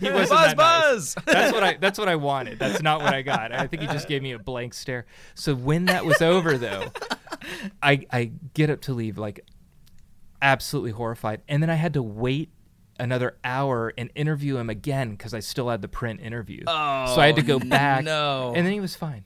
He 0.01 0.11
wasn't 0.11 0.31
Buzz, 0.31 0.31
that 0.31 0.57
nice. 0.57 1.15
buzz. 1.15 1.17
That's 1.27 1.53
what 1.53 1.63
I. 1.63 1.77
That's 1.81 1.99
what 1.99 2.09
I 2.09 2.17
wanted. 2.17 2.59
That's 2.59 2.83
not 2.83 3.03
what 3.03 3.15
I 3.15 3.23
got. 3.23 3.53
I 3.53 3.67
think 3.67 3.83
he 3.83 3.89
just 3.89 4.09
gave 4.09 4.23
me 4.23 4.33
a 4.33 4.39
blank 4.39 4.75
stare. 4.75 5.07
So 5.35 5.55
when 5.55 5.87
that 5.87 6.05
was 6.05 6.23
over, 6.23 6.57
though, 6.57 6.85
I 7.83 8.07
I 8.13 8.33
get 8.55 8.71
up 8.71 8.81
to 8.83 8.93
leave 8.95 9.19
like 9.19 9.41
absolutely 10.41 10.93
horrified, 10.93 11.43
and 11.49 11.63
then 11.63 11.71
I 11.71 11.75
had 11.75 11.95
to 11.95 12.03
wait 12.03 12.51
another 12.99 13.37
hour 13.45 13.93
and 13.99 14.11
interview 14.15 14.57
him 14.57 14.71
again 14.71 15.11
because 15.13 15.35
I 15.35 15.41
still 15.41 15.69
had 15.69 15.83
the 15.83 15.89
print 15.89 16.21
interview. 16.21 16.63
Oh, 16.67 17.15
so 17.15 17.21
I 17.21 17.27
had 17.27 17.37
to 17.37 17.43
go 17.43 17.59
back. 17.59 18.05
no. 18.05 18.53
And 18.55 18.67
then 18.67 18.73
he 18.73 18.81
was 18.81 18.95
fine. 18.97 19.25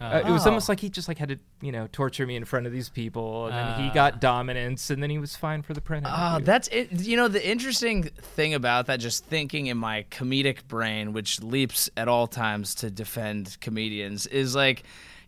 Uh, 0.00 0.20
it 0.26 0.30
was 0.32 0.44
Oh. 0.44 0.50
almost 0.50 0.68
like 0.68 0.80
he 0.80 0.88
just 0.90 1.06
like 1.06 1.16
had 1.18 1.28
to, 1.28 1.38
you 1.60 1.70
know, 1.70 1.86
torture 1.92 2.26
me 2.26 2.34
in 2.34 2.44
front 2.44 2.66
of 2.66 2.72
these 2.72 2.88
people, 2.88 3.46
and 3.46 3.54
then 3.54 3.80
he 3.84 3.88
Ah. 3.90 3.94
got 3.94 4.20
dominance, 4.20 4.90
and 4.90 5.00
then 5.00 5.10
he 5.10 5.18
was 5.18 5.36
fine 5.36 5.62
for 5.62 5.74
the 5.74 5.80
print. 5.80 6.06
Oh, 6.08 6.30
interview. 6.30 6.44
that's 6.46 6.68
it. 6.68 7.00
You 7.02 7.16
know, 7.16 7.28
the 7.28 7.48
interesting 7.48 8.02
thing 8.02 8.52
about 8.52 8.86
that, 8.86 8.98
just 8.98 9.24
thinking 9.26 9.66
in 9.66 9.76
my 9.78 10.04
comedic 10.10 10.66
brain, 10.66 11.12
which 11.12 11.40
leaps 11.40 11.88
at 11.96 12.08
all 12.08 12.26
times 12.26 12.74
to 12.76 12.90
defend 12.90 13.56
comedians, 13.60 14.26
is 14.26 14.56
like 14.56 14.82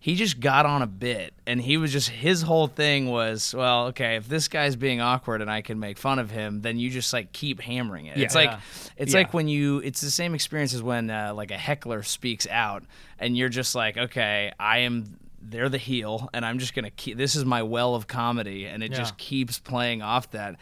he 0.04 0.16
just 0.16 0.38
got 0.38 0.66
on 0.66 0.82
a 0.82 0.86
bit 0.86 1.32
and 1.46 1.58
he 1.58 1.78
was 1.78 1.90
just, 1.90 2.10
his 2.10 2.42
whole 2.42 2.66
thing 2.66 3.08
was, 3.10 3.54
well, 3.56 3.86
okay, 3.86 4.16
if 4.16 4.28
this 4.28 4.48
guy's 4.48 4.76
being 4.76 5.00
awkward 5.00 5.40
and 5.40 5.50
I 5.50 5.62
can 5.62 5.80
make 5.80 5.96
fun 5.96 6.18
of 6.18 6.30
him, 6.30 6.60
then 6.60 6.78
you 6.78 6.90
just 6.90 7.10
like 7.14 7.32
keep 7.32 7.58
hammering 7.58 8.04
it. 8.04 8.18
Yeah. 8.18 8.24
It's 8.24 8.34
like, 8.34 8.50
Yeah. 8.50 8.60
it's 8.98 9.14
Yeah. 9.14 9.20
like 9.20 9.32
when 9.32 9.48
you, 9.48 9.78
it's 9.78 10.02
the 10.02 10.10
same 10.10 10.34
experience 10.34 10.74
as 10.74 10.82
when 10.82 11.08
uh, 11.08 11.32
like 11.34 11.50
a 11.50 11.56
heckler 11.56 12.02
speaks 12.02 12.46
out 12.50 12.84
and 13.18 13.34
you're 13.34 13.48
just 13.48 13.74
like, 13.74 13.96
okay, 13.96 14.52
I 14.60 14.80
am. 14.80 15.16
They're 15.46 15.70
the 15.70 15.78
heel, 15.78 16.28
and 16.34 16.44
I'm 16.44 16.58
just 16.58 16.74
gonna 16.74 16.90
keep. 16.90 17.16
This 17.18 17.34
is 17.34 17.44
my 17.46 17.62
well 17.62 17.94
of 17.94 18.06
comedy, 18.06 18.64
and 18.66 18.82
it 18.82 18.90
Yeah. 18.92 18.96
just 18.98 19.16
keeps 19.18 19.58
playing 19.58 20.00
off 20.02 20.30
that. 20.32 20.56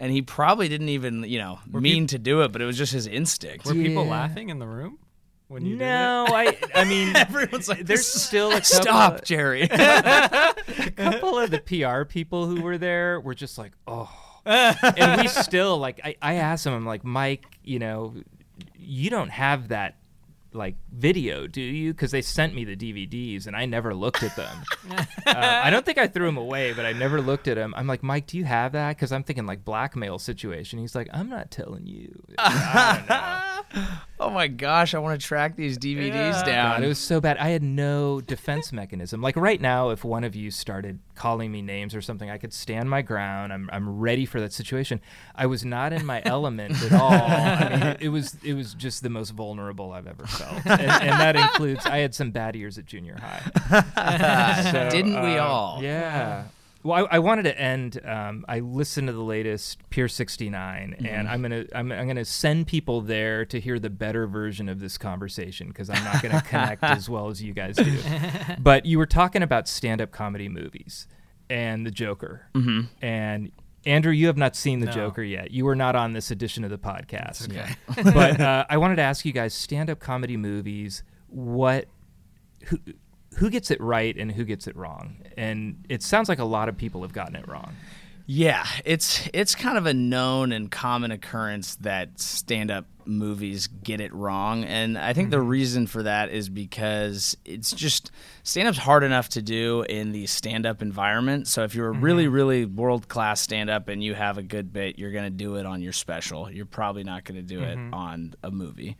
And 0.00 0.10
he 0.12 0.22
probably 0.22 0.68
didn't 0.68 0.88
even, 0.90 1.22
you 1.24 1.38
know, 1.38 1.58
mean 1.72 2.06
to 2.08 2.18
do 2.20 2.42
it, 2.42 2.52
but 2.52 2.62
it 2.62 2.64
was 2.64 2.78
just 2.78 2.92
his 2.92 3.06
instinct. 3.08 3.64
Were 3.66 3.74
people 3.74 4.04
laughing 4.06 4.48
in 4.48 4.58
the 4.60 4.66
room 4.66 4.98
when 5.48 5.64
you 5.64 5.76
no, 5.76 6.26
I, 6.28 6.58
I 6.74 6.84
mean, 6.84 7.16
Everyone's 7.16 7.68
like, 7.68 7.86
there's 7.86 8.06
still 8.06 8.48
a 8.48 8.60
couple 8.60 8.64
Stop, 8.64 9.14
of- 9.16 9.24
Jerry. 9.24 9.62
a 9.70 10.54
couple 10.96 11.38
of 11.38 11.50
the 11.50 11.58
PR 11.58 12.04
people 12.04 12.46
who 12.46 12.62
were 12.62 12.78
there 12.78 13.20
were 13.20 13.34
just 13.34 13.58
like, 13.58 13.72
oh. 13.86 14.10
and 14.46 15.20
we 15.20 15.28
still 15.28 15.78
like 15.78 16.00
I, 16.04 16.16
I 16.22 16.34
asked 16.34 16.66
him, 16.66 16.72
I'm 16.74 16.86
like, 16.86 17.04
Mike, 17.04 17.44
you 17.64 17.78
know, 17.78 18.14
you 18.76 19.10
don't 19.10 19.30
have 19.30 19.68
that 19.68 19.97
like 20.52 20.76
video, 20.92 21.46
do 21.46 21.60
you? 21.60 21.92
Because 21.92 22.10
they 22.10 22.22
sent 22.22 22.54
me 22.54 22.64
the 22.64 22.76
DVDs 22.76 23.46
and 23.46 23.56
I 23.56 23.66
never 23.66 23.94
looked 23.94 24.22
at 24.22 24.34
them. 24.36 24.62
uh, 24.90 25.04
I 25.26 25.70
don't 25.70 25.84
think 25.84 25.98
I 25.98 26.06
threw 26.06 26.26
them 26.26 26.36
away, 26.36 26.72
but 26.72 26.86
I 26.86 26.92
never 26.92 27.20
looked 27.20 27.48
at 27.48 27.56
them. 27.56 27.74
I'm 27.76 27.86
like, 27.86 28.02
Mike, 28.02 28.26
do 28.26 28.38
you 28.38 28.44
have 28.44 28.72
that? 28.72 28.96
Because 28.96 29.12
I'm 29.12 29.22
thinking 29.22 29.46
like 29.46 29.64
blackmail 29.64 30.18
situation. 30.18 30.78
He's 30.78 30.94
like, 30.94 31.08
I'm 31.12 31.28
not 31.28 31.50
telling 31.50 31.86
you. 31.86 32.22
I 32.38 32.96
don't 32.98 33.08
know. 33.08 33.48
oh 34.20 34.30
my 34.30 34.48
gosh, 34.48 34.94
I 34.94 34.98
want 34.98 35.20
to 35.20 35.26
track 35.26 35.56
these 35.56 35.78
DVDs 35.78 36.32
God, 36.32 36.46
down. 36.46 36.84
it 36.84 36.88
was 36.88 36.98
so 36.98 37.20
bad. 37.20 37.36
I 37.38 37.48
had 37.48 37.62
no 37.62 38.20
defense 38.20 38.72
mechanism. 38.72 39.20
Like 39.20 39.36
right 39.36 39.60
now, 39.60 39.90
if 39.90 40.04
one 40.04 40.24
of 40.24 40.34
you 40.34 40.50
started 40.50 40.98
calling 41.14 41.52
me 41.52 41.62
names 41.62 41.94
or 41.94 42.00
something, 42.00 42.30
I 42.30 42.38
could 42.38 42.52
stand 42.52 42.88
my 42.88 43.02
ground. 43.02 43.52
I'm, 43.52 43.68
I'm 43.72 43.98
ready 43.98 44.24
for 44.24 44.40
that 44.40 44.52
situation. 44.52 45.00
I 45.34 45.46
was 45.46 45.64
not 45.64 45.92
in 45.92 46.06
my 46.06 46.22
element 46.24 46.82
at 46.82 46.92
all. 46.92 47.12
I 47.12 47.68
mean, 47.70 47.82
it, 47.82 48.02
it 48.02 48.08
was 48.08 48.36
it 48.42 48.54
was 48.54 48.74
just 48.74 49.02
the 49.02 49.10
most 49.10 49.30
vulnerable 49.30 49.92
I've 49.92 50.06
ever 50.06 50.26
felt, 50.38 50.66
and, 50.80 50.80
and 50.80 51.20
that 51.20 51.36
includes 51.36 51.86
I 51.86 51.98
had 51.98 52.14
some 52.14 52.30
bad 52.30 52.56
years 52.56 52.78
at 52.78 52.86
junior 52.86 53.16
high. 53.20 53.42
So, 54.72 54.90
Didn't 54.90 55.22
we 55.22 55.38
uh, 55.38 55.44
all? 55.44 55.82
Yeah. 55.82 56.44
Well, 56.82 57.06
I, 57.10 57.16
I 57.16 57.18
wanted 57.18 57.42
to 57.42 57.60
end. 57.60 58.00
Um, 58.04 58.44
I 58.48 58.60
listened 58.60 59.08
to 59.08 59.12
the 59.12 59.22
latest 59.22 59.78
Pier 59.90 60.08
69, 60.08 60.94
Mm-hmm. 60.98 61.06
and 61.06 61.28
I'm 61.28 61.42
gonna 61.42 61.64
I'm, 61.74 61.90
I'm 61.92 62.06
gonna 62.06 62.24
send 62.24 62.66
people 62.66 63.00
there 63.00 63.44
to 63.46 63.60
hear 63.60 63.78
the 63.78 63.90
better 63.90 64.26
version 64.26 64.68
of 64.68 64.78
this 64.80 64.96
conversation 64.96 65.68
because 65.68 65.90
I'm 65.90 66.02
not 66.04 66.22
gonna 66.22 66.40
connect 66.46 66.84
as 66.84 67.08
well 67.08 67.28
as 67.28 67.42
you 67.42 67.52
guys 67.52 67.76
do. 67.76 67.98
But 68.58 68.86
you 68.86 68.98
were 68.98 69.06
talking 69.06 69.42
about 69.42 69.68
stand-up 69.68 70.12
comedy 70.12 70.48
movies 70.48 71.06
and 71.50 71.84
the 71.84 71.90
Joker, 71.90 72.46
mm-hmm. 72.54 72.82
and 73.04 73.50
Andrew, 73.86 74.12
you 74.12 74.26
have 74.26 74.36
not 74.36 74.56
seen 74.56 74.80
the 74.80 74.86
No. 74.86 74.92
Joker 74.92 75.22
yet. 75.22 75.50
You 75.50 75.64
were 75.64 75.76
not 75.76 75.94
on 75.96 76.12
this 76.12 76.30
edition 76.30 76.64
of 76.64 76.70
the 76.70 76.78
podcast. 76.78 77.48
okay. 77.48 77.74
but 78.12 78.40
uh, 78.40 78.64
I 78.68 78.76
wanted 78.76 78.96
to 78.96 79.02
ask 79.02 79.24
you 79.24 79.32
guys: 79.32 79.54
stand-up 79.54 80.00
comedy 80.00 80.36
movies. 80.36 81.02
What 81.28 81.86
who 82.64 82.78
who 83.36 83.50
gets 83.50 83.70
it 83.70 83.80
right 83.80 84.16
and 84.16 84.32
who 84.32 84.44
gets 84.44 84.66
it 84.66 84.76
wrong? 84.76 85.18
And 85.36 85.84
it 85.88 86.02
sounds 86.02 86.28
like 86.28 86.38
a 86.38 86.44
lot 86.44 86.68
of 86.68 86.76
people 86.76 87.02
have 87.02 87.12
gotten 87.12 87.36
it 87.36 87.46
wrong. 87.48 87.74
Yeah, 88.26 88.66
it's 88.84 89.28
it's 89.32 89.54
kind 89.54 89.78
of 89.78 89.86
a 89.86 89.94
known 89.94 90.52
and 90.52 90.70
common 90.70 91.10
occurrence 91.12 91.76
that 91.76 92.20
stand-up 92.20 92.84
movies 93.08 93.66
get 93.66 94.00
it 94.00 94.14
wrong, 94.14 94.64
and 94.64 94.96
I 94.98 95.14
think 95.14 95.30
the 95.30 95.40
reason 95.40 95.86
for 95.86 96.02
that 96.04 96.30
is 96.30 96.48
because 96.48 97.36
it's 97.44 97.72
just 97.72 98.10
stand-up's 98.42 98.78
hard 98.78 99.02
enough 99.02 99.30
to 99.30 99.42
do 99.42 99.82
in 99.88 100.12
the 100.12 100.26
stand-up 100.26 100.82
environment. 100.82 101.48
So 101.48 101.64
if 101.64 101.74
you're 101.74 101.88
a 101.88 101.92
really 101.92 102.28
really 102.28 102.66
world-class 102.66 103.40
stand-up 103.40 103.88
and 103.88 104.04
you 104.04 104.14
have 104.14 104.38
a 104.38 104.42
good 104.42 104.72
bit, 104.72 104.98
you're 104.98 105.12
going 105.12 105.24
to 105.24 105.30
do 105.30 105.56
it 105.56 105.66
on 105.66 105.82
your 105.82 105.92
special. 105.92 106.50
You're 106.50 106.66
probably 106.66 107.04
not 107.04 107.24
going 107.24 107.36
to 107.36 107.42
do 107.42 107.62
it 107.62 107.78
on 107.92 108.34
a 108.42 108.50
movie. 108.50 108.96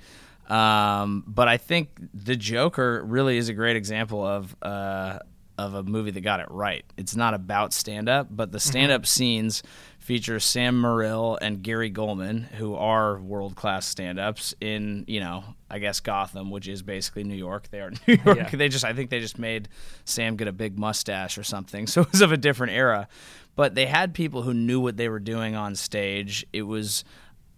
Um, 0.49 1.25
but 1.27 1.47
I 1.47 1.59
think 1.59 1.91
The 2.15 2.35
Joker 2.35 3.05
really 3.05 3.37
is 3.37 3.51
a 3.51 3.53
great 3.53 3.77
example 3.77 4.27
of 4.27 4.57
uh, 4.63 5.19
of 5.59 5.75
a 5.75 5.83
movie 5.83 6.13
that 6.13 6.21
got 6.21 6.41
it 6.41 6.47
right. 6.51 6.85
It's 6.97 7.17
not 7.17 7.35
about 7.35 7.73
stand 7.75 8.09
up, 8.09 8.29
but 8.31 8.53
the 8.53 8.61
stand 8.61 8.93
up 8.93 9.05
scenes 9.05 9.63
feature 10.09 10.41
Sam 10.41 10.81
Morril 10.81 11.37
and 11.43 11.63
Gary 11.63 11.91
Gulman, 11.91 12.45
who 12.53 12.75
are 12.75 13.19
world 13.19 13.57
class 13.57 13.85
stand 13.85 14.19
ups 14.19 14.55
in, 14.59 15.05
you 15.07 15.21
know, 15.21 15.45
I 15.69 15.81
guess 15.81 16.01
Gotham, 16.01 16.51
which 16.51 16.67
is 16.67 16.81
basically 16.81 17.25
New 17.25 17.35
York. 17.37 17.69
They 17.69 17.81
are 17.81 17.91
New 18.07 18.17
York. 18.25 18.39
Yeah. 18.39 18.49
They 18.51 18.71
just 18.71 18.87
I 18.87 18.95
think 18.95 19.11
they 19.11 19.21
just 19.21 19.39
made 19.39 19.69
Sam 20.07 20.37
get 20.37 20.49
a 20.49 20.53
big 20.53 20.79
mustache 20.79 21.37
or 21.37 21.45
something. 21.45 21.87
So 21.99 22.03
it 22.03 22.11
was 22.11 22.23
of 22.23 22.33
a 22.33 22.39
different 22.39 22.73
era. 22.73 23.07
But 23.55 23.75
they 23.75 23.85
had 23.85 24.15
people 24.15 24.43
who 24.43 24.55
knew 24.55 24.81
what 24.81 24.97
they 24.97 25.11
were 25.11 25.21
doing 25.21 25.55
on 25.55 25.75
stage. 25.75 26.47
It 26.55 26.63
was 26.63 27.05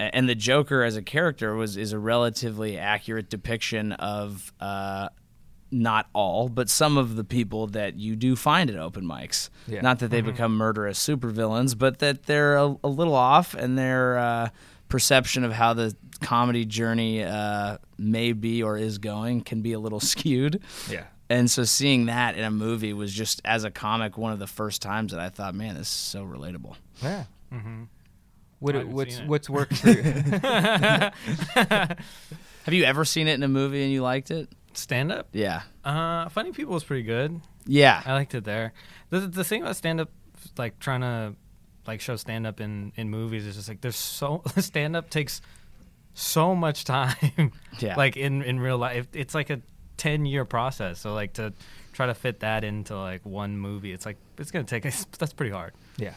and 0.01 0.29
the 0.29 0.35
Joker 0.35 0.83
as 0.83 0.97
a 0.97 1.03
character 1.03 1.55
was 1.55 1.77
is 1.77 1.93
a 1.93 2.01
relatively 2.01 2.79
accurate 2.79 3.31
depiction 3.31 3.93
of 3.93 4.53
uh, 4.59 5.11
not 5.71 6.09
all, 6.13 6.49
but 6.49 6.69
some 6.69 6.97
of 6.99 7.17
the 7.17 7.25
people 7.25 7.69
that 7.69 7.97
you 7.97 8.17
do 8.17 8.37
find 8.37 8.71
at 8.71 8.77
open 8.77 9.05
mics. 9.05 9.51
Yeah. 9.67 9.81
Not 9.81 10.01
that 10.01 10.11
they 10.11 10.21
become 10.21 10.57
murderous 10.57 10.99
supervillains, 10.99 11.77
but 11.79 12.01
that 12.01 12.25
they're 12.25 12.57
a, 12.57 12.77
a 12.83 12.89
little 12.89 13.15
off 13.15 13.55
and 13.55 13.79
their 13.79 14.19
uh, 14.19 14.49
perception 14.89 15.45
of 15.45 15.53
how 15.53 15.75
the 15.75 15.95
comedy 16.21 16.65
journey 16.65 17.23
uh, 17.23 17.79
may 17.99 18.33
be 18.33 18.63
or 18.63 18.77
is 18.77 18.99
going 18.99 19.43
can 19.43 19.63
be 19.63 19.73
a 19.73 19.79
little 19.79 20.01
skewed. 20.01 20.61
Yeah. 20.89 21.05
And 21.29 21.49
so 21.49 21.63
seeing 21.63 22.07
that 22.07 22.37
in 22.37 22.43
a 22.43 22.51
movie 22.51 22.93
was 22.93 23.13
just, 23.13 23.41
as 23.45 23.63
a 23.63 23.71
comic, 23.71 24.19
one 24.19 24.33
of 24.33 24.41
the 24.41 24.49
first 24.49 24.83
times 24.83 25.13
that 25.13 25.21
I 25.21 25.29
thought, 25.29 25.55
man, 25.55 25.77
this 25.77 25.87
is 25.87 25.95
so 25.95 26.25
relatable. 26.25 26.75
Yeah. 27.01 27.25
What, 28.59 28.75
I 28.75 28.79
haven't 28.79 28.95
what's 28.95 29.19
what's 29.21 29.49
worked 29.49 29.77
for 29.77 29.91
you? 29.91 30.03
Have 32.65 32.75
you 32.75 32.85
ever 32.85 33.05
seen 33.05 33.27
it 33.27 33.35
in 33.35 33.43
a 33.43 33.49
movie 33.49 33.83
and 33.83 33.91
you 33.93 34.03
liked 34.03 34.31
it? 34.31 34.49
Stand 34.75 35.11
up. 35.13 35.29
Yeah. 35.33 35.63
Uh, 35.85 36.29
Funny 36.29 36.53
People 36.53 36.75
was 36.75 36.85
pretty 36.85 37.03
good. 37.03 37.41
Yeah. 37.67 38.03
I 38.05 38.13
liked 38.13 38.35
it 38.35 38.45
there. 38.45 38.73
The 39.11 39.21
the 39.21 39.45
thing 39.45 39.63
about 39.63 39.77
stand 39.77 40.01
up, 40.01 40.11
like 40.57 40.79
trying 40.79 41.01
to 41.03 41.35
like 41.87 42.01
show 42.01 42.17
stand 42.17 42.47
up 42.47 42.61
in 42.61 42.93
in 42.97 43.11
movies 43.11 43.47
is 43.47 43.57
just 43.57 43.69
like 43.69 43.81
there's 43.81 43.97
so 43.97 44.43
stand 44.59 44.95
up 44.97 45.11
takes 45.11 45.41
so 46.15 46.55
much 46.55 46.85
time. 46.85 47.53
Yeah. 47.79 47.97
Like 47.97 48.17
in 48.17 48.43
in 48.43 48.61
real 48.61 48.77
life, 48.79 49.07
it's 49.13 49.35
like 49.35 49.49
a 49.51 49.61
ten 49.97 50.27
year 50.27 50.45
process. 50.45 51.01
So 51.01 51.15
like 51.15 51.33
to 51.35 51.53
try 51.93 52.07
to 52.07 52.15
fit 52.15 52.41
that 52.41 52.63
into 52.65 52.97
like 52.97 53.25
one 53.25 53.57
movie, 53.59 53.93
it's 53.93 54.05
like 54.07 54.17
it's 54.39 54.51
gonna 54.51 54.65
take. 54.65 54.83
That's 55.19 55.33
pretty 55.33 55.53
hard. 55.53 55.73
yeah. 55.97 56.13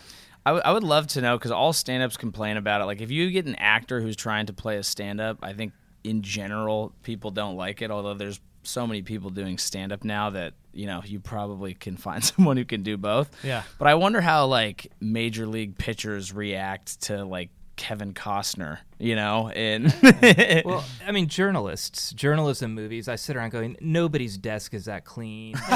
I, 0.45 0.49
w- 0.49 0.61
I 0.65 0.73
would 0.73 0.83
love 0.83 1.07
to 1.07 1.21
know 1.21 1.37
because 1.37 1.51
all 1.51 1.71
stand-ups 1.71 2.17
complain 2.17 2.57
about 2.57 2.81
it. 2.81 2.85
Like 2.85 2.99
if 2.99 3.09
you 3.11 3.31
get 3.31 3.45
an 3.45 3.55
actor 3.55 4.01
who's 4.01 4.17
trying 4.17 4.47
to 4.47 4.53
play 4.53 4.75
a 4.75 4.83
stand-up, 4.83 5.37
I 5.41 5.53
think 5.53 5.71
in 6.03 6.21
general 6.21 6.93
people 7.03 7.31
don't 7.31 7.55
like 7.55 7.81
it. 7.81 7.91
Although 7.91 8.13
there's 8.15 8.39
so 8.63 8.87
many 8.87 9.01
people 9.01 9.29
doing 9.29 9.57
stand-up 9.57 10.03
now 10.05 10.29
that 10.29 10.53
you 10.73 10.87
know 10.87 11.01
you 11.05 11.19
probably 11.19 11.73
can 11.73 11.97
find 11.97 12.23
someone 12.23 12.57
who 12.57 12.65
can 12.65 12.83
do 12.83 12.97
both. 12.97 13.29
Yeah. 13.43 13.63
But 13.77 13.87
I 13.87 13.95
wonder 13.95 14.21
how 14.21 14.45
like 14.47 14.91
major 14.99 15.45
league 15.45 15.77
pitchers 15.77 16.33
react 16.33 17.01
to 17.03 17.23
like 17.25 17.49
Kevin 17.75 18.13
Costner. 18.13 18.79
You 19.03 19.15
know, 19.17 19.49
and 19.49 19.93
Well, 20.65 20.85
I 21.07 21.11
mean, 21.11 21.27
journalists, 21.27 22.13
journalism 22.13 22.73
movies. 22.73 23.09
I 23.09 23.15
sit 23.17 23.35
around 23.35 23.49
going, 23.49 23.75
nobody's 23.81 24.37
desk 24.37 24.73
is 24.73 24.85
that 24.85 25.03
clean. 25.03 25.55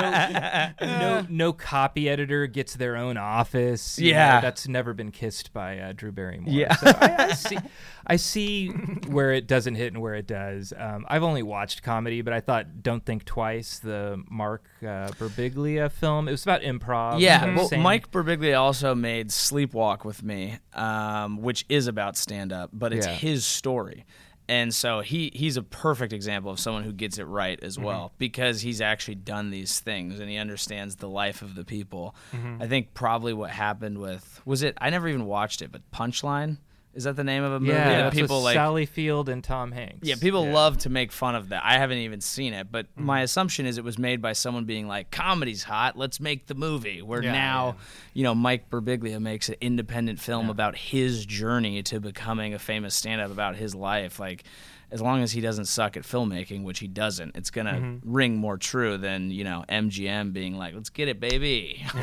no, 0.00 0.72
no, 0.80 1.26
no 1.28 1.52
copy 1.52 2.08
editor 2.08 2.46
gets 2.46 2.74
their 2.74 2.96
own 2.96 3.16
office. 3.16 3.98
you 3.98 4.12
know, 4.12 4.18
Yeah. 4.18 4.40
that's 4.40 4.66
never 4.68 4.94
been 4.94 5.10
kissed 5.10 5.52
by 5.52 5.78
uh, 5.78 5.92
Drew 5.92 6.12
Barrymore. 6.12 6.52
Yeah. 6.52 6.74
So 6.76 6.86
I, 6.88 7.16
I 7.28 7.32
see, 7.34 7.58
I 8.06 8.16
see 8.16 8.68
where 9.08 9.32
it 9.32 9.46
doesn't 9.46 9.74
hit 9.74 9.92
and 9.92 10.00
where 10.02 10.14
it 10.14 10.26
does. 10.26 10.72
Um, 10.76 11.04
I've 11.08 11.22
only 11.22 11.42
watched 11.42 11.82
comedy, 11.82 12.22
but 12.22 12.32
I 12.32 12.40
thought 12.40 12.82
"Don't 12.82 13.04
Think 13.04 13.24
Twice," 13.24 13.78
the 13.78 14.22
Mark 14.30 14.64
uh, 14.82 15.08
Birbiglia 15.18 15.90
film. 15.92 16.28
It 16.28 16.32
was 16.32 16.42
about 16.42 16.62
improv. 16.62 17.20
Yeah, 17.20 17.54
well, 17.54 17.68
Mike 17.78 18.10
Birbiglia 18.10 18.58
also 18.58 18.94
made 18.94 19.28
Sleepwalk 19.28 20.04
with 20.04 20.22
Me, 20.22 20.58
um, 20.72 20.84
Um, 21.10 21.42
which 21.42 21.64
is 21.68 21.86
about 21.88 22.16
stand 22.16 22.52
up, 22.52 22.70
but 22.72 22.92
it's 22.92 23.06
Yeah. 23.06 23.14
his 23.14 23.44
story. 23.44 24.04
And 24.48 24.74
so 24.74 25.00
he, 25.00 25.30
he's 25.32 25.56
a 25.56 25.62
perfect 25.62 26.12
example 26.12 26.50
of 26.50 26.58
someone 26.58 26.82
who 26.82 26.92
gets 26.92 27.18
it 27.18 27.24
right 27.24 27.58
as 27.62 27.76
mm-hmm. 27.76 27.86
well 27.86 28.12
because 28.18 28.62
he's 28.62 28.80
actually 28.80 29.14
done 29.14 29.50
these 29.50 29.78
things 29.78 30.18
and 30.18 30.28
he 30.28 30.36
understands 30.36 30.96
the 30.96 31.08
life 31.08 31.40
of 31.42 31.54
the 31.54 31.64
people. 31.64 32.14
Mm-hmm. 32.32 32.60
I 32.62 32.66
think 32.66 32.92
probably 32.92 33.32
what 33.32 33.50
happened 33.50 33.98
with 33.98 34.40
was 34.44 34.62
it 34.62 34.76
I 34.80 34.90
never 34.90 35.08
even 35.08 35.26
watched 35.26 35.62
it, 35.62 35.70
but 35.70 35.82
Punchline 35.92 36.58
Is 36.92 37.04
that 37.04 37.14
the 37.14 37.22
name 37.22 37.44
of 37.44 37.52
a 37.52 37.60
movie 37.60 37.72
Yeah, 37.72 37.84
that 37.88 38.02
that's 38.02 38.16
people 38.16 38.38
with 38.38 38.46
like? 38.46 38.54
Sally 38.56 38.84
Field 38.84 39.28
and 39.28 39.44
Tom 39.44 39.70
Hanks. 39.70 40.00
Yeah, 40.08 40.16
people 40.20 40.44
Yeah. 40.44 40.52
love 40.54 40.78
to 40.78 40.90
make 40.90 41.12
fun 41.12 41.36
of 41.36 41.50
that. 41.50 41.62
I 41.64 41.78
haven't 41.78 41.98
even 41.98 42.20
seen 42.20 42.52
it, 42.52 42.72
but 42.72 42.86
Mm-hmm. 42.86 43.04
my 43.04 43.20
assumption 43.22 43.64
is 43.64 43.78
it 43.78 43.84
was 43.84 43.96
made 43.96 44.20
by 44.20 44.32
someone 44.32 44.64
being 44.64 44.88
like, 44.88 45.12
"Comedy's 45.12 45.62
hot, 45.62 45.96
let's 45.96 46.18
make 46.18 46.46
the 46.48 46.54
movie." 46.56 47.00
Where 47.00 47.22
Yeah, 47.22 47.30
now, 47.32 47.66
yeah. 47.66 47.84
you 48.14 48.22
know, 48.24 48.34
Mike 48.34 48.70
Birbiglia 48.70 49.20
makes 49.20 49.48
an 49.48 49.54
independent 49.60 50.18
film 50.20 50.50
about 50.50 50.76
his 50.76 51.24
journey 51.26 51.80
to 51.84 52.00
becoming 52.00 52.54
a 52.54 52.58
famous 52.58 52.94
stand-up 52.96 53.30
about 53.30 53.54
his 53.54 53.72
life. 53.74 54.18
Like, 54.18 54.42
as 54.90 55.00
long 55.00 55.22
as 55.22 55.30
he 55.30 55.40
doesn't 55.40 55.66
suck 55.66 55.96
at 55.96 56.02
filmmaking, 56.02 56.64
which 56.64 56.80
he 56.80 56.88
doesn't, 56.88 57.36
it's 57.36 57.50
gonna 57.50 57.74
Mm-hmm. 57.74 58.12
ring 58.12 58.36
more 58.36 58.58
true 58.58 58.96
than 58.98 59.30
you 59.30 59.44
know 59.44 59.64
MGM 59.68 60.32
being 60.32 60.56
like, 60.58 60.74
"Let's 60.74 60.90
get 60.90 61.06
it, 61.06 61.20
baby." 61.20 61.86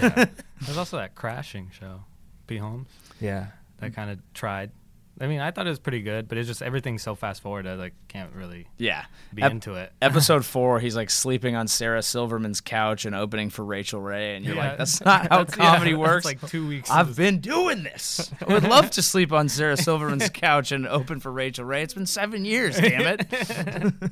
There's 0.61 0.77
also 0.77 0.95
that 0.95 1.13
crashing 1.13 1.71
show, 1.77 2.05
Pete 2.47 2.61
Holmes. 2.61 2.87
Yeah. 3.19 3.47
That 3.77 3.93
kind 3.93 4.09
of 4.11 4.19
tried. 4.33 4.71
I 5.19 5.25
mean, 5.25 5.39
I 5.39 5.49
thought 5.49 5.65
it 5.65 5.71
was 5.71 5.79
pretty 5.79 6.01
good, 6.03 6.27
but 6.27 6.37
it's 6.37 6.47
just 6.47 6.61
everything's 6.61 7.01
so 7.01 7.15
fast 7.15 7.41
forward. 7.41 7.65
I 7.65 7.73
like 7.73 7.93
can't 8.07 8.31
really 8.35 8.67
yeah, 8.77 9.05
be 9.33 9.41
Ep- 9.41 9.51
into 9.51 9.73
it. 9.73 9.91
Episode 9.99 10.45
four, 10.53 10.79
he's 10.79 10.95
like 10.95 11.09
sleeping 11.09 11.55
on 11.55 11.67
Sarah 11.67 12.03
Silverman's 12.03 12.61
couch 12.61 13.03
and 13.05 13.15
opening 13.15 13.49
for 13.49 13.65
Rachael 13.65 13.99
Ray, 13.99 14.35
and 14.35 14.45
you're 14.45 14.53
Yeah. 14.55 14.69
like, 14.69 14.77
"That's 14.77 15.01
not 15.05 15.21
how 15.31 15.39
That's- 15.43 15.57
yeah, 15.57 15.71
comedy 15.73 15.91
that's 15.93 15.99
works." 15.99 16.25
like 16.25 16.47
two 16.47 16.67
weeks. 16.67 16.91
I've 16.91 17.15
been 17.15 17.39
doing 17.39 17.81
this. 17.81 18.31
I 18.47 18.53
would 18.53 18.63
love 18.63 18.91
to 18.91 19.01
sleep 19.01 19.31
on 19.33 19.49
Sarah 19.49 19.75
Silverman's 19.77 20.29
couch 20.29 20.71
and 20.71 20.87
open 20.87 21.19
for 21.19 21.31
Rachael 21.31 21.65
Ray. 21.65 21.81
It's 21.81 21.95
been 21.95 22.05
seven 22.05 22.45
years, 22.45 22.77
damn 22.79 23.17
it. 23.19 24.11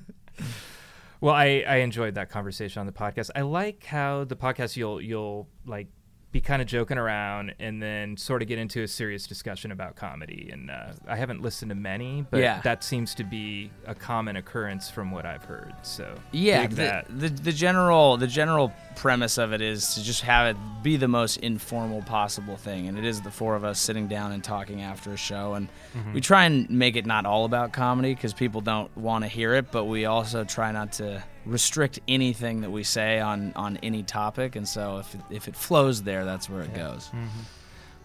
Well, 1.21 1.33
I, 1.33 1.63
I 1.67 1.75
enjoyed 1.77 2.15
that 2.15 2.29
conversation 2.29 2.79
on 2.81 2.85
the 2.85 2.91
podcast. 2.91 3.31
I 3.35 3.41
like 3.41 3.83
how 3.85 4.25
the 4.25 4.35
podcast 4.35 4.75
you'll 4.75 5.01
you'll 5.01 5.47
like 5.65 5.87
be 6.35 6.41
kind 6.41 6.61
of 6.61 6.67
joking 6.67 6.97
around 6.97 7.55
and 7.61 7.81
then 7.81 8.17
sort 8.17 8.41
of 8.41 8.47
get 8.49 8.59
into 8.59 8.83
a 8.83 8.87
serious 8.89 9.25
discussion 9.25 9.71
about 9.71 9.95
comedy. 9.95 10.49
And 10.51 10.69
uh, 10.69 10.87
I 11.07 11.15
haven't 11.15 11.41
listened 11.41 11.69
to 11.69 11.75
many, 11.75 12.25
but 12.29 12.41
Yeah. 12.41 12.59
that 12.63 12.83
seems 12.83 13.15
to 13.15 13.23
be 13.23 13.71
a 13.87 13.95
common 13.95 14.35
occurrence 14.35 14.89
from 14.89 15.11
what 15.11 15.25
I've 15.25 15.45
heard. 15.45 15.73
So 15.83 16.13
Yeah, 16.33 16.67
the, 16.67 16.75
that. 16.75 17.05
the 17.09 17.29
the 17.29 17.53
general 17.53 18.17
the 18.17 18.27
general 18.27 18.73
premise 18.97 19.37
of 19.37 19.53
it 19.53 19.61
is 19.61 19.95
to 19.95 20.03
just 20.03 20.23
have 20.23 20.47
it 20.47 20.57
be 20.83 20.97
the 20.97 21.07
most 21.07 21.37
informal 21.37 22.01
possible 22.01 22.57
thing, 22.57 22.89
and 22.89 22.97
it 22.97 23.05
is 23.05 23.21
the 23.21 23.31
four 23.31 23.55
of 23.55 23.63
us 23.63 23.79
sitting 23.79 24.09
down 24.09 24.33
and 24.33 24.43
talking 24.43 24.81
after 24.81 25.13
a 25.13 25.17
show, 25.17 25.53
and 25.53 25.69
we 26.13 26.19
try 26.19 26.43
and 26.43 26.69
make 26.69 26.97
it 26.97 27.05
not 27.05 27.25
all 27.25 27.45
about 27.45 27.71
comedy 27.71 28.13
because 28.13 28.33
people 28.33 28.59
don't 28.59 28.91
want 28.97 29.23
to 29.23 29.29
hear 29.29 29.53
it, 29.55 29.71
but 29.71 29.85
we 29.85 30.03
also 30.03 30.43
try 30.43 30.73
not 30.73 30.91
to 30.93 31.23
restrict 31.45 31.99
anything 32.07 32.61
that 32.61 32.71
we 32.71 32.83
say 32.83 33.19
on 33.19 33.53
on 33.55 33.77
any 33.83 34.03
topic, 34.03 34.55
and 34.55 34.67
so 34.67 34.97
if 34.99 35.13
it, 35.15 35.21
if 35.29 35.47
it 35.47 35.55
flows 35.55 36.03
there, 36.03 36.25
that's 36.25 36.49
where 36.49 36.61
it 36.61 36.73
goes. 36.73 37.09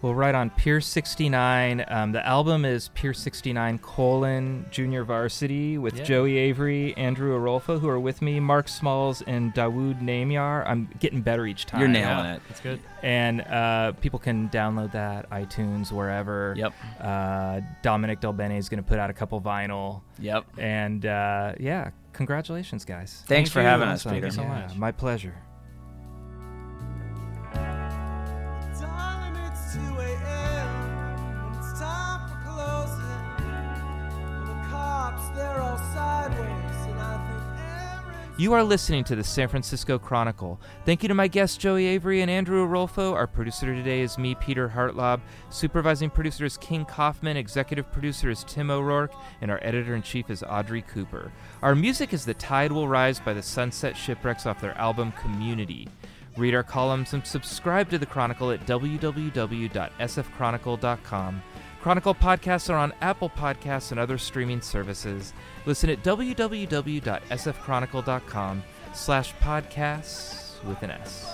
Well, 0.01 0.15
right 0.15 0.33
on 0.33 0.49
Pier 0.49 0.81
69. 0.81 1.85
Um, 1.87 2.11
the 2.11 2.25
album 2.25 2.65
is 2.65 2.89
Pier 2.95 3.13
69 3.13 3.77
colon 3.77 4.65
Junior 4.71 5.03
Varsity 5.03 5.77
with 5.77 5.95
Yeah. 5.95 6.03
Joey 6.03 6.37
Avery, 6.39 6.97
Andrew 6.97 7.39
Arolfo, 7.39 7.79
who 7.79 7.87
are 7.87 7.99
with 7.99 8.19
me, 8.19 8.39
Mark 8.39 8.67
Smalls, 8.67 9.21
and 9.21 9.53
Dawood 9.53 10.01
Namyar. 10.01 10.67
I'm 10.67 10.89
getting 10.99 11.21
better 11.21 11.45
each 11.45 11.67
time. 11.67 11.81
You're 11.81 11.89
nailing 11.89 12.25
it. 12.25 12.41
That's 12.47 12.61
good. 12.61 12.79
And 13.03 13.41
uh, 13.41 13.91
people 14.01 14.17
can 14.17 14.49
download 14.49 14.91
that, 14.93 15.29
iTunes, 15.29 15.91
wherever. 15.91 16.55
Yep. 16.57 16.73
Uh, 16.99 17.61
Dominic 17.83 18.21
Del 18.21 18.33
Bene 18.33 18.57
is 18.57 18.69
going 18.69 18.81
to 18.81 18.87
put 18.89 18.97
out 18.97 19.11
a 19.11 19.13
couple 19.13 19.39
vinyl. 19.39 20.01
Yep. 20.17 20.45
And 20.57 21.05
uh, 21.05 21.53
yeah, 21.59 21.91
congratulations, 22.21 22.85
guys. 22.85 23.23
Thanks 23.25 23.27
Thank 23.27 23.47
for 23.49 23.61
you. 23.61 23.65
having 23.67 23.87
us, 23.87 24.01
Awesome. 24.05 24.13
Peter. 24.15 24.27
you 24.27 24.31
so 24.31 24.41
Yeah, 24.43 24.47
much. 24.67 24.75
My 24.75 24.91
pleasure. 24.91 25.33
You 38.41 38.53
are 38.53 38.63
listening 38.63 39.03
to 39.03 39.15
the 39.15 39.23
San 39.23 39.49
Francisco 39.49 39.99
Chronicle. 39.99 40.59
Thank 40.83 41.03
you 41.03 41.09
to 41.09 41.13
my 41.13 41.27
guests 41.27 41.57
Joey 41.57 41.85
Avery 41.85 42.21
and 42.21 42.31
Andrew 42.31 42.67
Arolfo. 42.67 43.13
Our 43.13 43.27
producer 43.27 43.67
today 43.67 44.01
is 44.01 44.17
me, 44.17 44.33
Peter 44.33 44.67
Hartlaub. 44.67 45.21
Supervising 45.51 46.09
producer 46.09 46.45
is 46.45 46.57
King 46.57 46.83
Kaufman. 46.83 47.37
Executive 47.37 47.91
producer 47.91 48.31
is 48.31 48.43
Tim 48.45 48.71
O'Rourke. 48.71 49.13
And 49.41 49.51
our 49.51 49.59
editor 49.61 49.93
in 49.93 50.01
chief 50.01 50.31
is 50.31 50.41
Audrey 50.41 50.81
Cooper. 50.81 51.31
Our 51.61 51.75
music 51.75 52.13
is 52.13 52.25
The 52.25 52.33
Tide 52.33 52.71
Will 52.71 52.87
Rise 52.87 53.19
by 53.19 53.33
the 53.33 53.43
Sunset 53.43 53.95
Shipwrecks 53.95 54.47
off 54.47 54.59
their 54.59 54.75
album 54.75 55.11
Community. 55.11 55.87
Read 56.35 56.55
our 56.55 56.63
columns 56.63 57.13
and 57.13 57.23
subscribe 57.23 57.91
to 57.91 57.99
the 57.99 58.07
Chronicle 58.07 58.49
at 58.49 58.65
www.sfchronicle.com. 58.65 61.43
Chronicle 61.81 62.13
podcasts 62.13 62.69
are 62.69 62.77
on 62.77 62.93
Apple 63.01 63.29
Podcasts 63.29 63.89
and 63.91 63.99
other 63.99 64.19
streaming 64.19 64.61
services. 64.61 65.33
Listen 65.65 65.89
at 65.89 66.03
www.sfchronicle.com 66.03 68.63
slash 68.93 69.33
podcasts 69.35 70.63
with 70.65 70.83
an 70.83 70.91
S. 70.91 71.33